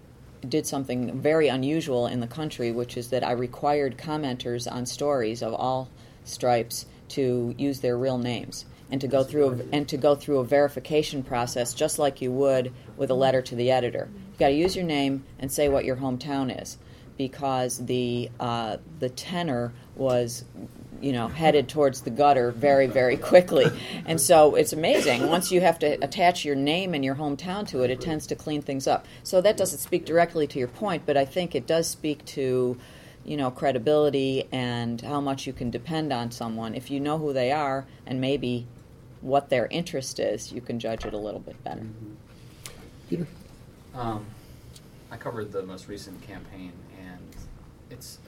did 0.48 0.66
something 0.66 1.20
very 1.20 1.48
unusual 1.48 2.06
in 2.06 2.20
the 2.20 2.26
country, 2.26 2.72
which 2.72 2.96
is 2.96 3.10
that 3.10 3.24
I 3.24 3.32
required 3.32 3.98
commenters 3.98 4.70
on 4.70 4.86
stories 4.86 5.42
of 5.42 5.54
all 5.54 5.88
stripes 6.24 6.86
to 7.10 7.54
use 7.58 7.80
their 7.80 7.98
real 7.98 8.18
names 8.18 8.64
and 8.90 9.00
to 9.00 9.08
go 9.08 9.22
through 9.22 9.50
a, 9.50 9.74
and 9.74 9.88
to 9.88 9.96
go 9.96 10.14
through 10.14 10.38
a 10.38 10.44
verification 10.44 11.22
process 11.22 11.74
just 11.74 11.98
like 11.98 12.20
you 12.20 12.32
would 12.32 12.72
with 12.96 13.10
a 13.10 13.14
letter 13.14 13.42
to 13.42 13.54
the 13.54 13.70
editor. 13.70 14.08
You 14.14 14.38
got 14.38 14.48
to 14.48 14.54
use 14.54 14.74
your 14.74 14.84
name 14.84 15.24
and 15.38 15.50
say 15.50 15.68
what 15.68 15.84
your 15.84 15.96
hometown 15.96 16.62
is, 16.62 16.78
because 17.16 17.84
the 17.86 18.30
uh, 18.40 18.78
the 18.98 19.10
tenor 19.10 19.72
was 19.94 20.44
you 21.00 21.12
know 21.12 21.28
headed 21.28 21.68
towards 21.68 22.02
the 22.02 22.10
gutter 22.10 22.50
very 22.50 22.86
very 22.86 23.16
quickly. 23.16 23.66
And 24.06 24.20
so 24.20 24.54
it's 24.54 24.72
amazing. 24.72 25.28
Once 25.28 25.50
you 25.50 25.60
have 25.60 25.78
to 25.80 26.02
attach 26.02 26.44
your 26.44 26.56
name 26.56 26.94
and 26.94 27.04
your 27.04 27.14
hometown 27.14 27.66
to 27.68 27.82
it 27.82 27.90
it 27.90 28.00
tends 28.00 28.26
to 28.28 28.36
clean 28.36 28.62
things 28.62 28.86
up. 28.86 29.06
So 29.22 29.40
that 29.40 29.56
doesn't 29.56 29.78
speak 29.78 30.04
directly 30.04 30.46
to 30.48 30.58
your 30.58 30.68
point 30.68 31.04
but 31.06 31.16
i 31.16 31.24
think 31.24 31.54
it 31.54 31.66
does 31.66 31.86
speak 31.88 32.24
to 32.24 32.76
you 33.24 33.36
know 33.36 33.50
credibility 33.50 34.48
and 34.52 35.00
how 35.00 35.20
much 35.20 35.46
you 35.46 35.52
can 35.52 35.70
depend 35.70 36.12
on 36.12 36.30
someone. 36.30 36.74
If 36.74 36.90
you 36.90 37.00
know 37.00 37.18
who 37.18 37.32
they 37.32 37.52
are 37.52 37.86
and 38.06 38.20
maybe 38.20 38.66
what 39.20 39.50
their 39.50 39.66
interest 39.66 40.18
is 40.18 40.50
you 40.52 40.60
can 40.60 40.78
judge 40.78 41.04
it 41.04 41.12
a 41.12 41.18
little 41.18 41.40
bit 41.40 41.62
better. 41.62 41.86
Peter? 43.08 43.26
Um, 43.94 44.24
I 45.10 45.16
covered 45.16 45.50
the 45.52 45.62
most 45.62 45.88
recent 45.88 46.22
campaign, 46.22 46.72
and 47.00 47.36
it's 47.90 48.18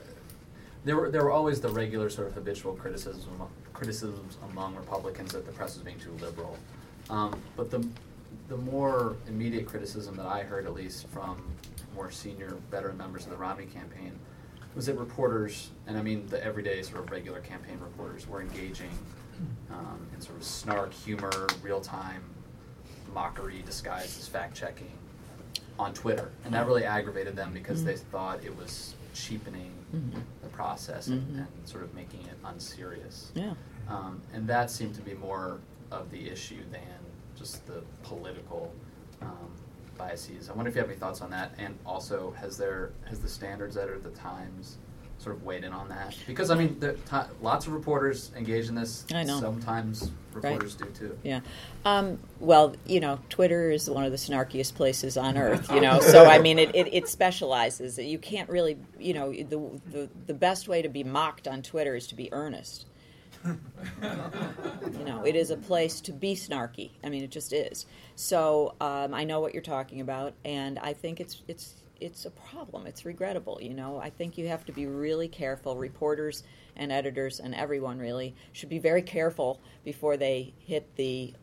there 0.84 0.96
were 0.96 1.10
there 1.10 1.22
were 1.22 1.30
always 1.30 1.60
the 1.60 1.68
regular 1.68 2.10
sort 2.10 2.28
of 2.28 2.34
habitual 2.34 2.72
criticisms 2.74 3.26
amo- 3.34 3.50
criticisms 3.72 4.36
among 4.50 4.74
Republicans 4.74 5.32
that 5.32 5.46
the 5.46 5.52
press 5.52 5.76
was 5.76 5.84
being 5.84 5.98
too 5.98 6.12
liberal. 6.20 6.58
Um, 7.10 7.40
but 7.56 7.70
the 7.70 7.86
the 8.48 8.56
more 8.56 9.16
immediate 9.28 9.66
criticism 9.66 10.16
that 10.16 10.26
I 10.26 10.42
heard, 10.42 10.66
at 10.66 10.74
least 10.74 11.06
from 11.08 11.42
more 11.94 12.10
senior 12.10 12.56
veteran 12.70 12.96
members 12.96 13.24
of 13.24 13.30
the 13.30 13.36
Romney 13.36 13.66
campaign, 13.66 14.12
was 14.74 14.86
that 14.86 14.98
reporters, 14.98 15.70
and 15.86 15.96
I 15.96 16.02
mean 16.02 16.26
the 16.28 16.42
everyday 16.42 16.82
sort 16.82 17.04
of 17.04 17.10
regular 17.10 17.40
campaign 17.40 17.78
reporters, 17.80 18.26
were 18.26 18.40
engaging 18.40 18.90
um, 19.70 20.06
in 20.14 20.20
sort 20.20 20.36
of 20.36 20.44
snark, 20.44 20.92
humor, 20.92 21.46
real 21.62 21.80
time 21.80 22.22
mockery 23.14 23.62
disguised 23.64 24.18
as 24.18 24.26
fact 24.26 24.56
checking 24.56 24.90
on 25.78 25.92
Twitter, 25.94 26.30
and 26.44 26.54
that 26.54 26.66
really 26.66 26.84
aggravated 26.84 27.36
them 27.36 27.52
because 27.52 27.84
they 27.84 27.96
thought 27.96 28.42
it 28.44 28.56
was 28.56 28.94
cheapening 29.14 29.71
Mhm. 29.94 30.22
the 30.42 30.48
process 30.48 31.08
and, 31.08 31.22
Mhm. 31.36 31.38
and 31.58 31.68
sort 31.68 31.84
of 31.84 31.94
making 31.94 32.22
it 32.22 32.36
unserious. 32.44 33.30
yeah 33.34 33.54
Um, 33.88 34.20
and 34.32 34.46
that 34.48 34.70
seemed 34.70 34.94
to 34.94 35.02
be 35.02 35.14
more 35.14 35.58
of 35.90 36.10
the 36.10 36.28
issue 36.30 36.62
than 36.70 36.98
just 37.36 37.66
the 37.66 37.82
political 38.02 38.72
um, 39.20 39.50
biases. 39.98 40.48
I 40.48 40.52
wonder 40.54 40.68
if 40.68 40.74
you 40.74 40.80
have 40.80 40.90
any 40.90 40.98
thoughts 40.98 41.20
on 41.20 41.30
that. 41.30 41.52
And 41.58 41.78
also, 41.84 42.32
has 42.32 42.56
there 42.56 42.92
has 43.06 43.20
the 43.20 43.28
standards 43.28 43.76
editor 43.76 43.94
at 43.96 44.02
the 44.02 44.10
Times 44.10 44.78
sort 45.22 45.36
of 45.36 45.44
weighed 45.44 45.64
in 45.64 45.72
on 45.72 45.88
that? 45.88 46.16
Because 46.26 46.50
I 46.50 46.56
mean, 46.56 46.80
ti 46.80 47.16
lots 47.40 47.66
of 47.66 47.72
reporters 47.72 48.32
engage 48.36 48.68
in 48.68 48.74
this. 48.74 49.06
I 49.14 49.22
know. 49.22 49.38
Sometimes 49.40 50.10
reporters 50.32 50.74
do 50.74 50.86
too. 50.86 51.18
Yeah. 51.22 51.40
Um, 51.84 52.18
well, 52.40 52.74
you 52.86 53.00
know, 53.00 53.18
Twitter 53.28 53.70
is 53.70 53.88
one 53.88 54.04
of 54.04 54.10
the 54.10 54.18
snarkiest 54.18 54.74
places 54.74 55.16
on 55.16 55.36
earth, 55.38 55.70
you 55.70 55.80
know, 55.80 56.00
so 56.00 56.24
I 56.24 56.38
mean, 56.38 56.58
it, 56.58 56.74
it, 56.74 56.92
it 56.92 57.08
specializes. 57.08 57.98
You 57.98 58.18
can't 58.18 58.48
really, 58.48 58.76
you 58.98 59.14
know, 59.14 59.32
the, 59.32 59.80
the, 59.90 60.08
the 60.26 60.34
best 60.34 60.68
way 60.68 60.82
to 60.82 60.88
be 60.88 61.04
mocked 61.04 61.46
on 61.46 61.62
Twitter 61.62 61.94
is 61.94 62.06
to 62.08 62.14
be 62.14 62.32
earnest. 62.32 62.86
you 63.44 65.04
know, 65.04 65.24
it 65.24 65.34
is 65.34 65.50
a 65.50 65.56
place 65.56 66.00
to 66.02 66.12
be 66.12 66.34
snarky. 66.34 66.90
I 67.02 67.08
mean, 67.08 67.24
it 67.24 67.30
just 67.30 67.52
is. 67.52 67.86
So 68.14 68.74
um, 68.80 69.14
I 69.14 69.24
know 69.24 69.40
what 69.40 69.52
you're 69.52 69.62
talking 69.62 70.00
about, 70.00 70.34
and 70.44 70.78
I 70.78 70.92
think 70.92 71.18
it's 71.18 71.42
it's 71.48 71.81
it's 72.02 72.24
a 72.26 72.30
problem. 72.30 72.86
It's 72.86 73.04
regrettable. 73.04 73.58
You 73.60 73.74
know, 73.74 73.98
I 73.98 74.10
think 74.10 74.36
you 74.36 74.48
have 74.48 74.64
to 74.66 74.72
be 74.72 74.86
really 74.86 75.28
careful. 75.28 75.76
Reporters 75.76 76.42
and 76.76 76.90
editors 76.90 77.40
and 77.40 77.54
everyone 77.54 77.98
really 77.98 78.34
should 78.52 78.68
be 78.68 78.78
very 78.78 79.02
careful 79.02 79.60
before 79.84 80.16
they 80.16 80.52
hit 80.58 80.96
the 80.96 81.34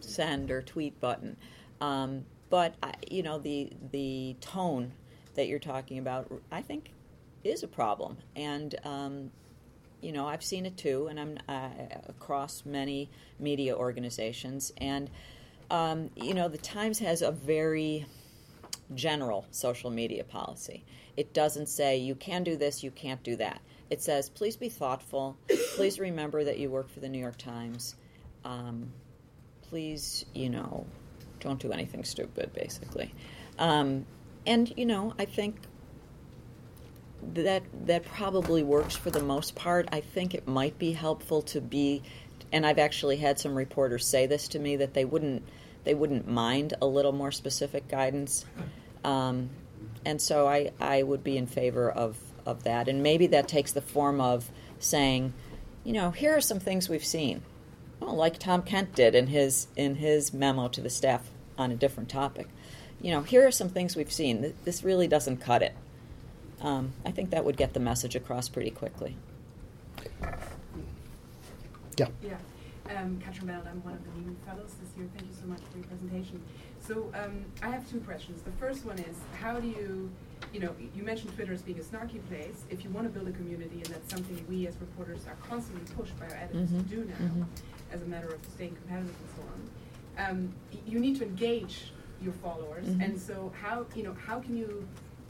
send 0.00 0.50
or 0.50 0.62
tweet 0.62 1.00
button. 1.00 1.36
Um, 1.80 2.24
but 2.50 2.74
I, 2.82 2.94
you 3.10 3.22
know, 3.22 3.38
the 3.38 3.72
the 3.90 4.36
tone 4.40 4.92
that 5.34 5.48
you're 5.48 5.58
talking 5.58 5.98
about, 5.98 6.30
I 6.52 6.62
think, 6.62 6.90
is 7.42 7.62
a 7.62 7.68
problem, 7.68 8.18
and 8.36 8.74
um, 8.84 9.30
you 10.00 10.12
know, 10.12 10.26
I've 10.26 10.44
seen 10.44 10.66
it 10.66 10.76
too, 10.76 11.08
and 11.08 11.18
I'm 11.18 11.38
uh, 11.48 11.70
across 12.08 12.64
many 12.64 13.10
media 13.40 13.74
organizations, 13.74 14.72
and 14.76 15.10
um, 15.70 16.10
you 16.14 16.34
know, 16.34 16.48
the 16.48 16.58
Times 16.58 16.98
has 17.00 17.22
a 17.22 17.32
very 17.32 18.06
general 18.94 19.46
social 19.50 19.90
media 19.90 20.24
policy. 20.24 20.84
It 21.16 21.32
doesn't 21.32 21.68
say 21.68 21.96
you 21.96 22.14
can 22.14 22.44
do 22.44 22.56
this, 22.56 22.82
you 22.82 22.90
can't 22.90 23.22
do 23.22 23.36
that. 23.36 23.60
It 23.90 24.02
says 24.02 24.28
please 24.28 24.56
be 24.56 24.68
thoughtful. 24.68 25.36
Please 25.76 25.98
remember 25.98 26.44
that 26.44 26.58
you 26.58 26.70
work 26.70 26.88
for 26.90 27.00
the 27.00 27.08
New 27.08 27.18
York 27.18 27.38
Times. 27.38 27.94
Um, 28.44 28.92
please, 29.68 30.24
you 30.34 30.50
know, 30.50 30.86
don't 31.40 31.60
do 31.60 31.72
anything 31.72 32.04
stupid, 32.04 32.52
basically. 32.52 33.14
Um, 33.58 34.06
and 34.46 34.72
you 34.76 34.86
know, 34.86 35.14
I 35.18 35.24
think 35.24 35.56
that 37.32 37.62
that 37.86 38.04
probably 38.04 38.62
works 38.62 38.96
for 38.96 39.10
the 39.10 39.22
most 39.22 39.54
part. 39.54 39.88
I 39.92 40.00
think 40.00 40.34
it 40.34 40.46
might 40.46 40.78
be 40.78 40.92
helpful 40.92 41.42
to 41.42 41.60
be, 41.60 42.02
and 42.52 42.66
I've 42.66 42.78
actually 42.78 43.16
had 43.16 43.38
some 43.38 43.54
reporters 43.54 44.06
say 44.06 44.26
this 44.26 44.48
to 44.48 44.58
me 44.58 44.76
that 44.76 44.94
they 44.94 45.04
wouldn't 45.04 45.42
they 45.84 45.94
wouldn't 45.94 46.26
mind 46.26 46.74
a 46.80 46.86
little 46.86 47.12
more 47.12 47.32
specific 47.32 47.88
guidance. 47.88 48.44
Um, 49.04 49.50
and 50.04 50.20
so 50.20 50.48
I, 50.48 50.72
I 50.80 51.02
would 51.02 51.22
be 51.22 51.36
in 51.36 51.46
favor 51.46 51.90
of, 51.90 52.16
of 52.44 52.64
that. 52.64 52.88
And 52.88 53.02
maybe 53.02 53.26
that 53.28 53.48
takes 53.48 53.72
the 53.72 53.80
form 53.80 54.20
of 54.20 54.50
saying, 54.78 55.32
you 55.84 55.92
know, 55.92 56.10
here 56.10 56.36
are 56.36 56.40
some 56.40 56.58
things 56.60 56.88
we've 56.88 57.04
seen. 57.04 57.42
Well, 58.00 58.16
like 58.16 58.38
Tom 58.38 58.62
Kent 58.62 58.94
did 58.94 59.14
in 59.14 59.28
his 59.28 59.68
in 59.76 59.96
his 59.96 60.34
memo 60.34 60.68
to 60.68 60.80
the 60.80 60.90
staff 60.90 61.30
on 61.56 61.70
a 61.70 61.76
different 61.76 62.08
topic. 62.08 62.48
You 63.00 63.12
know, 63.12 63.22
here 63.22 63.46
are 63.46 63.50
some 63.50 63.68
things 63.68 63.96
we've 63.96 64.12
seen. 64.12 64.54
This 64.64 64.82
really 64.82 65.06
doesn't 65.06 65.38
cut 65.38 65.62
it. 65.62 65.74
Um, 66.60 66.92
I 67.04 67.10
think 67.10 67.30
that 67.30 67.44
would 67.44 67.56
get 67.56 67.74
the 67.74 67.80
message 67.80 68.16
across 68.16 68.48
pretty 68.48 68.70
quickly. 68.70 69.16
Yeah. 71.96 72.08
Yeah. 72.22 72.36
Um, 72.96 73.20
Katrin 73.24 73.48
Bennhold, 73.48 73.66
I'm 73.68 73.82
one 73.84 73.94
of 73.94 74.04
the 74.04 74.20
new 74.20 74.36
fellows 74.46 74.74
this 74.80 74.96
year. 74.96 75.08
Thank 75.16 75.30
you 75.30 75.36
so 75.38 75.46
much 75.46 75.60
for 75.70 75.78
your 75.78 75.86
presentation. 75.86 76.42
So 76.86 77.10
um, 77.14 77.44
I 77.62 77.70
have 77.70 77.88
two 77.90 78.00
questions. 78.00 78.42
The 78.42 78.50
first 78.52 78.84
one 78.84 78.98
is, 78.98 79.16
how 79.40 79.58
do 79.58 79.66
you, 79.68 80.10
you 80.52 80.60
know, 80.60 80.74
you 80.94 81.02
mentioned 81.02 81.34
Twitter 81.34 81.52
as 81.52 81.62
being 81.62 81.78
a 81.78 81.82
snarky 81.82 82.20
place. 82.28 82.64
If 82.70 82.84
you 82.84 82.90
want 82.90 83.06
to 83.06 83.12
build 83.18 83.28
a 83.28 83.32
community, 83.32 83.76
and 83.76 83.86
that's 83.86 84.12
something 84.12 84.44
we 84.48 84.66
as 84.66 84.74
reporters 84.80 85.20
are 85.26 85.36
constantly 85.48 85.84
pushed 85.96 86.18
by 86.18 86.26
our 86.26 86.34
editors 86.36 86.68
Mhm, 86.70 86.88
to 86.88 86.96
do 86.96 87.04
now, 87.04 87.14
mhm. 87.26 87.46
as 87.92 88.02
a 88.02 88.06
matter 88.06 88.28
of 88.28 88.40
staying 88.54 88.76
competitive 88.76 89.14
and 89.22 89.28
so 89.36 89.42
on, 89.52 90.30
um, 90.30 90.52
y- 90.72 90.78
you 90.86 90.98
need 91.00 91.16
to 91.18 91.24
engage 91.24 91.92
your 92.22 92.34
followers. 92.34 92.86
Mhm. 92.86 93.04
And 93.04 93.20
so 93.20 93.52
how, 93.62 93.86
you 93.96 94.02
know, 94.02 94.14
how 94.26 94.38
can 94.40 94.56
you, 94.56 94.86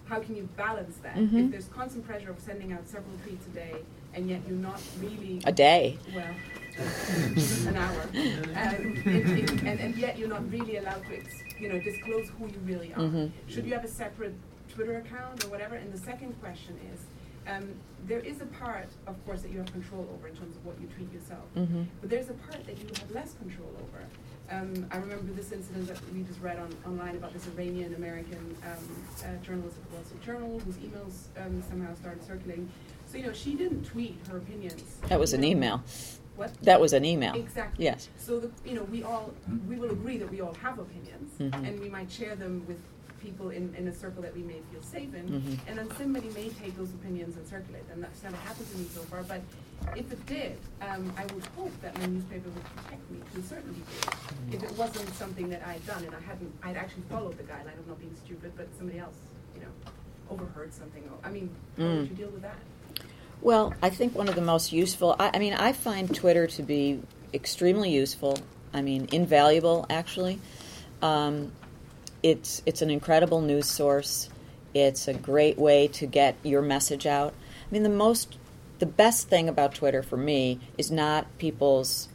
how 0.06 0.18
can 0.20 0.34
you 0.36 0.48
balance 0.56 0.96
that? 1.02 1.14
Mhm. 1.16 1.44
If 1.46 1.50
there's 1.52 1.68
constant 1.68 2.04
pressure 2.06 2.30
of 2.30 2.38
sending 2.40 2.72
out 2.72 2.86
several 2.88 3.14
tweets 3.24 3.46
a 3.46 3.54
day, 3.54 3.74
and 4.12 4.28
yet 4.28 4.40
you're 4.48 4.58
not 4.58 4.80
really 5.00 5.40
A 5.44 5.52
day. 5.52 5.98
well, 6.14 6.34
an 6.78 7.76
hour, 7.76 8.02
um, 8.02 8.96
it- 9.06 9.06
it- 9.06 9.50
and, 9.62 9.80
and 9.80 9.96
yet 9.96 10.18
you're 10.18 10.28
not 10.28 10.50
really 10.50 10.76
allowed 10.76 11.04
to, 11.06 11.16
ex- 11.16 11.42
you 11.58 11.68
know, 11.68 11.78
disclose 11.78 12.28
who 12.38 12.46
you 12.48 12.58
really 12.64 12.92
are. 12.94 12.98
Mhm. 13.00 13.30
Should 13.46 13.66
you 13.66 13.74
have 13.74 13.84
a 13.84 13.88
separate 13.88 14.34
Twitter 14.74 14.96
account 14.98 15.44
or 15.44 15.48
whatever? 15.48 15.76
And 15.76 15.92
the 15.92 15.98
second 15.98 16.32
question 16.40 16.76
is, 16.92 17.00
um, 17.46 17.68
there 18.06 18.20
is 18.20 18.40
a 18.40 18.46
part, 18.46 18.88
of 19.06 19.22
course, 19.26 19.42
that 19.42 19.50
you 19.50 19.58
have 19.58 19.70
control 19.72 20.08
over 20.14 20.28
in 20.28 20.34
terms 20.36 20.56
of 20.56 20.64
what 20.64 20.80
you 20.80 20.86
tweet 20.88 21.12
yourself, 21.12 21.44
Mhm. 21.56 21.86
but 22.00 22.10
there's 22.10 22.28
a 22.30 22.34
part 22.34 22.64
that 22.66 22.78
you 22.78 22.86
have 23.00 23.10
less 23.12 23.34
control 23.34 23.70
over. 23.80 24.04
Um, 24.50 24.86
I 24.90 24.98
remember 24.98 25.32
this 25.32 25.52
incident 25.52 25.88
that 25.88 25.98
we 26.12 26.22
just 26.22 26.38
read 26.40 26.58
on, 26.58 26.68
online 26.86 27.16
about 27.16 27.32
this 27.32 27.46
Iranian 27.56 27.94
American 27.94 28.54
um, 28.62 28.84
uh, 29.24 29.42
journalist 29.42 29.76
at 29.78 29.88
the 29.90 29.94
Wall 29.96 30.04
Street 30.04 30.22
Journal 30.22 30.60
whose 30.60 30.74
emails 30.76 31.28
um, 31.42 31.62
somehow 31.70 31.94
started 31.94 32.22
circulating. 32.26 32.68
So, 33.06 33.16
you 33.18 33.24
know, 33.26 33.32
she 33.32 33.54
didn't 33.54 33.84
tweet 33.84 34.18
her 34.30 34.36
opinions. 34.38 34.82
That 35.08 35.18
was 35.18 35.32
an 35.32 35.44
email. 35.44 35.82
What? 36.36 36.52
That 36.62 36.80
was 36.80 36.92
an 36.92 37.04
email. 37.04 37.34
Exactly. 37.34 37.84
Yes. 37.84 38.08
So 38.18 38.40
the, 38.40 38.50
you 38.68 38.74
know, 38.74 38.82
we 38.84 39.02
all 39.04 39.32
we 39.68 39.76
will 39.76 39.90
agree 39.90 40.16
that 40.18 40.30
we 40.30 40.40
all 40.40 40.54
have 40.54 40.78
opinions, 40.78 41.32
Mhm. 41.38 41.68
and 41.68 41.80
we 41.80 41.88
might 41.88 42.10
share 42.10 42.34
them 42.34 42.64
with 42.66 42.78
people 43.20 43.50
in, 43.50 43.74
in 43.76 43.88
a 43.88 43.94
circle 43.94 44.20
that 44.20 44.34
we 44.36 44.42
may 44.42 44.60
feel 44.70 44.82
safe 44.82 45.14
in, 45.14 45.26
Mhm. 45.28 45.58
and 45.66 45.78
then 45.78 45.88
somebody 45.96 46.28
may 46.30 46.50
take 46.50 46.76
those 46.76 46.90
opinions 46.90 47.36
and 47.36 47.46
circulate 47.46 47.88
them. 47.88 48.00
That's 48.02 48.22
never 48.22 48.36
happened 48.36 48.70
to 48.72 48.76
me 48.78 48.84
so 48.92 49.00
far, 49.02 49.22
but 49.22 49.40
if 49.96 50.12
it 50.12 50.26
did, 50.26 50.58
um, 50.82 51.10
I 51.16 51.24
would 51.32 51.46
hope 51.56 51.72
that 51.80 51.98
my 52.00 52.06
newspaper 52.06 52.50
would 52.50 52.64
protect 52.76 53.10
me 53.10 53.20
to 53.32 53.40
a 53.40 53.42
certain 53.42 53.72
degree. 53.72 54.52
If 54.52 54.62
it 54.62 54.76
wasn't 54.76 55.08
something 55.14 55.48
that 55.48 55.62
I 55.66 55.74
had 55.74 55.86
done 55.86 56.04
and 56.04 56.14
I 56.14 56.20
hadn't, 56.20 56.52
I'd 56.62 56.76
actually 56.76 57.04
followed 57.08 57.38
the 57.38 57.44
guideline 57.44 57.78
of 57.78 57.86
not 57.88 57.98
being 57.98 58.14
stupid, 58.26 58.52
but 58.56 58.68
somebody 58.76 58.98
else, 58.98 59.16
you 59.54 59.62
know, 59.62 59.72
overheard 60.28 60.74
something. 60.74 61.02
I 61.22 61.30
mean, 61.30 61.48
how 61.78 61.84
Mm. 61.84 62.00
would 62.00 62.10
you 62.10 62.16
deal 62.16 62.28
with 62.30 62.42
that? 62.42 62.56
Well, 63.44 63.74
I 63.82 63.90
think 63.90 64.16
one 64.16 64.30
of 64.30 64.36
the 64.36 64.40
most 64.40 64.72
useful, 64.72 65.14
I, 65.18 65.32
I 65.34 65.38
mean, 65.38 65.52
I 65.52 65.72
find 65.74 66.12
Twitter 66.12 66.46
to 66.46 66.62
be 66.62 67.02
extremely 67.34 67.90
useful. 67.90 68.38
I 68.72 68.80
mean, 68.80 69.06
invaluable, 69.12 69.84
actually. 69.90 70.40
Um, 71.02 71.52
it's 72.22 72.62
it's 72.64 72.80
an 72.80 72.88
incredible 72.88 73.42
news 73.42 73.66
source. 73.66 74.30
It's 74.72 75.08
a 75.08 75.12
great 75.12 75.58
way 75.58 75.88
to 75.88 76.06
get 76.06 76.36
your 76.42 76.62
message 76.62 77.04
out. 77.06 77.34
I 77.34 77.70
mean, 77.70 77.82
the 77.82 77.90
most, 77.90 78.38
the 78.78 78.86
best 78.86 79.28
thing 79.28 79.50
about 79.50 79.74
Twitter 79.74 80.02
for 80.02 80.16
me 80.16 80.58
is 80.78 80.90
not 80.90 81.26
people's, 81.36 82.08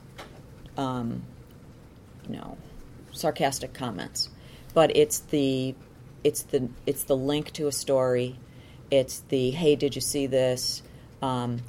um, 0.78 1.22
you 2.28 2.38
know, 2.38 2.58
sarcastic 3.12 3.76
comments, 3.76 4.30
but 4.74 4.98
it's 4.98 5.20
the, 5.20 5.76
it's 6.24 6.42
the 6.42 6.70
it's 6.88 7.04
the 7.04 7.16
link 7.16 7.52
to 7.54 7.68
a 7.68 7.72
story. 7.72 8.40
It's 8.90 9.20
the 9.30 9.52
hey, 9.52 9.76
did 9.76 9.94
you 9.94 10.02
see 10.02 10.26
this? 10.26 10.82
Um, 11.22 11.62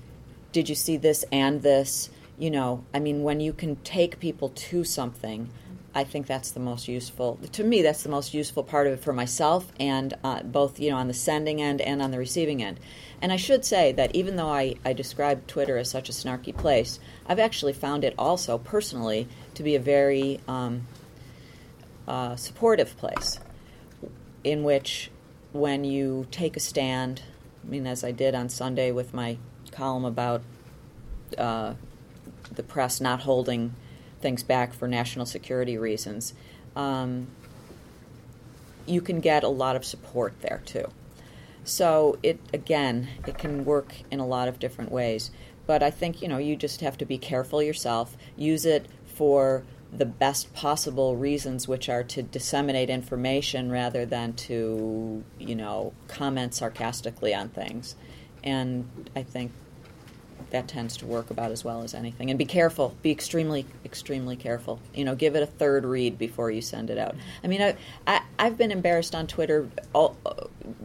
did 0.52 0.68
you 0.68 0.74
see 0.74 0.96
this 0.96 1.24
and 1.32 1.62
this? 1.62 2.10
You 2.38 2.50
know, 2.50 2.84
I 2.94 3.00
mean, 3.00 3.22
when 3.22 3.40
you 3.40 3.52
can 3.52 3.76
take 3.76 4.18
people 4.18 4.48
to 4.48 4.84
something, 4.84 5.50
I 5.94 6.04
think 6.04 6.26
that's 6.26 6.52
the 6.52 6.60
most 6.60 6.86
useful. 6.86 7.38
To 7.52 7.64
me, 7.64 7.82
that's 7.82 8.02
the 8.02 8.08
most 8.08 8.32
useful 8.32 8.62
part 8.62 8.86
of 8.86 8.92
it 8.92 9.02
for 9.02 9.12
myself, 9.12 9.72
and 9.80 10.14
uh, 10.22 10.42
both 10.42 10.78
you 10.78 10.90
know 10.90 10.96
on 10.96 11.08
the 11.08 11.14
sending 11.14 11.60
end 11.60 11.80
and 11.80 12.00
on 12.00 12.12
the 12.12 12.18
receiving 12.18 12.62
end. 12.62 12.78
And 13.20 13.32
I 13.32 13.36
should 13.36 13.64
say 13.64 13.92
that 13.92 14.14
even 14.14 14.36
though 14.36 14.48
I, 14.48 14.76
I 14.84 14.92
describe 14.92 15.46
Twitter 15.46 15.76
as 15.76 15.90
such 15.90 16.08
a 16.08 16.12
snarky 16.12 16.56
place, 16.56 17.00
I've 17.26 17.40
actually 17.40 17.72
found 17.72 18.04
it 18.04 18.14
also 18.16 18.56
personally 18.56 19.28
to 19.54 19.62
be 19.62 19.74
a 19.74 19.80
very 19.80 20.40
um, 20.46 20.86
uh, 22.06 22.36
supportive 22.36 22.96
place, 22.96 23.40
in 24.44 24.62
which 24.62 25.10
when 25.52 25.84
you 25.84 26.26
take 26.30 26.56
a 26.56 26.60
stand, 26.60 27.22
I 27.64 27.70
mean, 27.70 27.86
as 27.86 28.04
I 28.04 28.12
did 28.12 28.34
on 28.34 28.48
Sunday 28.48 28.90
with 28.90 29.14
my 29.14 29.38
column 29.70 30.04
about 30.04 30.42
uh, 31.38 31.74
the 32.52 32.62
press 32.62 33.00
not 33.00 33.20
holding 33.20 33.74
things 34.20 34.42
back 34.42 34.72
for 34.72 34.88
national 34.88 35.26
security 35.26 35.78
reasons, 35.78 36.34
um, 36.76 37.28
you 38.86 39.00
can 39.00 39.20
get 39.20 39.42
a 39.42 39.48
lot 39.48 39.76
of 39.76 39.84
support 39.84 40.34
there 40.40 40.62
too. 40.64 40.86
So 41.64 42.18
it 42.22 42.40
again, 42.52 43.08
it 43.26 43.38
can 43.38 43.64
work 43.64 43.94
in 44.10 44.18
a 44.18 44.26
lot 44.26 44.48
of 44.48 44.58
different 44.58 44.90
ways. 44.90 45.30
But 45.66 45.82
I 45.82 45.90
think 45.90 46.22
you 46.22 46.28
know 46.28 46.38
you 46.38 46.56
just 46.56 46.80
have 46.80 46.98
to 46.98 47.04
be 47.04 47.18
careful 47.18 47.62
yourself. 47.62 48.16
Use 48.36 48.64
it 48.64 48.86
for 49.06 49.62
the 49.92 50.06
best 50.06 50.52
possible 50.54 51.16
reasons, 51.16 51.66
which 51.66 51.88
are 51.88 52.04
to 52.04 52.22
disseminate 52.22 52.90
information 52.90 53.70
rather 53.70 54.06
than 54.06 54.32
to 54.34 55.24
you 55.38 55.54
know 55.54 55.92
comment 56.08 56.54
sarcastically 56.54 57.34
on 57.34 57.48
things. 57.48 57.96
And 58.42 58.88
I 59.14 59.22
think 59.22 59.52
that 60.50 60.68
tends 60.68 60.96
to 60.98 61.06
work 61.06 61.30
about 61.30 61.50
as 61.52 61.64
well 61.64 61.82
as 61.82 61.94
anything. 61.94 62.30
And 62.30 62.38
be 62.38 62.44
careful. 62.44 62.96
Be 63.02 63.10
extremely, 63.10 63.66
extremely 63.84 64.36
careful. 64.36 64.80
You 64.94 65.04
know, 65.04 65.14
give 65.14 65.36
it 65.36 65.42
a 65.42 65.46
third 65.46 65.84
read 65.84 66.18
before 66.18 66.50
you 66.50 66.60
send 66.60 66.90
it 66.90 66.98
out. 66.98 67.14
I 67.42 67.46
mean, 67.46 67.62
I, 67.62 67.76
I 68.06 68.44
have 68.44 68.56
been 68.56 68.70
embarrassed 68.70 69.14
on 69.14 69.26
Twitter 69.26 69.68
all, 69.92 70.16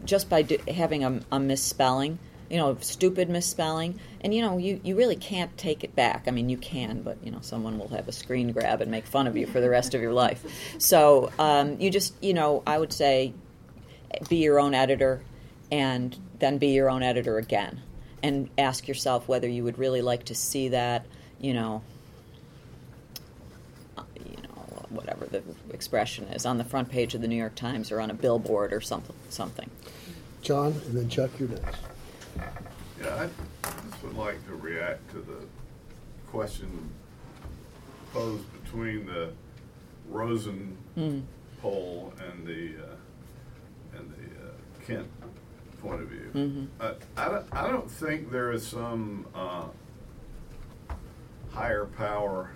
just 0.05 0.29
by 0.29 0.43
do, 0.43 0.57
having 0.67 1.03
a, 1.03 1.19
a 1.31 1.39
misspelling. 1.39 2.19
You 2.49 2.57
know, 2.57 2.77
stupid 2.79 3.29
misspelling, 3.29 3.99
and 4.21 4.33
you 4.33 4.41
know, 4.41 4.57
you, 4.57 4.79
you 4.83 4.95
really 4.95 5.15
can't 5.15 5.55
take 5.57 5.83
it 5.83 5.95
back. 5.95 6.25
I 6.27 6.31
mean, 6.31 6.49
you 6.49 6.57
can, 6.57 7.01
but 7.01 7.17
you 7.23 7.31
know, 7.31 7.39
someone 7.41 7.79
will 7.79 7.87
have 7.89 8.07
a 8.07 8.11
screen 8.11 8.51
grab 8.51 8.81
and 8.81 8.91
make 8.91 9.05
fun 9.05 9.25
of 9.25 9.35
you 9.35 9.47
for 9.47 9.59
the 9.59 9.69
rest 9.69 9.95
of 9.95 10.01
your 10.01 10.13
life. 10.13 10.43
So 10.77 11.31
um, 11.39 11.79
you 11.79 11.89
just, 11.89 12.13
you 12.23 12.33
know, 12.33 12.61
I 12.67 12.77
would 12.77 12.93
say, 12.93 13.33
be 14.29 14.37
your 14.37 14.59
own 14.59 14.73
editor, 14.73 15.21
and 15.71 16.15
then 16.39 16.57
be 16.57 16.67
your 16.67 16.89
own 16.89 17.01
editor 17.01 17.37
again 17.37 17.81
and 18.23 18.49
ask 18.57 18.87
yourself 18.87 19.27
whether 19.27 19.47
you 19.47 19.63
would 19.63 19.77
really 19.77 20.01
like 20.01 20.25
to 20.25 20.35
see 20.35 20.69
that, 20.69 21.05
you 21.39 21.53
know, 21.53 21.81
uh, 23.97 24.03
you 24.25 24.37
know, 24.43 24.85
whatever 24.89 25.25
the 25.25 25.43
expression 25.71 26.25
is, 26.25 26.45
on 26.45 26.57
the 26.57 26.63
front 26.63 26.89
page 26.89 27.13
of 27.13 27.21
the 27.21 27.27
New 27.27 27.35
York 27.35 27.55
Times 27.55 27.91
or 27.91 28.01
on 28.01 28.09
a 28.09 28.13
billboard 28.13 28.73
or 28.73 28.81
something. 28.81 29.15
Something. 29.29 29.69
John, 30.41 30.73
and 30.85 30.97
then 30.97 31.09
Chuck, 31.09 31.31
you're 31.39 31.49
next. 31.49 31.81
Yeah, 32.37 33.15
I 33.15 33.29
just 33.89 34.03
would 34.03 34.15
like 34.15 34.45
to 34.47 34.55
react 34.55 35.09
to 35.11 35.19
the 35.19 35.45
question 36.27 36.89
posed 38.13 38.45
between 38.63 39.05
the 39.05 39.31
Rosen 40.09 40.77
Mm. 40.97 41.23
poll 41.61 42.13
and 42.19 42.45
the 42.47 42.73
uh, 42.77 43.97
and 43.97 44.09
the 44.11 44.47
uh, 44.47 44.51
Kent 44.85 45.07
point 45.81 46.01
of 46.01 46.07
view. 46.07 46.31
Mhm. 46.33 46.67
Uh, 46.79 46.93
I 47.17 47.29
don't 47.29 47.45
I 47.53 47.67
don't 47.69 47.89
think 47.91 48.31
there 48.31 48.51
is 48.51 48.65
some 48.65 49.25
uh, 49.35 49.65
higher 51.51 51.85
power 51.85 52.51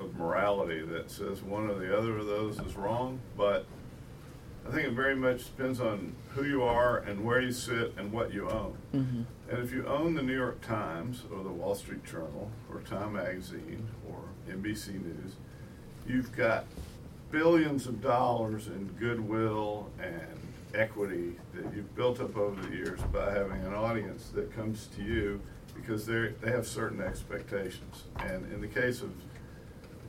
of 0.00 0.16
morality 0.16 0.82
that 0.82 1.10
says 1.10 1.42
one 1.42 1.68
or 1.68 1.74
the 1.74 1.96
other 1.96 2.16
of 2.18 2.26
those 2.26 2.58
is 2.60 2.74
wrong, 2.76 3.20
but 3.36 3.66
I 4.66 4.70
think 4.70 4.88
it 4.88 4.92
very 4.92 5.14
much 5.14 5.44
depends 5.56 5.80
on 5.80 6.14
who 6.30 6.44
you 6.44 6.62
are 6.62 6.98
and 6.98 7.24
where 7.24 7.40
you 7.40 7.52
sit 7.52 7.92
and 7.98 8.10
what 8.12 8.32
you 8.32 8.48
own. 8.48 8.76
Mhm. 8.94 9.24
And 9.50 9.58
if 9.62 9.72
you 9.72 9.86
own 9.86 10.14
the 10.14 10.22
New 10.22 10.34
York 10.34 10.60
Times 10.62 11.24
or 11.30 11.42
the 11.42 11.50
Wall 11.50 11.74
Street 11.74 12.02
Journal 12.04 12.50
or 12.70 12.80
Time 12.80 13.12
Magazine 13.12 13.86
or 14.08 14.20
NBC 14.50 14.92
News, 14.94 15.36
you've 16.06 16.34
got 16.34 16.64
billions 17.30 17.86
of 17.86 18.00
dollars 18.00 18.68
in 18.68 18.88
goodwill 18.98 19.90
and 20.00 20.38
equity 20.74 21.36
that 21.54 21.64
you've 21.74 21.94
built 21.94 22.18
up 22.20 22.36
over 22.36 22.60
the 22.62 22.74
years 22.74 23.00
by 23.12 23.32
having 23.32 23.62
an 23.64 23.74
audience 23.74 24.30
that 24.30 24.50
comes 24.54 24.86
to 24.96 25.02
you 25.02 25.40
because 25.76 26.06
they 26.06 26.28
they 26.40 26.50
have 26.50 26.66
certain 26.66 27.00
expectations. 27.02 28.04
And 28.18 28.50
in 28.52 28.60
the 28.60 28.68
case 28.68 29.02
of 29.02 29.10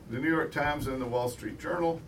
the 0.09 0.17
New 0.19 0.29
York 0.29 0.51
Times 0.51 0.87
and 0.87 1.01
the 1.01 1.05
Wall 1.05 1.27
Street 1.29 1.59
Journal, 1.59 1.99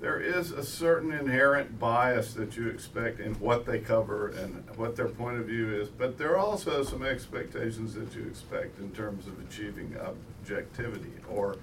there 0.00 0.20
is 0.20 0.52
a 0.52 0.62
certain 0.62 1.12
inherent 1.12 1.78
bias 1.78 2.34
that 2.34 2.56
you 2.56 2.68
expect 2.68 3.18
in 3.18 3.34
what 3.34 3.64
they 3.64 3.78
cover 3.78 4.28
and 4.28 4.64
what 4.76 4.94
their 4.94 5.08
point 5.08 5.38
of 5.38 5.46
view 5.46 5.74
is, 5.74 5.88
but 5.88 6.18
there 6.18 6.32
are 6.32 6.38
also 6.38 6.82
some 6.82 7.02
expectations 7.02 7.94
that 7.94 8.14
you 8.14 8.26
expect 8.26 8.78
in 8.78 8.90
terms 8.90 9.26
of 9.26 9.38
achieving 9.40 9.96
objectivity 9.98 11.12
or 11.30 11.56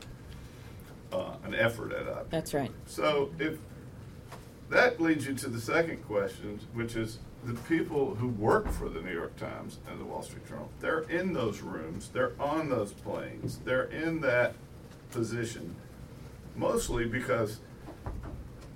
uh, 1.11 1.36
an 1.43 1.53
effort 1.53 1.91
at 1.91 2.07
objectivity. 2.07 2.27
That's 2.31 2.53
right. 2.53 2.71
So 2.88 3.29
if 3.38 3.59
that 4.69 4.99
leads 4.99 5.27
you 5.27 5.36
to 5.36 5.49
the 5.49 5.61
second 5.61 6.03
question, 6.07 6.59
which 6.73 6.95
is 6.95 7.19
the 7.43 7.53
people 7.53 8.15
who 8.15 8.29
work 8.29 8.71
for 8.71 8.89
the 8.89 9.01
New 9.01 9.13
York 9.13 9.36
Times 9.36 9.77
and 9.89 9.99
the 9.99 10.05
Wall 10.05 10.23
Street 10.23 10.47
Journal, 10.47 10.69
they're 10.79 11.01
in 11.01 11.34
those 11.34 11.61
rooms, 11.61 12.09
they're 12.09 12.31
on 12.39 12.69
those 12.69 12.93
planes, 12.93 13.59
they're 13.59 13.84
in 13.84 14.21
that 14.21 14.55
position, 15.11 15.75
mostly 16.55 17.05
because 17.05 17.59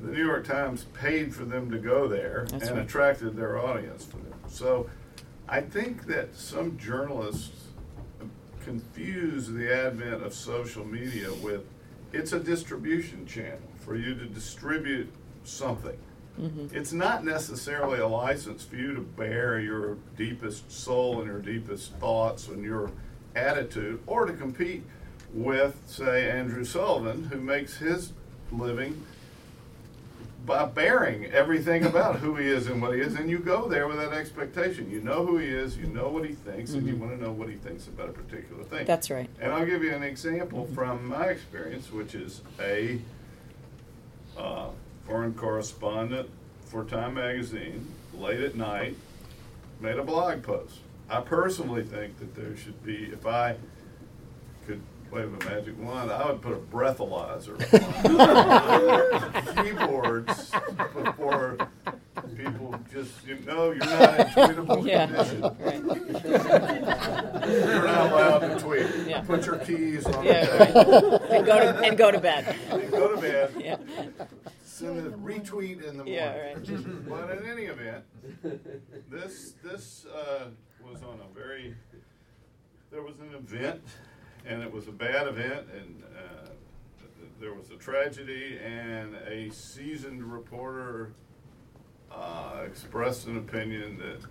the 0.02 0.12
New 0.12 0.26
York 0.26 0.46
Times 0.48 0.86
paid 0.94 1.34
for 1.34 1.44
them 1.46 1.72
to 1.72 1.78
go 1.78 2.08
there 2.08 2.46
That's 2.50 2.68
and 2.68 2.78
right. 2.78 2.86
attracted 2.86 3.36
their 3.36 3.58
audience 3.58 4.06
for 4.06 4.18
them. 4.18 4.34
So 4.48 4.90
I 5.48 5.62
think 5.62 6.06
that 6.08 6.36
some 6.36 6.78
journalists 6.78 7.66
confuse 8.64 9.48
the 9.48 9.74
advent 9.74 10.24
of 10.24 10.34
social 10.34 10.86
media 10.86 11.34
with 11.42 11.66
it's 12.14 12.34
a 12.34 12.40
distribution 12.40 13.26
channel 13.26 13.60
for 13.80 13.96
you 13.96 14.14
to 14.16 14.26
distribute 14.26 15.12
something. 15.44 15.98
Mhm. 16.40 16.72
It's 16.74 16.94
not 16.94 17.24
necessarily 17.26 18.00
a 18.00 18.08
license 18.08 18.64
for 18.64 18.76
you 18.76 18.94
to 18.94 19.02
bear 19.02 19.60
your 19.60 19.98
deepest 20.18 20.72
soul 20.72 21.20
and 21.22 21.28
your 21.28 21.40
deepest 21.40 21.94
thoughts 21.96 22.48
and 22.48 22.64
your 22.64 22.92
attitude, 23.36 24.00
or 24.06 24.26
to 24.26 24.34
compete 24.34 24.84
with, 25.34 25.80
say, 25.88 26.30
Andrew 26.30 26.64
Sullivan, 26.64 27.26
who 27.26 27.40
makes 27.40 27.78
his 27.78 28.14
living 28.52 29.04
bearing 30.48 31.26
everything 31.26 31.86
about 31.86 32.18
who 32.18 32.36
he 32.36 32.48
is 32.48 32.68
and 32.68 32.82
what 32.82 32.94
he 32.96 33.02
is, 33.02 33.16
and 33.16 33.30
you 33.30 33.38
go 33.40 33.68
there 33.68 33.88
with 33.88 33.98
that 33.98 34.14
expectation. 34.14 34.90
You 34.90 35.02
know 35.02 35.26
who 35.26 35.38
he 35.38 35.48
is, 35.48 35.78
you 35.78 35.88
know 35.88 36.08
what 36.10 36.26
he 36.26 36.34
thinks, 36.34 36.74
and 36.74 36.88
you 36.88 36.94
Mhm. 36.96 37.00
want 37.00 37.18
to 37.18 37.22
know 37.24 37.32
what 37.32 37.50
he 37.50 37.56
thinks 37.56 37.88
about 37.88 38.10
a 38.10 38.14
particular 38.14 38.64
thing. 38.64 38.86
That's 38.86 39.10
right. 39.10 39.30
And 39.42 39.52
I'll 39.52 39.66
give 39.66 39.84
you 39.84 39.94
an 39.94 40.04
example 40.04 40.66
from 40.74 41.08
my 41.10 41.26
experience, 41.26 41.92
which 41.92 42.16
is 42.16 42.42
a 42.60 43.00
uh, 44.38 44.70
foreign 45.08 45.34
correspondent 45.34 46.30
for 46.66 46.84
Time 46.84 47.16
Magazine, 47.16 47.88
late 48.14 48.40
at 48.40 48.56
night, 48.56 48.96
made 49.82 49.98
a 49.98 50.04
blog 50.04 50.44
post. 50.44 50.80
I 51.10 51.22
personally 51.22 51.84
think 51.84 52.20
that 52.20 52.36
there 52.36 52.56
should 52.56 52.84
be, 52.86 53.06
if 53.12 53.26
I 53.26 53.56
wave 55.12 55.34
a 55.42 55.46
magic 55.46 55.78
wand, 55.80 56.12
I 56.12 56.30
would 56.32 56.42
put 56.42 56.54
a 56.54 56.58
breathalyzer 56.58 57.56
on 59.56 59.66
keyboards 59.66 60.52
before 60.94 61.58
people 62.36 62.80
just, 62.92 63.26
you 63.26 63.36
know, 63.46 63.72
you're 63.72 63.86
not 63.86 64.20
in 64.20 64.26
tweetable 64.28 64.86
Yeah, 64.86 65.06
condition. 65.08 65.42
right. 65.60 65.84
You're 67.48 67.84
not 67.86 68.12
allowed 68.12 68.40
to 68.40 68.60
tweet. 68.60 68.88
Yeah. 69.08 69.22
Put 69.22 69.46
your 69.46 69.58
keys 69.60 70.06
on 70.06 70.24
Yeah, 70.26 70.46
the 70.46 70.58
right. 70.58 70.74
table. 70.74 71.16
And 71.32 71.46
go 71.46 71.60
to 71.60 71.80
and 71.80 71.98
go 71.98 72.12
to 72.12 72.20
bed. 72.20 72.56
And 72.70 72.92
go 72.92 73.16
to 73.16 73.22
bed. 73.22 73.54
Yeah. 73.60 73.78
Send 74.66 75.00
a 75.08 75.10
retweet 75.12 75.82
in 75.84 75.98
the 75.98 76.04
morning. 76.04 76.14
Yeah, 76.14 76.38
right. 76.54 77.10
But 77.10 77.38
in 77.40 77.46
any 77.50 77.64
event, 77.64 78.04
this 79.10 79.54
this 79.64 80.06
uh, 80.06 80.46
was 80.88 81.02
on 81.04 81.20
a 81.20 81.34
very. 81.40 81.76
There 82.92 83.02
was 83.02 83.20
an 83.20 83.34
event, 83.36 83.82
and 84.48 84.64
it 84.64 84.72
was 84.72 84.88
a 84.88 84.92
bad 84.92 85.28
event, 85.28 85.68
and 85.76 86.04
uh, 86.16 86.50
there 87.40 87.54
was 87.54 87.70
a 87.70 87.76
tragedy, 87.76 88.58
and 88.64 89.16
a 89.28 89.50
seasoned 89.52 90.24
reporter 90.24 91.12
uh, 92.12 92.62
expressed 92.66 93.28
an 93.28 93.38
opinion 93.38 93.98
that 93.98 94.22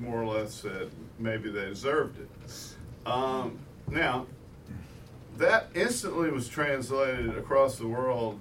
more 0.00 0.22
or 0.22 0.26
less 0.26 0.52
said 0.52 0.90
maybe 1.18 1.50
they 1.50 1.66
deserved 1.66 2.18
it. 2.18 2.28
Um, 3.06 3.58
now, 3.88 4.26
that 5.36 5.68
instantly 5.74 6.30
was 6.30 6.48
translated 6.48 7.38
across 7.38 7.76
the 7.76 7.86
world 7.86 8.40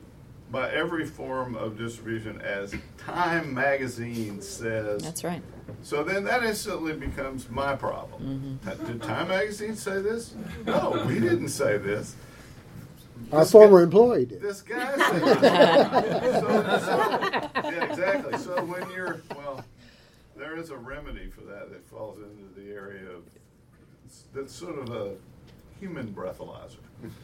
by 0.51 0.71
every 0.71 1.05
form 1.05 1.55
of 1.55 1.77
distribution 1.77 2.39
as 2.41 2.73
Time 2.97 3.53
Magazine 3.53 4.41
says. 4.41 5.03
That's 5.03 5.23
right. 5.23 5.41
So 5.83 6.03
then 6.03 6.23
that 6.23 6.43
instantly 6.43 6.93
becomes 6.93 7.49
my 7.49 7.75
problem. 7.75 8.59
Mm-hmm. 8.63 8.85
Did 8.85 9.01
Time 9.01 9.27
Magazine 9.27 9.75
say 9.75 10.01
this? 10.01 10.33
No, 10.65 11.03
we 11.07 11.19
didn't 11.19 11.49
say 11.49 11.77
this. 11.77 12.15
Our 13.33 13.39
This 13.41 13.51
former 13.51 13.79
guy- 13.79 13.83
employee 13.83 14.25
did. 14.25 14.41
This 14.41 14.61
guy 14.61 14.95
said 14.95 15.21
so, 16.39 16.49
so, 16.79 17.49
Yeah, 17.69 17.83
exactly. 17.91 18.37
So 18.37 18.63
when 18.63 18.89
you're, 18.91 19.21
well, 19.35 19.65
there 20.37 20.55
is 20.55 20.69
a 20.69 20.77
remedy 20.77 21.27
for 21.27 21.41
that 21.41 21.69
that 21.71 21.85
falls 21.89 22.19
into 22.19 22.59
the 22.59 22.71
area 22.73 23.09
of, 23.09 23.23
that's 24.33 24.53
sort 24.53 24.77
of 24.79 24.89
a 24.95 25.15
human 25.79 26.13
breathalyzer. 26.13 26.77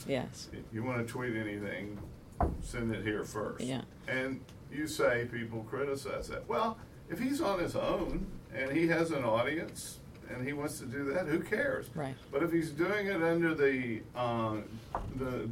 Yes. 0.08 0.50
You 0.74 0.84
want 0.84 1.06
to 1.08 1.12
tweet 1.12 1.36
anything, 1.36 1.98
send 2.62 2.94
it 2.94 3.04
here 3.04 3.24
first. 3.24 3.64
Yeah. 3.64 3.82
And 4.08 4.42
you 4.72 4.88
say 4.88 5.28
people 5.32 5.64
criticize 5.70 6.28
that. 6.30 6.48
Well, 6.48 6.78
if 7.10 7.20
he's 7.20 7.42
on 7.42 7.60
his 7.60 7.76
own 7.76 8.26
and 8.56 8.72
he 8.72 8.88
has 8.88 9.12
an 9.12 9.24
audience 9.24 10.00
and 10.30 10.46
he 10.46 10.54
wants 10.54 10.80
to 10.80 10.86
do 10.86 11.06
that, 11.14 11.28
who 11.28 11.40
cares? 11.40 11.90
Right. 11.96 12.16
But 12.32 12.44
if 12.44 12.52
he's 12.52 12.72
doing 12.72 13.08
it 13.08 13.22
under 13.22 13.54
the 13.54 14.02
uh, 14.16 14.58
the 15.16 15.50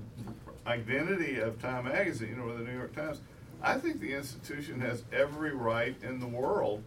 identity 0.66 1.40
of 1.40 1.62
Time 1.62 1.86
Magazine 1.86 2.40
or 2.40 2.54
the 2.54 2.64
New 2.64 2.76
York 2.76 2.96
Times, 2.96 3.22
I 3.62 3.78
think 3.78 4.00
the 4.00 4.14
institution 4.14 4.80
has 4.82 5.04
every 5.12 5.52
right 5.52 5.96
in 6.04 6.20
the 6.20 6.28
world 6.28 6.84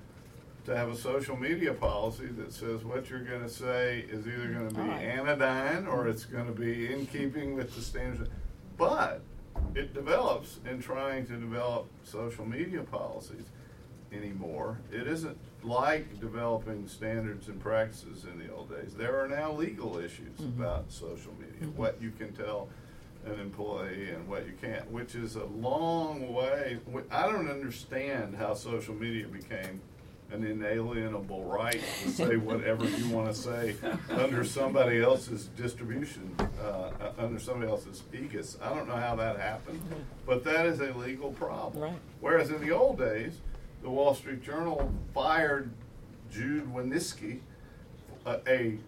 to 0.66 0.76
have 0.76 0.88
a 0.88 0.96
social 0.96 1.36
media 1.36 1.74
policy 1.74 2.26
that 2.26 2.52
says 2.52 2.84
what 2.84 3.10
you're 3.10 3.20
going 3.20 3.42
to 3.42 3.48
say 3.48 4.04
is 4.08 4.26
either 4.26 4.48
going 4.48 4.68
to 4.68 4.74
be 4.74 4.80
right. 4.80 5.02
anodyne 5.02 5.86
or 5.86 6.08
it's 6.08 6.24
going 6.24 6.46
to 6.46 6.58
be 6.58 6.92
in 6.92 7.06
keeping 7.06 7.54
with 7.54 7.74
the 7.74 7.82
standards. 7.82 8.30
But 8.78 9.20
it 9.74 9.94
develops 9.94 10.60
in 10.68 10.80
trying 10.80 11.26
to 11.26 11.36
develop 11.36 11.86
social 12.04 12.44
media 12.44 12.82
policies 12.82 13.46
anymore. 14.12 14.78
It 14.92 15.06
isn't 15.06 15.36
like 15.62 16.20
developing 16.20 16.86
standards 16.86 17.48
and 17.48 17.60
practices 17.60 18.24
in 18.24 18.38
the 18.38 18.52
old 18.52 18.70
days. 18.70 18.94
There 18.94 19.20
are 19.20 19.28
now 19.28 19.52
legal 19.52 19.98
issues 19.98 20.38
mm-hmm. 20.38 20.62
about 20.62 20.92
social 20.92 21.32
media, 21.38 21.68
mm-hmm. 21.68 21.78
what 21.78 22.00
you 22.00 22.12
can 22.12 22.32
tell 22.32 22.68
an 23.26 23.40
employee 23.40 24.10
and 24.10 24.28
what 24.28 24.46
you 24.46 24.52
can't, 24.60 24.90
which 24.90 25.14
is 25.14 25.36
a 25.36 25.44
long 25.44 26.32
way. 26.32 26.78
I 27.10 27.26
don't 27.26 27.50
understand 27.50 28.36
how 28.36 28.54
social 28.54 28.94
media 28.94 29.26
became 29.26 29.80
an 30.32 30.44
inalienable 30.44 31.44
right 31.44 31.80
to 32.02 32.08
say 32.08 32.36
whatever 32.36 32.84
you 32.84 33.08
want 33.08 33.28
to 33.28 33.34
say 33.34 33.76
under 34.10 34.44
somebody 34.44 35.00
else's 35.00 35.46
distribution, 35.56 36.34
uh, 36.62 36.90
under 37.18 37.38
somebody 37.38 37.70
else's 37.70 38.02
aegis. 38.12 38.58
I 38.62 38.74
don't 38.74 38.88
know 38.88 38.96
how 38.96 39.14
that 39.16 39.38
happened, 39.38 39.80
but 40.26 40.42
that 40.44 40.66
is 40.66 40.80
a 40.80 40.92
legal 40.94 41.32
problem. 41.32 41.82
Right. 41.82 41.98
Whereas 42.20 42.50
in 42.50 42.60
the 42.60 42.72
old 42.72 42.98
days, 42.98 43.38
the 43.82 43.90
Wall 43.90 44.14
Street 44.14 44.42
Journal 44.42 44.92
fired 45.12 45.70
Jude 46.32 46.72
Wanniski, 46.74 47.40
a, 48.26 48.40
a, 48.48 48.78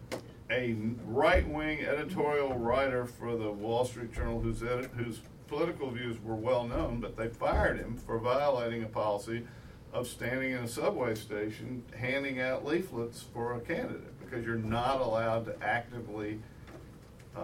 a 0.50 0.74
right-wing 1.06 1.80
editorial 1.80 2.54
writer 2.54 3.04
for 3.04 3.36
the 3.36 3.50
Wall 3.50 3.84
Street 3.84 4.12
Journal 4.12 4.40
whose, 4.40 4.62
edit, 4.62 4.90
whose 4.96 5.20
political 5.46 5.90
views 5.90 6.16
were 6.24 6.34
well 6.34 6.64
known, 6.66 6.98
but 6.98 7.16
they 7.16 7.28
fired 7.28 7.78
him 7.78 7.96
for 7.96 8.18
violating 8.18 8.82
a 8.82 8.86
policy 8.86 9.46
of 9.92 10.06
standing 10.06 10.52
in 10.52 10.58
a 10.58 10.68
subway 10.68 11.14
station 11.14 11.82
handing 11.98 12.40
out 12.40 12.64
leaflets 12.66 13.22
for 13.32 13.54
a 13.54 13.60
candidate 13.60 14.18
because 14.20 14.44
you're 14.44 14.56
not 14.56 15.00
allowed 15.00 15.46
to 15.46 15.54
actively 15.62 16.38
uh, 17.36 17.40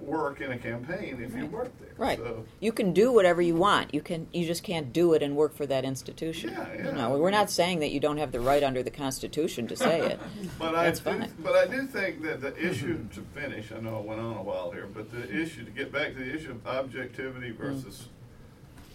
work 0.00 0.40
in 0.40 0.50
a 0.50 0.58
campaign 0.58 1.20
if 1.22 1.36
you 1.36 1.44
work 1.46 1.70
there. 1.78 1.90
Right. 1.98 2.18
So, 2.18 2.44
You 2.60 2.72
can 2.72 2.92
do 2.94 3.12
whatever 3.12 3.42
you 3.42 3.54
want. 3.54 3.92
You 3.92 4.00
can. 4.00 4.26
You 4.32 4.46
just 4.46 4.62
can't 4.62 4.92
do 4.94 5.12
it 5.12 5.22
and 5.22 5.36
work 5.36 5.54
for 5.54 5.66
that 5.66 5.84
institution. 5.84 6.50
Yeah, 6.50 6.72
You 6.72 6.84
yeah. 6.86 6.90
know, 6.92 7.18
we're 7.18 7.30
not 7.30 7.50
saying 7.50 7.80
that 7.80 7.90
you 7.90 8.00
don't 8.00 8.16
have 8.16 8.32
the 8.32 8.40
right 8.40 8.62
under 8.62 8.82
the 8.82 8.90
Constitution 8.90 9.66
to 9.68 9.76
say 9.76 10.00
it. 10.00 10.20
But 10.58 10.74
I 10.74 10.84
That's 10.84 11.00
do, 11.00 11.10
fine. 11.10 11.30
but 11.40 11.54
I 11.54 11.66
do 11.66 11.86
think 11.86 12.22
that 12.22 12.40
the 12.40 12.56
issue 12.56 13.06
to 13.14 13.20
finish, 13.38 13.70
I 13.72 13.80
know 13.80 13.98
I 13.98 14.00
went 14.00 14.20
on 14.20 14.36
a 14.38 14.42
while 14.42 14.70
here, 14.70 14.86
but 14.92 15.10
the 15.12 15.30
issue 15.30 15.64
to 15.64 15.70
get 15.70 15.92
back 15.92 16.14
to 16.14 16.18
the 16.18 16.34
issue 16.34 16.52
of 16.52 16.66
objectivity 16.66 17.50
versus, 17.50 18.08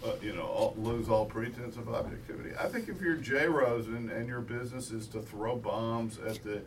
uh, 0.04 0.12
you 0.22 0.34
know, 0.34 0.46
all, 0.46 0.74
lose 0.78 1.08
all 1.08 1.26
pretense 1.26 1.76
of 1.76 1.88
objectivity. 1.88 2.50
I 2.58 2.68
think 2.68 2.88
if 2.88 3.00
you're 3.00 3.16
Jay 3.16 3.46
Rosen 3.46 4.10
and 4.10 4.28
your 4.28 4.40
business 4.40 4.90
is 4.90 5.06
to 5.08 5.20
throw 5.20 5.56
bombs 5.56 6.18
at 6.18 6.42
the 6.42 6.62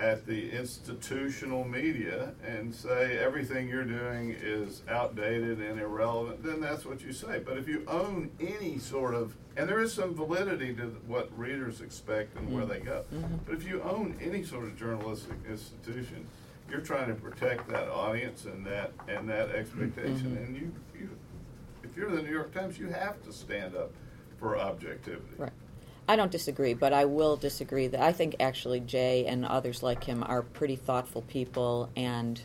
at 0.00 0.26
the 0.26 0.50
institutional 0.50 1.64
media 1.64 2.32
and 2.44 2.74
say 2.74 3.18
everything 3.18 3.68
you're 3.68 3.84
doing 3.84 4.34
is 4.40 4.82
outdated 4.88 5.60
and 5.60 5.78
irrelevant, 5.78 6.42
then 6.42 6.60
that's 6.60 6.84
what 6.84 7.02
you 7.02 7.12
say. 7.12 7.38
But 7.38 7.56
if 7.56 7.68
you 7.68 7.84
own 7.86 8.30
any 8.40 8.78
sort 8.78 9.14
of, 9.14 9.36
and 9.56 9.68
there 9.68 9.80
is 9.80 9.92
some 9.92 10.14
validity 10.14 10.74
to 10.74 10.86
what 11.06 11.30
readers 11.38 11.80
expect 11.80 12.36
and 12.36 12.52
where 12.52 12.66
they 12.66 12.80
go, 12.80 13.04
mm-hmm. 13.12 13.24
Mm-hmm. 13.24 13.36
but 13.46 13.54
if 13.54 13.64
you 13.66 13.82
own 13.82 14.16
any 14.20 14.42
sort 14.42 14.64
of 14.64 14.76
journalistic 14.76 15.36
institution, 15.48 16.26
you're 16.68 16.80
trying 16.80 17.08
to 17.08 17.14
protect 17.14 17.68
that 17.68 17.88
audience 17.88 18.44
and 18.46 18.64
that 18.66 18.92
and 19.06 19.28
that 19.28 19.50
expectation, 19.50 20.32
mm-hmm. 20.32 20.44
and 20.44 20.56
you, 20.56 20.72
you, 20.98 21.10
if 21.92 21.98
you're 21.98 22.10
the 22.10 22.22
New 22.22 22.32
York 22.32 22.54
Times, 22.54 22.78
you 22.78 22.88
have 22.88 23.22
to 23.24 23.32
stand 23.32 23.76
up 23.76 23.92
for 24.38 24.56
objectivity. 24.56 25.34
Right. 25.36 25.52
I 26.08 26.16
don't 26.16 26.32
disagree, 26.32 26.74
but 26.74 26.92
I 26.92 27.04
will 27.04 27.36
disagree 27.36 27.86
that 27.86 28.00
I 28.00 28.12
think 28.12 28.36
actually 28.40 28.80
Jay 28.80 29.26
and 29.26 29.44
others 29.44 29.82
like 29.82 30.02
him 30.02 30.24
are 30.26 30.42
pretty 30.42 30.76
thoughtful 30.76 31.22
people 31.22 31.90
and 31.94 32.40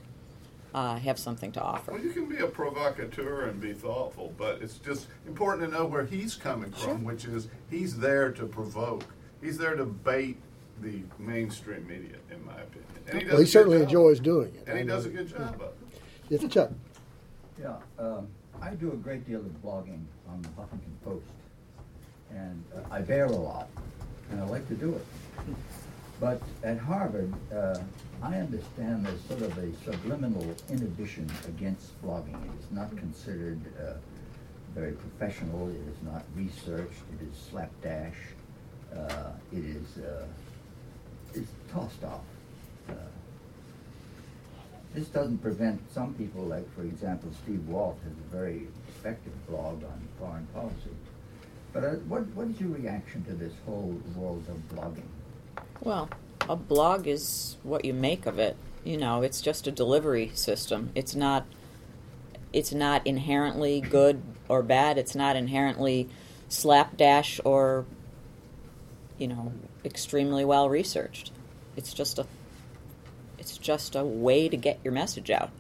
uh, 0.76 0.98
have 0.98 1.18
something 1.18 1.52
to 1.54 1.62
offer. 1.62 1.94
Well, 1.94 2.02
you 2.02 2.12
can 2.12 2.28
be 2.28 2.38
a 2.38 2.48
provocateur 2.48 3.46
and 3.46 3.60
be 3.60 3.74
thoughtful, 3.74 4.34
but 4.38 4.62
it's 4.62 4.78
just 4.80 5.08
important 5.26 5.70
to 5.70 5.76
know 5.76 5.86
where 5.86 6.06
he's 6.06 6.36
coming 6.36 6.72
from, 6.72 7.04
which 7.04 7.26
is 7.26 7.48
he's 7.70 7.98
there 7.98 8.32
to 8.34 8.46
provoke. 8.46 9.06
He's 9.42 9.58
there 9.58 9.76
to 9.76 9.86
bait 9.86 10.38
the 10.82 11.02
mainstream 11.18 11.88
media, 11.88 12.18
in 12.30 12.46
my 12.46 12.54
opinion. 12.54 12.84
And 13.08 13.20
does 13.22 13.30
Well, 13.32 13.40
he 13.40 13.48
certainly 13.48 13.82
enjoys 13.82 14.20
doing 14.20 14.54
it. 14.54 14.66
And 14.68 14.78
he 14.78 14.84
I 14.84 14.88
does 14.88 15.06
a 15.06 15.10
good 15.10 15.30
job 15.30 15.56
of 15.56 15.62
it. 15.62 16.02
Yes, 16.30 16.52
Chuck. 16.52 16.72
Yeah, 17.60 17.78
um, 17.98 18.28
I 18.62 18.72
do 18.72 18.92
a 18.92 18.96
great 18.96 19.26
deal 19.28 19.40
of 19.40 19.62
blogging 19.64 20.04
on 20.30 20.42
the 20.42 20.50
Huffington 20.50 20.96
Post, 21.04 21.26
and 22.32 22.64
uh, 22.76 22.94
I 22.94 23.02
bear 23.02 23.26
a 23.26 23.32
lot, 23.32 23.68
and 24.32 24.42
I 24.42 24.46
like 24.46 24.68
to 24.70 24.76
do 24.76 24.96
it. 24.96 25.06
But 26.20 26.42
at 26.64 26.80
Harvard, 26.80 27.32
uh, 27.54 27.78
I 28.24 28.38
understand 28.38 29.06
there's 29.06 29.22
sort 29.26 29.44
of 29.44 29.56
a 29.60 29.72
subliminal 29.84 30.56
inhibition 30.68 31.30
against 31.48 32.02
blogging. 32.04 32.44
It 32.44 32.60
is 32.60 32.72
not 32.72 32.90
considered 32.98 33.60
uh, 33.80 33.94
very 34.74 34.94
professional. 34.94 35.70
It 35.70 35.76
is 35.76 36.02
not 36.04 36.24
researched. 36.36 37.04
It 37.14 37.28
is 37.28 37.38
slapdash. 37.52 38.16
Uh, 38.92 39.34
it 39.52 39.64
is 39.64 39.98
uh, 40.00 40.26
it's 41.36 41.52
tossed 41.72 42.04
off. 42.04 42.22
This 44.94 45.08
doesn't 45.08 45.40
prevent 45.40 45.82
some 45.92 46.14
people, 46.16 46.44
like 46.44 46.74
for 46.76 46.82
example, 46.82 47.30
Steve 47.44 47.68
Walt 47.68 48.00
has 48.04 48.14
a 48.14 48.36
very 48.36 48.68
effective 48.88 49.34
blog 49.48 49.84
on 49.84 50.08
foreign 50.20 50.48
policy. 50.48 50.96
But 51.74 51.84
uh, 51.84 51.90
what, 52.08 52.26
what 52.30 52.48
is 52.48 52.60
your 52.60 52.70
reaction 52.70 53.24
to 53.26 53.34
this 53.34 53.54
whole 53.66 54.00
world 54.16 54.46
of 54.50 54.76
blogging? 54.76 55.08
Well, 55.82 56.10
a 56.50 56.56
blog 56.56 57.08
is 57.08 57.58
what 57.64 57.86
you 57.86 57.94
make 57.94 58.26
of 58.26 58.40
it. 58.40 58.56
You 58.84 58.98
know, 58.98 59.22
it's 59.22 59.42
just 59.42 59.68
a 59.68 59.72
delivery 59.72 60.32
system. 60.34 60.92
It's 60.96 61.14
not 61.14 61.46
it's 62.54 62.72
not 62.72 63.06
inherently 63.06 63.82
good 63.82 64.22
or 64.48 64.64
bad. 64.64 64.98
It's 64.98 65.16
not 65.16 65.36
inherently 65.36 66.10
slapdash 66.48 67.42
or 67.44 67.86
you 69.18 69.28
know, 69.28 69.52
extremely 69.84 70.46
well 70.46 70.70
researched. 70.70 71.32
It's 71.76 71.94
just 71.94 72.20
a 72.20 72.26
it's 73.48 73.58
just 73.58 73.96
a 73.96 74.04
way 74.04 74.50
to 74.50 74.58
get 74.58 74.80
your 74.84 74.94
message 74.94 75.32
out. 75.32 75.52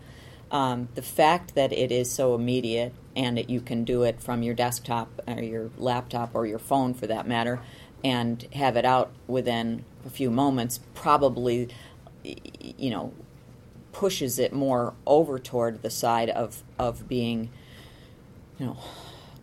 Um, 0.52 0.90
the 0.96 1.02
fact 1.02 1.56
that 1.56 1.74
it 1.74 1.92
is 1.92 2.12
so 2.12 2.36
immediate 2.36 2.94
and 3.16 3.38
that 3.38 3.50
you 3.50 3.60
can 3.60 3.84
do 3.84 4.04
it 4.04 4.22
from 4.22 4.44
your 4.44 4.54
desktop 4.54 5.10
or 5.28 5.42
your 5.42 5.70
laptop 5.78 6.32
or 6.34 6.46
your 6.46 6.60
phone 6.60 6.94
for 6.94 7.08
that 7.08 7.28
matter 7.28 7.60
and 8.04 8.46
have 8.54 8.78
it 8.78 8.86
out 8.86 9.12
within 9.28 9.84
a 10.06 10.10
few 10.10 10.30
moments 10.30 10.80
probably 10.94 11.68
you 12.24 12.90
know 12.90 13.12
pushes 13.92 14.38
it 14.38 14.54
more 14.54 14.94
over 15.06 15.40
toward 15.40 15.82
the 15.82 15.90
side 15.90 16.30
of 16.30 16.64
of 16.78 17.08
being 17.10 17.50
you 18.60 18.68
know 18.68 18.78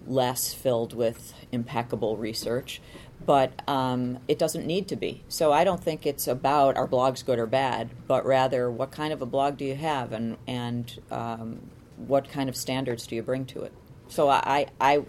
less 0.06 0.54
filled 0.54 0.94
with 0.94 1.34
impeccable 1.50 2.16
research 2.16 2.80
but 3.24 3.62
um, 3.68 4.18
it 4.28 4.38
doesn't 4.38 4.66
need 4.66 4.88
to 4.88 4.96
be 4.96 5.22
so 5.28 5.52
i 5.52 5.64
don't 5.64 5.82
think 5.82 6.06
it's 6.06 6.26
about 6.26 6.76
are 6.76 6.88
blogs 6.88 7.24
good 7.24 7.38
or 7.38 7.46
bad 7.46 7.90
but 8.06 8.24
rather 8.24 8.70
what 8.70 8.90
kind 8.90 9.12
of 9.12 9.22
a 9.22 9.26
blog 9.26 9.56
do 9.56 9.64
you 9.64 9.74
have 9.74 10.12
and 10.12 10.36
and 10.46 11.00
um, 11.10 11.60
what 11.96 12.28
kind 12.28 12.48
of 12.48 12.56
standards 12.56 13.06
do 13.06 13.14
you 13.14 13.22
bring 13.22 13.44
to 13.44 13.62
it 13.62 13.72
so 14.08 14.28
i 14.28 14.66
i 14.80 15.02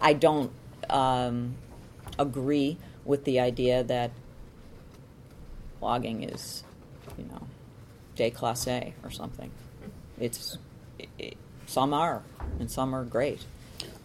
i 0.00 0.12
don't 0.12 0.50
um, 0.90 1.54
agree 2.18 2.76
with 3.04 3.24
the 3.24 3.40
idea 3.40 3.82
that 3.84 4.10
blogging 5.80 6.32
is, 6.32 6.64
you 7.16 7.24
know, 7.24 7.46
day 8.14 8.30
déclassé 8.30 8.92
or 9.02 9.10
something. 9.10 9.50
It's 10.18 10.58
it, 10.98 11.08
it, 11.18 11.36
some 11.66 11.92
are, 11.92 12.22
and 12.58 12.70
some 12.70 12.94
are 12.94 13.04
great. 13.04 13.44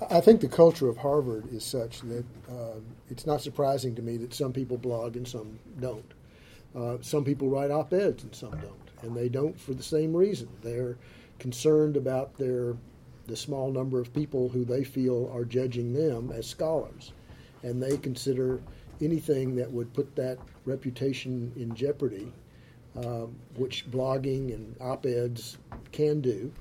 I 0.10 0.20
think 0.22 0.41
the 0.41 0.47
culture 0.47 0.89
of 0.89 0.97
Harvard 0.97 1.54
is 1.54 1.64
such 1.64 2.02
that 2.02 2.26
uh, 2.52 2.80
it's 3.10 3.26
not 3.26 3.41
surprising 3.41 3.95
to 3.95 4.02
me 4.02 4.18
that 4.18 4.34
some 4.34 4.54
people 4.54 4.78
blog 4.78 5.16
and 5.16 5.28
some 5.28 5.60
don't. 5.80 6.14
Uh, 6.76 6.97
some 7.02 7.24
people 7.24 7.49
write 7.49 7.72
op 7.72 7.93
eds 7.93 8.24
and 8.24 8.36
some 8.36 8.52
don't, 8.52 8.89
and 9.02 9.16
they 9.16 9.30
don't 9.30 9.60
for 9.60 9.74
the 9.74 9.84
same 9.84 10.16
reason. 10.16 10.47
They're 10.62 10.97
concerned 11.39 11.97
about 11.97 12.38
their 12.38 12.76
the 13.28 13.36
small 13.36 13.72
number 13.72 13.99
of 13.99 14.14
people 14.14 14.49
who 14.49 14.66
they 14.66 14.84
feel 14.84 15.32
are 15.34 15.45
judging 15.45 15.93
them 15.93 16.32
as 16.32 16.47
scholars, 16.47 17.14
and 17.64 17.82
they 17.82 17.97
consider 17.97 18.62
anything 19.02 19.56
that 19.56 19.72
would 19.72 19.93
put 19.93 20.16
that 20.16 20.38
reputation 20.66 21.52
in 21.56 21.74
jeopardy, 21.76 22.32
uh, 22.97 23.26
which 23.56 23.89
blogging 23.91 24.54
and 24.54 24.76
op 24.82 25.06
eds 25.06 25.58
can 25.91 26.22
do, 26.22 26.52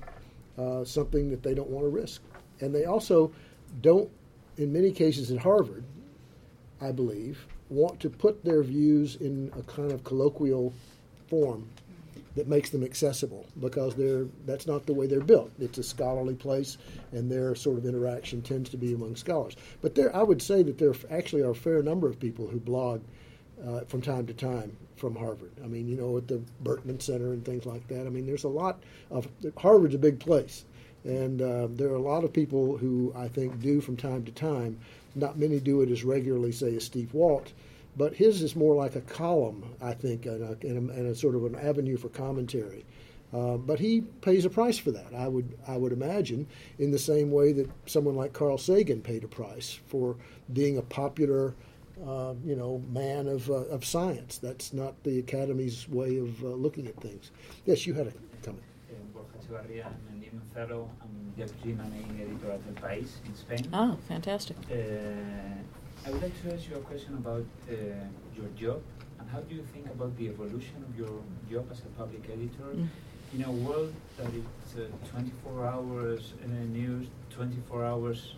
uh, 0.57 0.83
something 0.83 1.29
that 1.29 1.43
they 1.43 1.53
don't 1.53 1.69
want 1.69 1.85
to 1.85 1.89
risk. 1.89 2.21
And 2.61 2.73
they 2.73 2.85
also 2.85 3.31
don't, 3.81 4.09
in 4.61 4.73
many 4.73 4.91
cases 4.91 5.31
at 5.31 5.37
Harvard, 5.37 5.83
I 6.79 6.91
believe, 6.91 7.45
want 7.69 7.99
to 8.01 8.09
put 8.09 8.43
their 8.43 8.63
views 8.63 9.15
in 9.15 9.51
a 9.57 9.63
kind 9.63 9.91
of 9.91 10.03
colloquial 10.03 10.73
form 11.27 11.69
that 12.35 12.47
makes 12.47 12.69
them 12.69 12.83
accessible 12.83 13.45
because 13.59 13.95
they're 13.95 14.25
that's 14.45 14.67
not 14.67 14.85
the 14.85 14.93
way 14.93 15.05
they're 15.05 15.19
built. 15.19 15.51
It's 15.59 15.77
a 15.77 15.83
scholarly 15.83 16.35
place, 16.35 16.77
and 17.11 17.29
their 17.29 17.55
sort 17.55 17.77
of 17.77 17.85
interaction 17.85 18.41
tends 18.41 18.69
to 18.69 18.77
be 18.77 18.93
among 18.93 19.15
scholars. 19.15 19.55
But 19.81 19.95
there, 19.95 20.15
I 20.15 20.23
would 20.23 20.41
say 20.41 20.63
that 20.63 20.77
there 20.77 20.93
actually 21.09 21.41
are 21.41 21.51
a 21.51 21.55
fair 21.55 21.83
number 21.83 22.07
of 22.07 22.19
people 22.19 22.47
who 22.47 22.59
blog 22.59 23.01
uh, 23.65 23.81
from 23.81 24.01
time 24.01 24.25
to 24.27 24.33
time 24.33 24.75
from 24.95 25.15
Harvard. 25.15 25.51
I 25.63 25.67
mean, 25.67 25.87
you 25.87 25.97
know, 25.97 26.17
at 26.17 26.27
the 26.27 26.41
Berkman 26.61 26.99
Center 26.99 27.33
and 27.33 27.43
things 27.43 27.65
like 27.65 27.87
that. 27.87 28.05
I 28.05 28.09
mean, 28.09 28.25
there's 28.25 28.43
a 28.43 28.49
lot 28.49 28.81
of 29.09 29.27
Harvard's 29.57 29.95
a 29.95 29.99
big 29.99 30.19
place, 30.19 30.65
and 31.03 31.41
uh, 31.41 31.67
there 31.71 31.89
are 31.89 31.95
a 31.95 32.01
lot 32.01 32.23
of 32.23 32.33
people 32.33 32.77
who 32.77 33.13
I 33.15 33.27
think 33.27 33.59
do 33.61 33.81
from 33.81 33.97
time 33.97 34.23
to 34.25 34.31
time. 34.31 34.79
Not 35.15 35.37
many 35.37 35.59
do 35.59 35.81
it 35.81 35.89
as 35.89 36.03
regularly, 36.03 36.51
say, 36.51 36.75
as 36.75 36.85
Steve 36.85 37.13
Walt 37.13 37.51
but 37.97 38.15
his 38.15 38.41
is 38.41 38.55
more 38.55 38.75
like 38.75 38.95
a 38.95 39.01
column, 39.01 39.63
I 39.81 39.93
think, 39.93 40.25
and 40.25 40.41
a, 40.41 40.67
and 40.67 40.89
a, 40.89 40.93
and 40.93 41.07
a 41.07 41.15
sort 41.15 41.35
of 41.35 41.45
an 41.45 41.55
avenue 41.55 41.97
for 41.97 42.09
commentary. 42.09 42.85
Uh, 43.33 43.57
but 43.57 43.79
he 43.79 44.01
pays 44.01 44.43
a 44.43 44.49
price 44.49 44.77
for 44.77 44.91
that. 44.91 45.13
I 45.15 45.27
would 45.27 45.57
I 45.67 45.77
would 45.77 45.93
imagine 45.93 46.47
in 46.79 46.91
the 46.91 46.99
same 46.99 47.31
way 47.31 47.53
that 47.53 47.69
someone 47.85 48.15
like 48.15 48.33
Carl 48.33 48.57
Sagan 48.57 49.01
paid 49.01 49.23
a 49.23 49.27
price 49.27 49.79
for 49.87 50.17
being 50.51 50.77
a 50.77 50.81
popular, 50.81 51.53
uh, 52.05 52.33
you 52.43 52.57
know, 52.57 52.83
man 52.91 53.27
of 53.27 53.49
uh, 53.49 53.65
of 53.69 53.85
science. 53.85 54.37
That's 54.37 54.73
not 54.73 55.01
the 55.03 55.19
Academy's 55.19 55.87
way 55.87 56.17
of 56.17 56.43
uh, 56.43 56.47
looking 56.47 56.87
at 56.87 56.95
things. 56.97 57.31
Yes, 57.65 57.87
you 57.87 57.93
had 57.93 58.07
a 58.07 58.13
comment. 58.43 58.63
Borja 59.51 59.85
I'm 59.85 60.07
a 60.09 60.15
Nieman 60.21 60.47
Fellow. 60.53 60.89
I'm 61.01 61.33
deputy 61.37 61.73
managing 61.73 62.21
editor 62.23 62.51
at 62.55 62.61
El 62.69 62.77
País 62.81 63.09
in 63.25 63.35
Spain. 63.35 63.67
Oh, 63.73 63.97
fantastic. 64.07 64.55
Uh, 64.71 64.75
I 66.05 66.11
would 66.11 66.23
like 66.23 66.41
to 66.41 66.53
ask 66.53 66.69
you 66.69 66.75
a 66.77 66.79
question 66.79 67.15
about 67.15 67.45
uh, 67.69 67.73
your 68.37 68.47
job 68.55 68.81
and 69.19 69.29
how 69.29 69.41
do 69.41 69.53
you 69.53 69.63
think 69.73 69.87
about 69.87 70.15
the 70.17 70.29
evolution 70.29 70.77
of 70.87 70.97
your 70.97 71.15
job 71.51 71.67
as 71.69 71.79
a 71.79 71.91
public 71.99 72.23
editor 72.35 72.69
mm. 72.73 72.87
in 73.35 73.43
a 73.43 73.51
world 73.51 73.93
that 74.17 74.31
it's 74.39 74.75
uh, 74.77 75.11
24 75.11 75.67
hours 75.67 76.33
in 76.43 76.49
the 76.57 76.79
news, 76.79 77.07
24 77.31 77.85
hours 77.85 78.35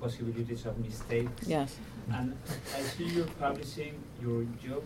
possibilities 0.00 0.66
of 0.66 0.78
mistakes. 0.78 1.46
Yes. 1.46 1.76
And 2.12 2.36
I 2.76 2.80
see 2.80 3.04
you're 3.04 3.34
publishing 3.38 3.94
your 4.20 4.44
job, 4.64 4.82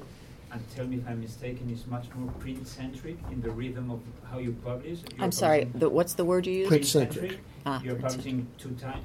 and 0.53 0.61
tell 0.75 0.87
me 0.87 0.97
if 0.97 1.09
I'm 1.09 1.21
mistaken, 1.21 1.71
is 1.71 1.87
much 1.87 2.07
more 2.15 2.31
print 2.33 2.67
centric 2.67 3.17
in 3.31 3.41
the 3.41 3.51
rhythm 3.51 3.91
of 3.91 4.01
how 4.31 4.39
you 4.39 4.53
publish. 4.65 4.99
You're 5.01 5.25
I'm 5.25 5.33
sorry, 5.33 5.65
the, 5.75 5.89
what's 5.89 6.15
the 6.15 6.25
word 6.25 6.47
you 6.47 6.55
use? 6.55 6.69
Print 6.69 6.87
centric. 6.87 7.39
Ah, 7.67 7.81
you're 7.85 7.97
publishing 7.97 8.47
two 8.59 8.71
times 8.71 9.05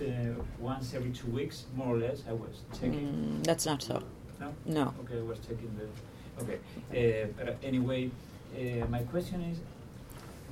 uh, 0.00 0.42
once 0.58 0.94
every 0.94 1.10
two 1.10 1.26
weeks, 1.28 1.66
more 1.74 1.94
or 1.94 1.98
less. 1.98 2.22
I 2.28 2.32
was 2.32 2.62
checking. 2.72 3.40
Mm, 3.40 3.44
that's 3.44 3.66
not 3.66 3.82
so. 3.82 4.02
No. 4.40 4.54
No. 4.64 4.94
Okay, 5.04 5.18
I 5.18 5.22
was 5.22 5.38
checking 5.40 5.70
the. 5.78 6.42
Okay, 6.42 7.24
uh, 7.24 7.26
but 7.36 7.56
anyway, 7.62 8.10
uh, 8.54 8.86
my 8.88 9.00
question 9.04 9.42
is: 9.42 9.58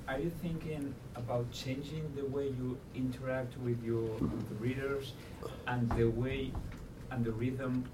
Are 0.08 0.18
you 0.18 0.30
thinking 0.42 0.94
about 1.14 1.50
changing 1.52 2.12
the 2.16 2.24
way 2.26 2.46
you 2.46 2.78
interact 2.94 3.56
with 3.58 3.82
your 3.84 4.02
with 4.02 4.48
the 4.48 4.54
readers 4.56 5.12
and 5.66 5.90
the 5.92 6.06
way 6.06 6.52
and 7.10 7.24
the 7.24 7.32
rhythm 7.32 7.84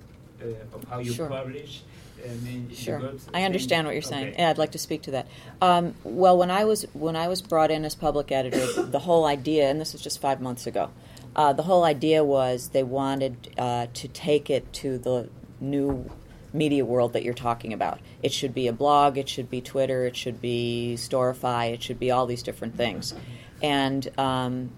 uh, 0.43 0.77
of 0.77 0.85
how 0.85 0.99
you 0.99 1.13
sure. 1.13 1.29
publish? 1.29 1.83
I 2.23 2.35
mean, 2.45 2.71
sure, 2.75 3.01
I 3.33 3.45
understand 3.45 3.87
what 3.87 3.95
you're 3.95 4.03
saying. 4.03 4.29
Okay. 4.29 4.43
Yeah, 4.43 4.51
I'd 4.51 4.59
like 4.59 4.73
to 4.73 4.79
speak 4.79 5.03
to 5.03 5.13
that. 5.13 5.27
Um, 5.63 5.95
well, 6.05 6.37
when 6.37 6.51
I 6.51 6.65
was 6.65 6.83
when 6.93 7.17
I 7.17 7.29
was 7.29 7.41
brought 7.41 7.71
in 7.71 7.85
as 7.85 7.95
public 7.95 8.31
editor, 8.31 8.83
the 8.83 8.99
whole 8.99 9.25
idea, 9.25 9.71
and 9.71 9.81
this 9.81 9.95
was 9.95 10.03
just 10.03 10.21
five 10.21 10.41
months 10.41 10.67
ago, 10.67 10.91
uh, 11.35 11.53
the 11.53 11.63
whole 11.63 11.85
idea 11.85 12.23
was 12.23 12.69
they 12.69 12.83
wanted 12.83 13.55
uh, 13.57 13.87
to 13.95 14.09
take 14.09 14.51
it 14.51 14.71
to 14.75 14.99
the 14.99 15.31
new 15.61 16.11
media 16.53 16.85
world 16.85 17.13
that 17.13 17.23
you're 17.23 17.35
talking 17.35 17.73
about. 17.73 18.01
It 18.23 18.33
should 18.33 18.55
be 18.55 18.67
a 18.67 18.73
blog, 18.73 19.17
it 19.17 19.29
should 19.29 19.49
be 19.49 19.61
Twitter, 19.61 20.05
it 20.05 20.17
should 20.17 20.41
be 20.41 20.95
Storify, 20.99 21.73
it 21.73 21.83
should 21.83 21.99
be 21.99 22.11
all 22.11 22.27
these 22.27 22.43
different 22.43 22.77
things. 22.77 23.15
And 23.63 24.09
um, 24.19 24.71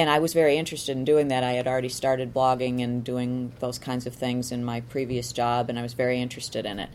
and 0.00 0.08
I 0.08 0.18
was 0.18 0.32
very 0.32 0.56
interested 0.56 0.96
in 0.96 1.04
doing 1.04 1.28
that. 1.28 1.44
I 1.44 1.52
had 1.52 1.68
already 1.68 1.90
started 1.90 2.32
blogging 2.32 2.82
and 2.82 3.04
doing 3.04 3.52
those 3.60 3.78
kinds 3.78 4.06
of 4.06 4.14
things 4.14 4.50
in 4.50 4.64
my 4.64 4.80
previous 4.80 5.30
job, 5.30 5.68
and 5.68 5.78
I 5.78 5.82
was 5.82 5.92
very 5.92 6.22
interested 6.22 6.64
in 6.64 6.78
it. 6.78 6.88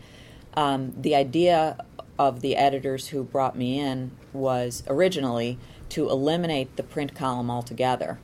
Um, 0.54 0.92
the 1.00 1.14
idea 1.14 1.84
of 2.18 2.40
the 2.40 2.56
editors 2.56 3.08
who 3.08 3.22
brought 3.22 3.56
me 3.56 3.78
in 3.78 4.10
was 4.32 4.82
originally 4.88 5.56
to 5.90 6.10
eliminate 6.10 6.74
the 6.74 6.82
print 6.82 7.14
column 7.14 7.48
altogether 7.48 8.18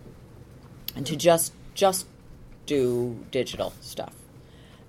and 0.97 1.07
to 1.07 1.14
just 1.14 1.53
just 1.74 2.07
do 2.66 3.24
digital 3.30 3.72
stuff. 3.80 4.14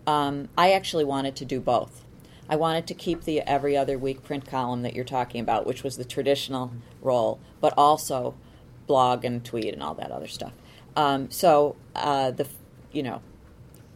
Um, 0.08 0.50
I 0.58 0.72
actually 0.72 1.06
wanted 1.06 1.36
to 1.36 1.46
do 1.46 1.60
both. 1.60 2.04
I 2.50 2.56
wanted 2.56 2.88
to 2.88 2.96
keep 2.96 3.26
the 3.26 3.42
every 3.42 3.78
other 3.78 4.00
week 4.00 4.24
print 4.24 4.48
column 4.48 4.82
that 4.82 4.96
you're 4.96 5.06
talking 5.06 5.40
about, 5.40 5.68
which 5.68 5.84
was 5.84 5.98
the 5.98 6.04
traditional 6.04 6.72
role, 7.00 7.40
but 7.62 7.76
also 7.78 8.34
blog 8.88 9.26
and 9.26 9.44
tweet 9.44 9.74
and 9.74 9.82
all 9.82 9.94
that 9.96 10.12
other 10.12 10.28
stuff. 10.28 10.54
Um, 10.96 11.32
so 11.32 11.76
uh, 11.96 12.32
the 12.32 12.48
you 12.92 13.04
know, 13.04 13.22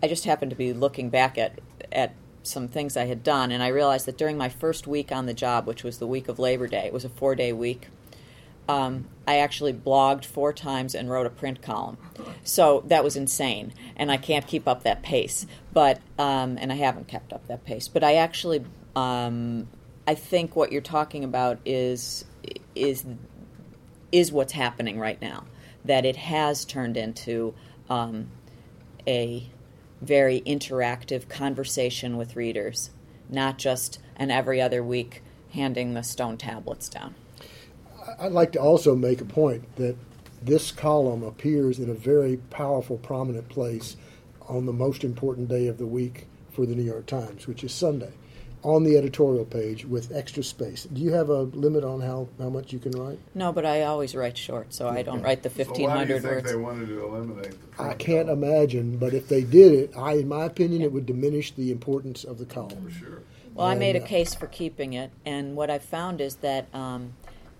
I 0.01 0.07
just 0.07 0.25
happened 0.25 0.49
to 0.51 0.57
be 0.57 0.73
looking 0.73 1.09
back 1.09 1.37
at 1.37 1.59
at 1.91 2.15
some 2.43 2.67
things 2.67 2.95
I 2.95 3.05
had 3.05 3.23
done, 3.23 3.51
and 3.51 3.61
I 3.61 3.67
realized 3.67 4.05
that 4.05 4.17
during 4.17 4.37
my 4.37 4.49
first 4.49 4.87
week 4.87 5.11
on 5.11 5.25
the 5.25 5.33
job, 5.33 5.67
which 5.67 5.83
was 5.83 5.97
the 5.97 6.07
week 6.07 6.27
of 6.27 6.39
Labor 6.39 6.67
Day, 6.67 6.85
it 6.85 6.93
was 6.93 7.05
a 7.05 7.09
four 7.09 7.35
day 7.35 7.53
week 7.53 7.87
um, 8.69 9.05
I 9.25 9.37
actually 9.37 9.73
blogged 9.73 10.25
four 10.25 10.53
times 10.53 10.93
and 10.95 11.09
wrote 11.09 11.25
a 11.25 11.29
print 11.29 11.61
column. 11.61 11.97
So 12.43 12.83
that 12.87 13.03
was 13.03 13.15
insane, 13.15 13.73
and 13.95 14.11
I 14.11 14.17
can't 14.17 14.45
keep 14.45 14.67
up 14.67 14.83
that 14.83 15.03
pace. 15.03 15.45
But 15.73 15.99
um, 16.17 16.57
and 16.59 16.71
I 16.71 16.75
haven't 16.75 17.07
kept 17.07 17.33
up 17.33 17.47
that 17.47 17.63
pace. 17.65 17.87
But 17.87 18.03
I 18.03 18.15
actually, 18.15 18.63
um, 18.95 19.67
I 20.05 20.15
think 20.15 20.55
what 20.55 20.71
you're 20.71 20.81
talking 20.81 21.23
about 21.23 21.59
is 21.65 22.25
is 22.75 23.05
is 24.11 24.31
what's 24.31 24.53
happening 24.53 24.99
right 24.99 25.21
now. 25.21 25.45
That 25.85 26.05
it 26.05 26.15
has 26.17 26.65
turned 26.65 26.97
into 26.97 27.53
um, 27.89 28.29
a 29.07 29.49
very 30.01 30.41
interactive 30.41 31.29
conversation 31.29 32.17
with 32.17 32.35
readers, 32.35 32.91
not 33.29 33.57
just 33.57 33.99
an 34.15 34.31
every 34.31 34.61
other 34.61 34.83
week 34.83 35.23
handing 35.53 35.93
the 35.93 36.03
stone 36.03 36.37
tablets 36.37 36.89
down. 36.89 37.15
I'd 38.19 38.31
like 38.31 38.51
to 38.53 38.59
also 38.59 38.95
make 38.95 39.21
a 39.21 39.25
point 39.25 39.75
that 39.75 39.95
this 40.41 40.71
column 40.71 41.23
appears 41.23 41.79
in 41.79 41.89
a 41.89 41.93
very 41.93 42.37
powerful, 42.49 42.97
prominent 42.97 43.49
place 43.49 43.97
on 44.47 44.65
the 44.65 44.73
most 44.73 45.03
important 45.03 45.49
day 45.49 45.67
of 45.67 45.77
the 45.77 45.85
week 45.85 46.27
for 46.51 46.65
the 46.65 46.75
New 46.75 46.83
York 46.83 47.05
Times, 47.05 47.47
which 47.47 47.63
is 47.63 47.73
Sunday, 47.73 48.11
on 48.63 48.83
the 48.83 48.97
editorial 48.97 49.45
page 49.45 49.85
with 49.85 50.13
extra 50.15 50.43
space. 50.43 50.85
Do 50.85 51.01
you 51.01 51.13
have 51.13 51.29
a 51.29 51.41
limit 51.41 51.83
on 51.83 52.01
how, 52.01 52.27
how 52.39 52.49
much 52.49 52.73
you 52.73 52.79
can 52.79 52.91
write? 52.91 53.19
No, 53.35 53.51
but 53.51 53.65
I 53.65 53.83
always 53.83 54.15
write 54.15 54.37
short, 54.37 54.73
so 54.73 54.87
I 54.87 55.03
don't 55.03 55.21
write 55.21 55.43
the 55.43 55.49
fifteen 55.49 55.89
hundred 55.89 55.89
so 55.89 55.99
why 55.99 56.05
do 56.05 56.13
you 56.13 56.19
think 56.19 56.33
words. 56.33 56.51
They 56.51 56.57
wanted 56.57 56.87
to 56.87 57.05
eliminate 57.05 57.77
the 57.77 57.83
I 57.83 57.93
can't 57.93 58.27
column? 58.27 58.43
imagine, 58.43 58.97
but 58.97 59.13
if 59.13 59.27
they 59.27 59.43
did 59.43 59.73
it, 59.73 59.97
I, 59.97 60.13
in 60.13 60.27
my 60.27 60.45
opinion, 60.45 60.81
it 60.81 60.91
would 60.91 61.05
diminish 61.05 61.51
the 61.51 61.71
importance 61.71 62.23
of 62.23 62.37
the 62.37 62.45
column. 62.45 62.89
For 62.89 62.91
sure. 62.91 63.21
Well, 63.53 63.67
and, 63.67 63.77
I 63.77 63.79
made 63.79 63.95
a 63.95 64.03
uh, 64.03 64.07
case 64.07 64.33
for 64.33 64.47
keeping 64.47 64.93
it, 64.93 65.11
and 65.25 65.55
what 65.55 65.69
I 65.69 65.79
found 65.79 66.21
is 66.21 66.37
that. 66.37 66.73
Um, 66.73 67.13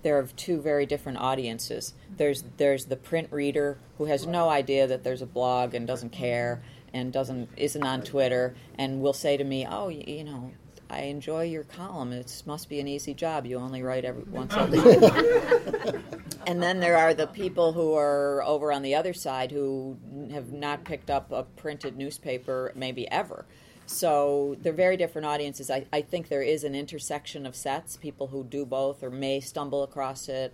there 0.03 0.19
are 0.19 0.27
two 0.37 0.61
very 0.61 0.85
different 0.85 1.17
audiences. 1.17 1.93
There's 2.15 2.43
there's 2.57 2.85
the 2.85 2.95
print 2.95 3.29
reader 3.31 3.77
who 3.97 4.05
has 4.05 4.25
no 4.25 4.47
idea 4.47 4.87
that 4.87 5.03
there's 5.03 5.23
a 5.23 5.25
blog 5.25 5.73
and 5.73 5.87
doesn't 5.87 6.11
care 6.11 6.61
and 6.93 7.11
doesn't 7.11 7.49
isn't 7.57 7.83
on 7.83 8.03
Twitter 8.03 8.55
and 8.77 9.01
will 9.01 9.11
say 9.11 9.35
to 9.35 9.43
me, 9.43 9.67
"Oh, 9.69 9.89
you, 9.89 10.03
you 10.07 10.23
know, 10.23 10.51
I 10.89 11.01
enjoy 11.01 11.43
your 11.45 11.63
column. 11.63 12.13
It 12.13 12.43
must 12.45 12.69
be 12.69 12.79
an 12.79 12.88
easy 12.88 13.13
job. 13.13 13.45
You 13.45 13.57
only 13.57 13.83
write 13.83 14.05
every 14.05 14.23
once 14.23 14.53
a 14.55 14.65
week." 14.65 15.95
and 16.47 16.61
then 16.63 16.79
there 16.79 16.97
are 16.97 17.13
the 17.13 17.27
people 17.27 17.73
who 17.73 17.93
are 17.95 18.43
over 18.43 18.71
on 18.71 18.81
the 18.81 18.95
other 18.95 19.13
side 19.13 19.51
who 19.51 19.97
have 20.31 20.51
not 20.51 20.85
picked 20.85 21.09
up 21.09 21.31
a 21.31 21.43
printed 21.43 21.97
newspaper 21.97 22.71
maybe 22.75 23.09
ever. 23.11 23.45
So 23.85 24.57
they're 24.61 24.73
very 24.73 24.97
different 24.97 25.27
audiences. 25.27 25.71
I, 25.71 25.85
I 25.93 26.01
think 26.01 26.27
there 26.27 26.41
is 26.41 26.65
an 26.65 26.75
intersection 26.75 27.45
of 27.45 27.55
sets, 27.55 27.95
people 27.95 28.27
who 28.27 28.43
do 28.43 28.65
both 28.65 29.01
or 29.01 29.09
may 29.09 29.39
stumble 29.39 29.83
across 29.83 30.27
it 30.27 30.53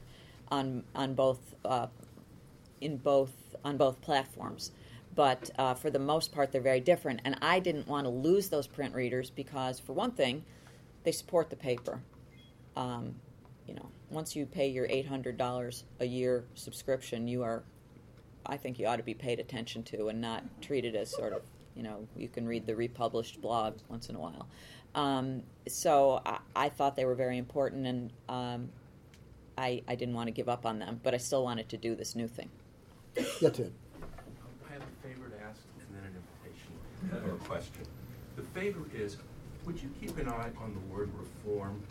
on 0.49 0.84
on 0.93 1.15
both 1.15 1.39
uh, 1.65 1.88
in 2.79 2.97
both 2.97 3.31
on 3.65 3.77
both 3.77 4.01
platforms. 4.01 4.71
But 5.16 5.49
uh, 5.57 5.74
for 5.76 5.89
the 5.89 5.99
most 5.99 6.32
part, 6.32 6.51
they're 6.51 6.61
very 6.61 6.80
different. 6.80 7.22
And 7.26 7.38
I 7.41 7.59
didn't 7.59 7.88
want 7.88 8.05
to 8.05 8.09
lose 8.09 8.49
those 8.49 8.68
print 8.68 8.95
readers 8.95 9.30
because, 9.30 9.80
for 9.80 9.93
one 9.93 10.11
thing, 10.11 10.43
they 11.03 11.11
support 11.11 11.49
the 11.49 11.55
paper. 11.55 12.01
Um, 12.76 13.16
you 13.68 13.76
know, 13.76 13.89
once 14.09 14.36
you 14.36 14.45
pay 14.45 14.70
your 14.70 14.88
eight 14.89 15.07
hundred 15.07 15.38
dollars 15.38 15.84
a 15.99 16.05
year 16.05 16.45
subscription, 16.55 17.28
you 17.28 17.43
are, 17.43 17.64
I 18.45 18.57
think, 18.57 18.80
you 18.80 18.88
ought 18.88 18.97
to 18.97 19.03
be 19.03 19.14
paid 19.14 19.39
attention 19.39 19.84
to 19.84 20.07
and 20.07 20.20
not 20.20 20.43
treated 20.61 20.95
as 20.95 21.11
sort 21.11 21.34
of, 21.34 21.41
you 21.76 21.84
know, 21.84 22.07
you 22.16 22.28
can 22.28 22.47
read 22.47 22.66
the 22.66 22.76
republished 22.76 23.41
blog 23.41 23.78
once 23.89 24.09
in 24.09 24.16
a 24.16 24.20
while. 24.20 24.47
Um, 24.95 25.43
so 25.68 26.22
I, 26.26 26.39
I 26.55 26.70
thought 26.70 26.95
they 26.95 27.05
were 27.05 27.16
very 27.16 27.38
important, 27.38 27.88
and 27.88 28.11
um, 28.30 28.70
I, 29.57 29.82
I 29.88 29.95
didn't 29.95 30.16
want 30.16 30.28
to 30.28 30.32
give 30.32 30.49
up 30.49 30.66
on 30.66 30.80
them, 30.80 30.99
but 31.03 31.14
I 31.14 31.18
still 31.18 31.43
wanted 31.43 31.70
to 31.70 31.78
do 31.78 31.95
this 31.95 32.16
new 32.16 32.28
thing. 32.28 32.49
Yeah, 33.41 33.49
Ted. 33.49 33.72
I 34.70 34.74
have 34.74 34.82
a 34.82 35.07
favor 35.07 35.30
to 35.30 35.36
ask 35.43 35.61
and 35.80 35.95
then 35.95 36.03
an 36.03 36.16
invitation 36.16 36.74
or 37.12 37.32
a 37.34 37.38
question. 37.45 37.84
The 38.36 38.41
favor 38.43 38.82
is, 38.95 39.18
would 39.66 39.82
you 39.82 39.89
keep 39.99 40.18
an 40.18 40.28
eye 40.30 40.49
on 40.62 40.74
the 40.74 40.93
word 40.93 41.10
reform? 41.18 41.82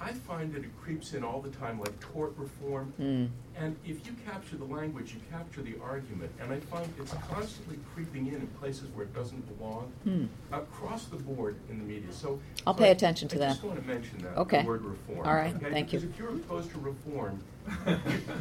I 0.00 0.10
find 0.12 0.52
that 0.54 0.64
it 0.64 0.70
creeps 0.82 1.12
in 1.14 1.22
all 1.22 1.40
the 1.40 1.50
time 1.50 1.78
like 1.78 1.98
tort 2.00 2.32
reform. 2.36 2.92
Mm. 3.00 3.28
And 3.56 3.76
if 3.86 4.04
you 4.04 4.12
capture 4.26 4.56
the 4.56 4.64
language, 4.64 5.14
you 5.14 5.20
capture 5.30 5.62
the 5.62 5.74
argument. 5.80 6.32
And 6.40 6.52
I 6.52 6.58
find 6.58 6.92
it's 6.98 7.14
constantly 7.30 7.78
creeping 7.94 8.26
in 8.26 8.34
in 8.34 8.46
places 8.58 8.88
where 8.94 9.04
it 9.04 9.14
doesn't 9.14 9.56
belong 9.56 9.92
Hmm. 10.02 10.24
across 10.52 11.04
the 11.04 11.16
board 11.16 11.54
in 11.70 11.78
the 11.78 11.84
media. 11.84 12.10
So 12.10 12.40
I'll 12.66 12.74
so 12.74 12.78
pay 12.80 12.88
I- 12.88 12.92
attention 12.92 13.28
to 13.28 13.36
I 13.36 13.38
that. 13.40 13.48
just 13.50 13.62
want 13.62 13.80
to 13.80 13.86
mention 13.86 14.18
that, 14.22 14.36
Okay. 14.38 14.62
the 14.62 14.66
word 14.68 14.82
reform. 14.82 15.24
All 15.24 15.34
right, 15.36 15.54
okay? 15.54 15.70
thank 15.70 15.92
you. 15.92 16.00
Because 16.00 16.10
if 16.14 16.18
you're 16.18 16.30
opposed 16.34 16.70
to 16.72 16.78
reform, 16.80 17.38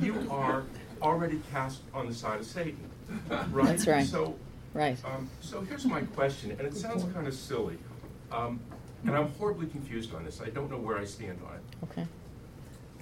you, 0.02 0.14
you 0.24 0.32
are 0.32 0.64
already 1.04 1.39
cast 1.52 1.82
on 1.94 2.08
the 2.08 2.14
side 2.14 2.39
of 2.39 2.46
Satan, 2.48 2.89
right? 3.52 3.68
That's 3.68 3.86
right. 3.86 4.06
So, 4.08 4.36
Right. 4.74 4.97
um, 5.05 5.30
so 5.41 5.61
here's 5.61 5.86
my 5.86 6.01
question, 6.01 6.51
and 6.51 6.61
it 6.61 6.74
sounds 6.76 7.03
kind 7.13 7.28
of 7.28 7.34
silly, 7.34 7.78
um, 8.32 8.59
and 9.05 9.15
I'm 9.15 9.30
horribly 9.34 9.67
confused 9.67 10.13
on 10.13 10.24
this. 10.24 10.41
I 10.41 10.49
don't 10.49 10.72
know 10.72 10.78
where 10.78 10.97
I 10.97 11.05
stand 11.05 11.39
on 11.47 11.55
it. 11.55 11.61
Okay. 11.91 12.07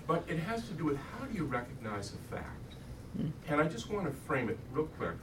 But 0.07 0.23
it 0.27 0.39
has 0.39 0.65
to 0.67 0.73
do 0.73 0.85
with 0.85 0.97
how 0.97 1.25
do 1.25 1.37
you 1.37 1.45
recognize 1.45 2.13
a 2.13 2.33
fact? 2.35 2.73
Mm. 3.17 3.31
And 3.47 3.61
I 3.61 3.67
just 3.67 3.89
want 3.91 4.05
to 4.05 4.11
frame 4.11 4.49
it 4.49 4.57
real 4.71 4.85
quick. 4.85 5.13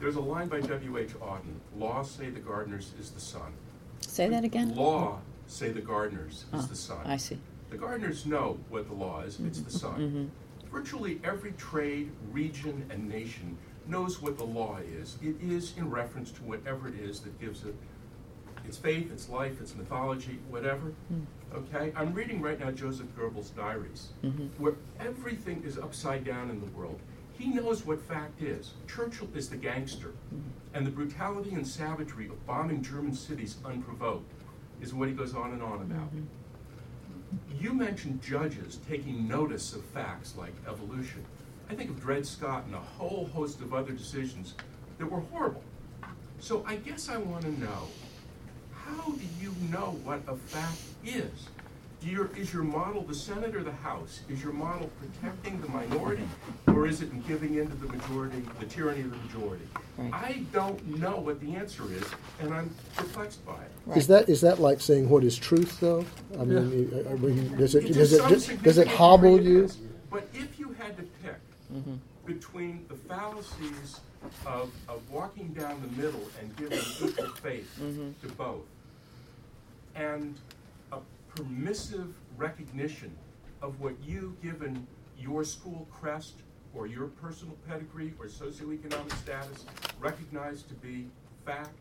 There's 0.00 0.16
a 0.16 0.20
line 0.20 0.48
by 0.48 0.60
W.H. 0.60 1.10
Auden 1.20 1.54
Law 1.76 2.02
say 2.02 2.30
the 2.30 2.40
gardeners 2.40 2.92
is 2.98 3.10
the 3.10 3.20
sun. 3.20 3.52
Say 4.00 4.28
that 4.28 4.42
again. 4.42 4.74
Law 4.74 5.20
say 5.46 5.70
the 5.70 5.80
gardeners 5.80 6.46
is 6.52 6.64
Oh, 6.64 6.66
the 6.66 6.74
sun. 6.76 6.98
I 7.06 7.16
see. 7.16 7.38
The 7.70 7.76
gardeners 7.76 8.26
know 8.26 8.58
what 8.68 8.88
the 8.88 8.94
law 8.94 9.20
is, 9.22 9.38
it's 9.40 9.60
the 9.60 9.70
sun. 9.70 9.98
Mhm. 10.64 10.70
Virtually 10.72 11.20
every 11.22 11.52
trade, 11.52 12.10
region, 12.32 12.84
and 12.90 13.08
nation 13.08 13.56
knows 13.88 14.20
what 14.22 14.38
the 14.38 14.44
law 14.44 14.78
is. 15.00 15.16
It 15.22 15.36
is 15.40 15.74
in 15.76 15.90
reference 15.90 16.30
to 16.32 16.42
whatever 16.42 16.88
it 16.88 16.94
is 16.94 17.20
that 17.20 17.38
gives 17.40 17.64
it 17.64 17.74
its 18.66 18.78
faith, 18.78 19.12
its 19.12 19.28
life, 19.28 19.60
its 19.60 19.74
mythology, 19.74 20.38
whatever. 20.48 20.92
Mm. 21.12 21.26
Okay? 21.54 21.92
I'm 21.94 22.14
reading 22.14 22.40
right 22.40 22.58
now 22.58 22.70
Joseph 22.70 23.06
Goebbels' 23.16 23.54
diaries, 23.54 24.08
Mhm. 24.22 24.48
where 24.58 24.74
everything 24.98 25.62
is 25.64 25.76
upside 25.78 26.24
down 26.24 26.50
in 26.50 26.60
the 26.60 26.66
world. 26.66 26.98
He 27.38 27.48
knows 27.48 27.84
what 27.84 28.00
fact 28.00 28.40
is. 28.40 28.72
Churchill 28.88 29.28
is 29.34 29.50
the 29.50 29.56
gangster, 29.56 30.12
and 30.72 30.86
the 30.86 30.90
brutality 30.90 31.52
and 31.52 31.66
savagery 31.66 32.26
of 32.28 32.46
bombing 32.46 32.82
German 32.82 33.12
cities 33.14 33.56
unprovoked 33.64 34.30
is 34.80 34.94
what 34.94 35.08
he 35.08 35.14
goes 35.14 35.34
on 35.34 35.52
and 35.52 35.62
on 35.62 35.82
about. 35.82 36.10
You 37.60 37.74
mentioned 37.74 38.22
judges 38.22 38.78
taking 38.88 39.26
notice 39.28 39.74
of 39.74 39.84
facts 39.84 40.36
like 40.36 40.54
evolution. 40.68 41.24
I 41.74 41.76
think 41.76 41.90
of 41.90 42.00
Dred 42.00 42.24
Scott 42.24 42.66
and 42.66 42.74
a 42.76 42.78
whole 42.78 43.28
host 43.34 43.60
of 43.60 43.74
other 43.74 43.90
decisions 43.90 44.54
that 44.98 45.10
were 45.10 45.18
horrible. 45.18 45.64
So 46.38 46.64
I 46.68 46.76
guess 46.76 47.08
I 47.08 47.16
want 47.16 47.42
to 47.42 47.60
know 47.60 47.88
how 48.72 49.10
do 49.10 49.20
you 49.40 49.52
know 49.72 49.98
what 50.04 50.22
a 50.28 50.36
fact 50.36 50.78
is? 51.04 51.48
Your, 52.00 52.30
is 52.36 52.52
your 52.52 52.62
model 52.62 53.02
the 53.02 53.14
Senate 53.14 53.56
or 53.56 53.64
the 53.64 53.72
House? 53.72 54.20
Is 54.28 54.40
your 54.40 54.52
model 54.52 54.88
protecting 55.00 55.60
the 55.62 55.68
minority, 55.68 56.22
or 56.68 56.86
is 56.86 57.02
it 57.02 57.26
giving 57.26 57.56
in 57.56 57.68
to 57.68 57.74
the 57.74 57.88
majority, 57.88 58.44
the 58.60 58.66
tyranny 58.66 59.00
of 59.00 59.10
the 59.10 59.16
majority? 59.16 59.66
Right. 59.98 60.14
I 60.14 60.44
don't 60.52 61.00
know 61.00 61.16
what 61.16 61.40
the 61.40 61.56
answer 61.56 61.82
is, 61.90 62.04
and 62.40 62.54
I'm 62.54 62.70
perplexed 62.94 63.44
by 63.44 63.54
it. 63.54 63.96
Is 63.96 64.06
that 64.06 64.28
is 64.28 64.42
that 64.42 64.60
like 64.60 64.80
saying 64.80 65.08
what 65.08 65.24
is 65.24 65.36
truth, 65.36 65.80
though? 65.80 66.04
I 66.38 66.44
mean, 66.44 66.92
I 66.94 67.10
I 67.10 67.14
mean, 67.16 67.56
does 67.56 67.74
it 67.74 67.86
To 67.86 67.92
does 67.94 68.12
it 68.12 68.62
does 68.62 68.78
it 68.78 68.86
hobble 68.86 69.40
you? 69.40 69.70
But 70.10 70.28
if 70.34 70.60
you 70.60 70.76
had 70.78 70.96
to 70.98 71.02
pick 71.22 71.34
Mm-hmm. 71.74 71.94
between 72.24 72.86
the 72.88 72.94
fallacies 72.94 74.00
of, 74.46 74.70
of 74.88 75.02
walking 75.10 75.48
down 75.48 75.82
the 75.82 76.02
middle 76.02 76.22
and 76.40 76.56
giving 76.56 76.78
equal 77.02 77.26
faith 77.42 77.68
Mhm. 77.80 78.14
to 78.22 78.28
both, 78.28 78.64
and 79.94 80.36
a 80.92 80.98
permissive 81.34 82.14
recognition 82.36 83.10
of 83.60 83.80
what 83.80 83.94
you, 84.02 84.36
given 84.42 84.86
your 85.18 85.44
school 85.44 85.86
crest 85.92 86.34
or 86.74 86.86
your 86.86 87.08
personal 87.08 87.56
pedigree 87.68 88.14
or 88.18 88.26
socioeconomic 88.26 89.12
status, 89.22 89.64
recognize 90.00 90.62
to 90.62 90.74
be 90.74 91.06
fact, 91.44 91.74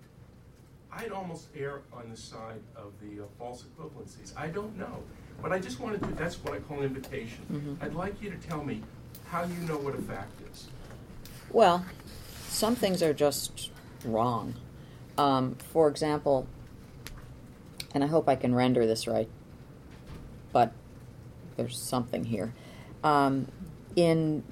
I'd 0.92 1.12
almost 1.12 1.48
err 1.56 1.82
on 1.94 2.10
the 2.10 2.18
side 2.18 2.62
of 2.76 2.92
the 3.02 3.24
uh, 3.24 3.28
false 3.40 3.64
equivalencies. 3.64 4.34
I 4.38 4.48
don't 4.48 4.78
know. 4.78 5.04
But 5.42 5.52
I 5.52 5.60
just 5.60 5.80
wanted 5.80 6.02
to, 6.04 6.08
that's 6.16 6.36
what 6.44 6.54
I 6.54 6.60
call 6.60 6.80
an 6.80 6.86
invitation. 6.86 7.46
Mhm. 7.52 7.84
I'd 7.84 7.96
like 7.96 8.22
you 8.22 8.30
to 8.30 8.38
tell 8.38 8.64
me 8.64 8.82
how 9.34 9.44
do 9.46 9.54
you 9.56 9.68
know 9.68 9.78
what 9.78 9.96
a 9.96 10.02
fact 10.04 10.40
is. 10.52 10.68
Well, 11.50 11.84
some 12.50 12.76
things 12.76 13.02
are 13.02 13.16
just 13.16 13.72
wrong. 14.06 14.54
Um, 15.18 15.56
for 15.56 15.88
example, 15.88 16.48
and 17.96 18.04
I 18.04 18.08
hope 18.08 18.30
I 18.30 18.36
can 18.36 18.54
render 18.54 18.86
this 18.86 19.08
right, 19.08 19.28
but 20.52 20.72
there's 21.58 21.80
something 21.80 22.26
here. 22.26 22.54
Um, 23.04 23.48
in 23.96 24.44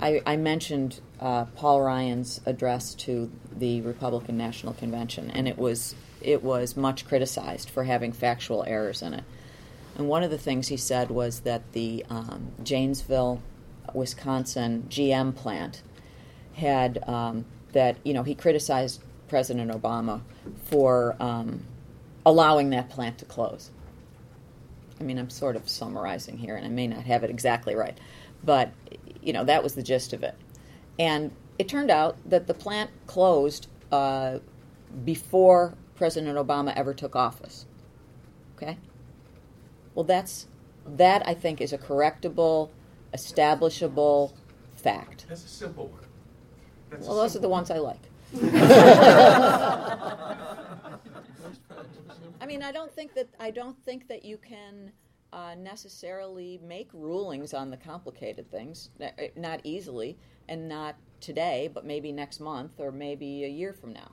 I, 0.00 0.20
I 0.26 0.36
mentioned 0.36 1.00
uh, 1.20 1.44
Paul 1.44 1.82
Ryan's 1.82 2.40
address 2.46 2.94
to 2.94 3.30
the 3.56 3.80
Republican 3.82 4.36
National 4.36 4.72
Convention, 4.72 5.30
and 5.30 5.46
it 5.46 5.56
was 5.56 5.94
it 6.20 6.42
was 6.42 6.76
much 6.76 7.06
criticized 7.06 7.70
for 7.70 7.84
having 7.84 8.10
factual 8.10 8.64
errors 8.66 9.02
in 9.02 9.14
it. 9.14 9.24
And 9.96 10.08
one 10.08 10.24
of 10.24 10.32
the 10.32 10.38
things 10.38 10.66
he 10.66 10.76
said 10.76 11.10
was 11.10 11.40
that 11.40 11.72
the 11.72 12.04
um, 12.10 12.52
Janesville, 12.64 13.40
Wisconsin 13.94 14.86
GM 14.88 15.34
plant 15.34 15.82
had 16.54 17.06
um, 17.08 17.44
that 17.72 17.96
you 18.04 18.14
know 18.14 18.22
he 18.22 18.34
criticized 18.34 19.02
President 19.28 19.70
Obama 19.70 20.20
for 20.64 21.16
um, 21.20 21.64
allowing 22.24 22.70
that 22.70 22.88
plant 22.88 23.18
to 23.18 23.24
close. 23.24 23.70
I 24.98 25.02
mean, 25.02 25.18
I'm 25.18 25.30
sort 25.30 25.56
of 25.56 25.68
summarizing 25.68 26.38
here, 26.38 26.56
and 26.56 26.64
I 26.64 26.70
may 26.70 26.86
not 26.86 27.04
have 27.04 27.22
it 27.22 27.30
exactly 27.30 27.74
right, 27.74 27.98
but 28.42 28.72
you 29.22 29.32
know 29.32 29.44
that 29.44 29.62
was 29.62 29.74
the 29.74 29.82
gist 29.82 30.12
of 30.12 30.22
it. 30.22 30.34
And 30.98 31.32
it 31.58 31.68
turned 31.68 31.90
out 31.90 32.16
that 32.24 32.46
the 32.46 32.54
plant 32.54 32.90
closed 33.06 33.66
uh, 33.92 34.38
before 35.04 35.74
President 35.94 36.36
Obama 36.36 36.74
ever 36.74 36.94
took 36.94 37.16
office. 37.16 37.66
Okay. 38.56 38.78
Well, 39.94 40.04
that's 40.04 40.46
that 40.86 41.26
I 41.26 41.34
think 41.34 41.60
is 41.60 41.72
a 41.72 41.78
correctable, 41.78 42.70
establishable 43.16 44.36
fact. 44.76 45.24
That's 45.28 45.44
a 45.44 45.48
simple 45.48 45.86
one. 45.88 46.00
That's 46.90 47.06
Well, 47.06 47.16
those 47.16 47.34
are 47.34 47.40
the 47.40 47.48
ones 47.48 47.70
I 47.70 47.78
like. 47.78 48.02
I 52.40 52.46
mean, 52.46 52.62
I 52.62 52.70
don't 52.70 52.92
think 52.92 53.14
that 53.14 53.28
I 53.40 53.50
don't 53.50 53.82
think 53.84 54.08
that 54.08 54.24
you 54.24 54.36
can 54.36 54.92
uh, 55.32 55.54
necessarily 55.56 56.60
make 56.62 56.88
rulings 56.92 57.54
on 57.54 57.70
the 57.70 57.76
complicated 57.76 58.50
things. 58.50 58.90
Uh, 59.00 59.08
Not 59.34 59.60
easily, 59.64 60.18
and 60.48 60.68
not 60.68 60.96
today, 61.20 61.70
but 61.72 61.84
maybe 61.84 62.12
next 62.12 62.40
month 62.40 62.72
or 62.78 62.92
maybe 62.92 63.44
a 63.44 63.48
year 63.48 63.72
from 63.72 63.92
now. 63.92 64.12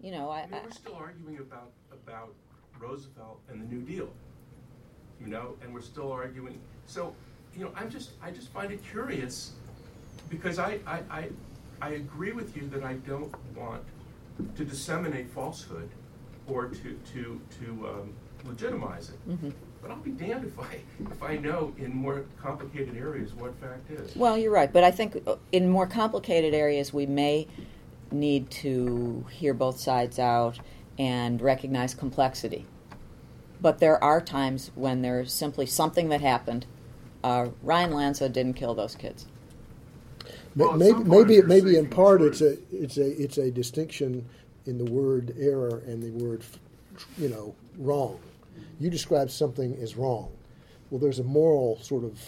You 0.00 0.12
know, 0.12 0.30
I, 0.30 0.40
I 0.40 0.46
mean, 0.46 0.60
we're 0.64 0.70
still 0.70 0.94
arguing 0.94 1.38
about 1.38 1.70
about 1.92 2.34
Roosevelt 2.78 3.40
and 3.50 3.60
the 3.60 3.66
New 3.66 3.82
Deal. 3.82 4.08
You 5.20 5.26
know, 5.26 5.56
and 5.62 5.74
we're 5.74 5.82
still 5.82 6.10
arguing. 6.10 6.58
So, 6.86 7.14
you 7.56 7.64
know, 7.64 7.72
I'm 7.76 7.90
just 7.90 8.10
I 8.22 8.30
just 8.30 8.48
find 8.48 8.70
it 8.72 8.80
curious 8.84 9.52
because 10.28 10.58
I 10.58 10.78
I, 10.86 11.00
I, 11.10 11.28
I 11.82 11.88
agree 11.90 12.32
with 12.32 12.56
you 12.56 12.68
that 12.68 12.84
I 12.84 12.94
don't 12.94 13.34
want 13.56 13.82
to 14.56 14.64
disseminate 14.64 15.30
falsehood 15.30 15.88
or 16.46 16.66
to 16.66 16.98
to 17.12 17.40
to 17.60 17.88
um, 17.88 18.12
legitimize 18.44 19.10
it. 19.10 19.28
Mhm. 19.28 19.52
But 19.82 19.90
I'll 19.90 19.96
be 19.96 20.10
damned 20.10 20.44
if 20.44 20.58
I 20.58 20.80
if 21.10 21.22
I 21.22 21.36
know 21.36 21.72
in 21.78 21.94
more 21.94 22.24
complicated 22.40 22.96
areas 22.96 23.32
what 23.34 23.54
fact 23.60 23.90
is. 23.90 24.14
Well, 24.14 24.36
you're 24.36 24.52
right, 24.52 24.72
but 24.72 24.84
I 24.84 24.90
think 24.90 25.22
uh, 25.26 25.36
in 25.52 25.68
more 25.68 25.86
complicated 25.86 26.54
areas 26.54 26.92
we 26.92 27.06
may 27.06 27.46
need 28.12 28.50
to 28.50 29.24
hear 29.30 29.54
both 29.54 29.78
sides 29.78 30.18
out 30.18 30.58
and 30.98 31.40
recognize 31.40 31.94
complexity. 31.94 32.66
But 33.62 33.78
there 33.78 34.02
are 34.02 34.20
times 34.20 34.70
when 34.74 35.02
there's 35.02 35.32
simply 35.32 35.66
something 35.66 36.08
that 36.10 36.20
happened. 36.20 36.66
Uh, 37.22 37.48
Ryan 37.62 37.92
Lanza 37.92 38.28
didn't 38.28 38.54
kill 38.54 38.74
those 38.74 38.94
kids. 38.94 39.26
Well, 40.56 40.72
at 40.72 40.78
maybe 40.78 41.04
maybe 41.04 41.42
maybe 41.42 41.76
in 41.76 41.88
part 41.88 42.22
it's 42.22 42.40
a 42.40 42.56
it's 42.72 42.96
a 42.96 43.22
it's 43.22 43.38
a 43.38 43.50
distinction 43.50 44.26
in 44.66 44.78
the 44.78 44.84
word 44.90 45.34
error 45.38 45.82
and 45.86 46.02
the 46.02 46.10
word 46.24 46.42
you 47.18 47.28
know 47.28 47.54
wrong. 47.78 48.18
You 48.80 48.90
describe 48.90 49.30
something 49.30 49.76
as 49.80 49.96
wrong. 49.96 50.30
Well, 50.90 50.98
there's 50.98 51.18
a 51.20 51.24
moral 51.24 51.78
sort 51.82 52.04
of 52.04 52.18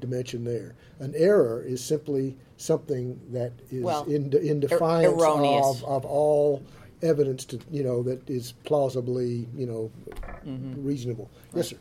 dimension 0.00 0.44
there. 0.44 0.74
An 0.98 1.14
error 1.16 1.62
is 1.62 1.84
simply 1.84 2.36
something 2.56 3.20
that 3.30 3.52
is 3.70 3.82
Well, 3.84 4.04
in 4.04 4.32
in 4.36 4.60
defiance 4.60 5.20
erroneous. 5.22 5.82
of, 5.82 5.84
of 5.84 6.04
all 6.04 6.62
evidence 7.02 7.44
to 7.44 7.60
you 7.70 7.84
know 7.84 8.02
that 8.02 8.28
is 8.28 8.52
plausibly 8.64 9.46
you 9.56 9.66
know 9.66 9.90
Mm-hmm. 10.46 10.86
reasonable. 10.86 11.28
Yes, 11.54 11.68
sir. 11.70 11.76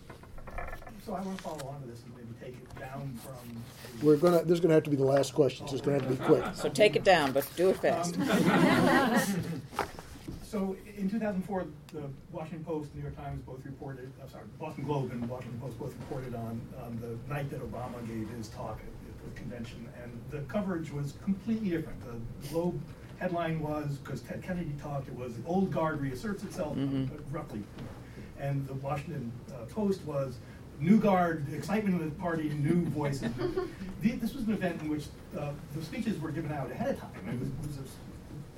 So 1.06 1.14
I 1.14 1.22
want 1.22 1.38
to 1.38 1.44
follow 1.44 1.68
on 1.70 1.82
to 1.84 1.88
this 1.88 2.04
and 2.04 2.14
maybe 2.16 2.28
take 2.44 2.62
it 2.62 2.76
down 2.98 3.14
from. 3.24 3.64
We're 4.06 4.18
gonna. 4.18 4.44
This 4.44 4.54
is 4.54 4.60
gonna 4.60 4.74
have 4.76 4.84
to 4.84 4.90
be 4.90 4.96
the 4.96 5.04
last 5.06 5.34
question. 5.34 5.68
So 5.68 5.76
it's 5.76 5.86
gonna 5.86 6.00
have 6.00 6.08
to 6.10 6.14
be 6.16 6.24
quick. 6.24 6.44
So 6.56 6.70
take 6.70 6.96
it 6.96 7.04
down, 7.04 7.32
but 7.32 7.48
do 7.56 7.70
it 7.70 7.78
fast. 7.78 8.18
So 10.44 10.78
in 10.98 11.10
2004, 11.10 11.66
the 11.92 12.04
Washington 12.32 12.64
Post, 12.64 12.92
and 12.94 12.96
New 12.96 13.02
York 13.02 13.18
Times 13.18 13.42
both 13.42 13.60
reported, 13.66 14.10
I'm 14.24 14.30
sorry, 14.30 14.46
Boston 14.58 14.86
Globe 14.86 15.12
and 15.12 15.28
Washington 15.30 15.60
Post 15.60 15.78
both 15.78 15.94
reported 16.00 16.34
on, 16.36 16.62
on 16.82 16.98
the 17.02 17.18
night 17.32 17.50
that 17.50 17.60
Obama 17.60 18.00
gave 18.08 18.30
his 18.30 18.48
talk 18.48 18.80
at, 18.80 18.86
at 18.86 19.36
the 19.36 19.40
convention, 19.42 19.90
and 20.02 20.10
the 20.32 20.40
coverage 20.48 20.90
was 20.90 21.16
completely 21.26 21.70
different. 21.70 22.00
The 22.42 22.48
Globe 22.48 22.80
headline 23.20 23.60
was, 23.60 23.98
because 23.98 24.22
Ted 24.22 24.42
Kennedy 24.42 24.72
talked, 24.82 25.10
it 25.10 25.16
was 25.18 25.34
"The 25.36 25.46
old 25.46 25.70
guard 25.70 26.00
reasserts 26.00 26.44
itself, 26.46 26.78
Mhm. 26.78 27.12
uh, 27.12 27.22
roughly. 27.30 27.62
And 28.40 28.66
the 28.68 28.76
Washington 28.76 29.34
uh, 29.52 29.66
Post 29.66 30.02
was 30.06 30.38
new 30.80 30.98
guard, 31.00 31.46
excitement 31.54 32.02
in 32.02 32.10
the 32.10 32.16
party, 32.16 32.50
new 32.50 32.86
voices. 32.90 33.32
The- 34.02 34.12
this 34.12 34.36
was 34.36 34.46
an 34.46 34.54
event 34.54 34.80
in 34.84 34.90
which 34.90 35.06
uh, 35.36 35.50
the 35.76 35.84
speeches 35.84 36.20
were 36.22 36.30
given 36.30 36.52
out 36.52 36.70
ahead 36.70 36.90
of 36.90 37.00
time. 37.00 37.10
It 37.28 37.40
was, 37.40 37.50
it 37.50 37.56
was 37.66 37.78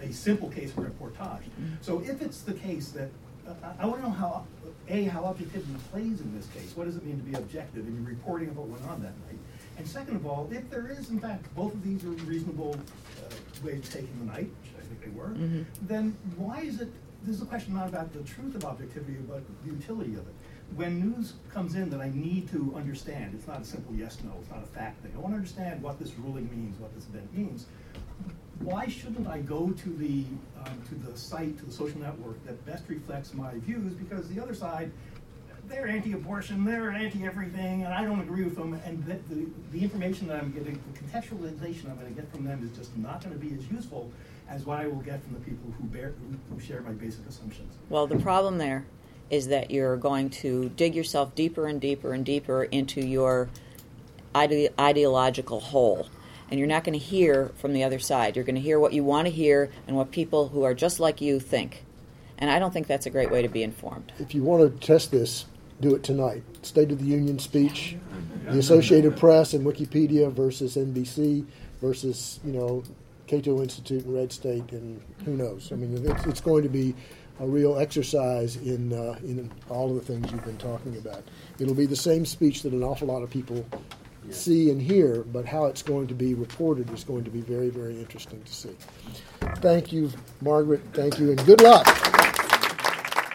a, 0.01 0.09
a 0.09 0.13
simple 0.13 0.49
case 0.49 0.73
for 0.73 0.81
reportage. 0.81 1.43
So 1.81 2.01
if 2.01 2.21
it's 2.21 2.41
the 2.41 2.53
case 2.53 2.89
that 2.89 3.09
uh, 3.47 3.53
I, 3.79 3.83
I 3.83 3.85
want 3.85 4.01
to 4.01 4.07
know 4.09 4.13
how 4.13 4.45
a 4.89 5.03
how 5.05 5.23
objectivity 5.23 5.71
plays 5.91 6.19
in 6.19 6.35
this 6.35 6.45
case. 6.47 6.73
What 6.75 6.85
does 6.87 6.97
it 6.97 7.05
mean 7.05 7.17
to 7.17 7.23
be 7.23 7.35
objective 7.35 7.87
in 7.87 7.93
your 7.95 8.03
reporting 8.03 8.49
of 8.49 8.57
what 8.57 8.67
went 8.67 8.83
on 8.85 9.01
that 9.01 9.13
night? 9.27 9.39
And 9.77 9.87
second 9.87 10.17
of 10.17 10.25
all, 10.25 10.49
if 10.51 10.69
there 10.69 10.87
is 10.91 11.09
in 11.09 11.19
fact 11.21 11.45
both 11.55 11.73
of 11.73 11.83
these 11.85 12.03
are 12.03 12.09
reasonable 12.27 12.75
uh, 13.23 13.33
ways 13.65 13.79
of 13.79 13.93
taking 13.93 14.19
the 14.19 14.25
night, 14.25 14.49
which 14.61 14.71
I 14.77 14.81
think 14.87 15.01
they 15.05 15.11
were, 15.17 15.29
Mhm. 15.29 15.63
then 15.83 16.17
why 16.35 16.59
is 16.61 16.81
it? 16.81 16.89
This 17.23 17.37
is 17.37 17.41
a 17.41 17.45
question 17.45 17.73
not 17.75 17.87
about 17.87 18.11
the 18.13 18.23
truth 18.23 18.55
of 18.55 18.65
objectivity, 18.65 19.13
but 19.27 19.41
the 19.63 19.71
utility 19.71 20.13
of 20.15 20.27
it. 20.27 20.33
When 20.75 20.99
news 20.99 21.33
comes 21.51 21.75
in 21.75 21.89
that 21.89 21.99
I 21.99 22.09
need 22.13 22.49
to 22.51 22.73
understand, 22.75 23.33
it's 23.33 23.47
not 23.47 23.61
a 23.61 23.65
simple 23.65 23.93
yes 23.93 24.17
no, 24.23 24.31
it's 24.39 24.49
not 24.49 24.63
a 24.63 24.67
fact 24.67 25.01
thing. 25.01 25.11
I 25.15 25.19
want 25.19 25.33
to 25.33 25.37
understand 25.37 25.81
what 25.81 25.99
this 25.99 26.13
ruling 26.15 26.49
means, 26.51 26.79
what 26.79 26.93
this 26.95 27.05
event 27.07 27.35
means. 27.35 27.65
Why 28.59 28.87
shouldn't 28.87 29.27
I 29.27 29.39
go 29.39 29.71
to 29.71 29.89
the 29.97 30.25
um, 30.65 30.81
to 30.89 30.95
the 30.95 31.17
site, 31.17 31.57
to 31.59 31.65
the 31.65 31.71
social 31.71 31.99
network 31.99 32.43
that 32.45 32.65
best 32.65 32.83
reflects 32.87 33.33
my 33.33 33.53
views? 33.59 33.93
Because 33.93 34.27
the 34.29 34.41
other 34.41 34.53
side, 34.53 34.91
they're 35.67 35.87
anti-abortion, 35.87 36.65
they're 36.65 36.91
anti-everything, 36.91 37.83
and 37.83 37.93
I 37.93 38.03
don't 38.03 38.19
agree 38.19 38.43
with 38.43 38.55
them. 38.55 38.73
And 38.85 39.05
the, 39.05 39.15
the, 39.33 39.47
the 39.71 39.83
information 39.83 40.27
that 40.27 40.41
I'm 40.41 40.51
getting, 40.51 40.81
the 40.93 40.99
contextualization 40.99 41.89
I'm 41.89 41.97
going 41.97 42.13
to 42.13 42.21
get 42.21 42.29
from 42.31 42.43
them 42.43 42.61
is 42.63 42.77
just 42.77 42.95
not 42.97 43.23
going 43.23 43.37
to 43.37 43.39
be 43.39 43.55
as 43.55 43.65
useful 43.71 44.11
as 44.49 44.65
what 44.65 44.79
I 44.79 44.87
will 44.87 45.01
get 45.01 45.23
from 45.23 45.35
the 45.35 45.39
people 45.39 45.71
who 45.77 45.85
bear 45.85 46.13
who, 46.19 46.55
who 46.55 46.59
share 46.59 46.81
my 46.81 46.91
basic 46.91 47.25
assumptions. 47.27 47.73
Well, 47.89 48.07
the 48.07 48.17
problem 48.17 48.57
there 48.57 48.85
is 49.29 49.47
that 49.47 49.71
you're 49.71 49.97
going 49.97 50.29
to 50.29 50.69
dig 50.69 50.95
yourself 50.95 51.35
deeper 51.35 51.67
and 51.67 51.79
deeper 51.79 52.13
and 52.13 52.25
deeper 52.25 52.63
into 52.63 53.01
your 53.01 53.49
ide- 54.33 54.73
ideological 54.79 55.59
hole. 55.59 56.07
And 56.49 56.57
you're 56.57 56.67
not 56.67 56.83
going 56.83 56.97
to 56.97 57.05
hear 57.05 57.51
from 57.57 57.73
the 57.73 57.83
other 57.83 57.99
side. 57.99 58.35
You're 58.35 58.45
going 58.45 58.55
to 58.55 58.61
hear 58.61 58.79
what 58.79 58.93
you 58.93 59.03
want 59.03 59.27
to 59.27 59.31
hear 59.31 59.69
and 59.87 59.95
what 59.95 60.11
people 60.11 60.49
who 60.49 60.63
are 60.63 60.73
just 60.73 60.99
like 60.99 61.21
you 61.21 61.39
think. 61.39 61.83
And 62.39 62.49
I 62.49 62.57
don't 62.57 62.71
think 62.71 62.87
that's 62.87 63.05
a 63.05 63.09
great 63.11 63.29
way 63.29 63.41
to 63.41 63.49
be 63.49 63.61
informed. 63.61 64.11
If 64.17 64.33
you 64.33 64.43
want 64.43 64.63
to 64.81 64.85
test 64.85 65.11
this, 65.11 65.45
do 65.81 65.93
it 65.93 66.03
tonight. 66.03 66.43
State 66.63 66.91
of 66.91 66.99
the 66.99 67.05
Union 67.05 67.37
speech, 67.37 67.97
the 68.45 68.57
Associated 68.57 69.17
Press 69.17 69.53
and 69.53 69.65
Wikipedia 69.65 70.31
versus 70.31 70.75
NBC 70.75 71.45
versus 71.81 72.39
you 72.43 72.51
know 72.51 72.83
Cato 73.27 73.61
Institute 73.61 74.05
and 74.05 74.15
Red 74.15 74.31
State 74.31 74.71
and 74.71 75.01
who 75.25 75.37
knows. 75.37 75.71
I 75.71 75.75
mean, 75.75 76.03
it's, 76.05 76.25
it's 76.25 76.41
going 76.41 76.63
to 76.63 76.69
be 76.69 76.95
a 77.39 77.47
real 77.47 77.77
exercise 77.77 78.55
in 78.57 78.93
uh, 78.93 79.17
in 79.23 79.49
all 79.69 79.89
of 79.89 79.95
the 79.95 80.01
things 80.13 80.31
you've 80.31 80.45
been 80.45 80.57
talking 80.57 80.97
about. 80.97 81.23
It'll 81.59 81.75
be 81.75 81.85
the 81.85 81.95
same 81.95 82.25
speech 82.25 82.63
that 82.63 82.73
an 82.73 82.83
awful 82.83 83.07
lot 83.07 83.23
of 83.23 83.29
people 83.29 83.65
see 84.29 84.69
and 84.69 84.81
hear, 84.81 85.23
but 85.23 85.45
how 85.45 85.65
it's 85.65 85.81
going 85.81 86.07
to 86.07 86.13
be 86.13 86.33
reported 86.33 86.91
is 86.91 87.03
going 87.03 87.23
to 87.23 87.31
be 87.31 87.41
very, 87.41 87.69
very 87.69 87.97
interesting 87.97 88.41
to 88.43 88.53
see. 88.53 88.75
Thank 89.57 89.91
you, 89.91 90.11
Margaret. 90.41 90.81
Thank 90.93 91.19
you, 91.19 91.29
and 91.29 91.45
good 91.45 91.61
luck. 91.61 92.18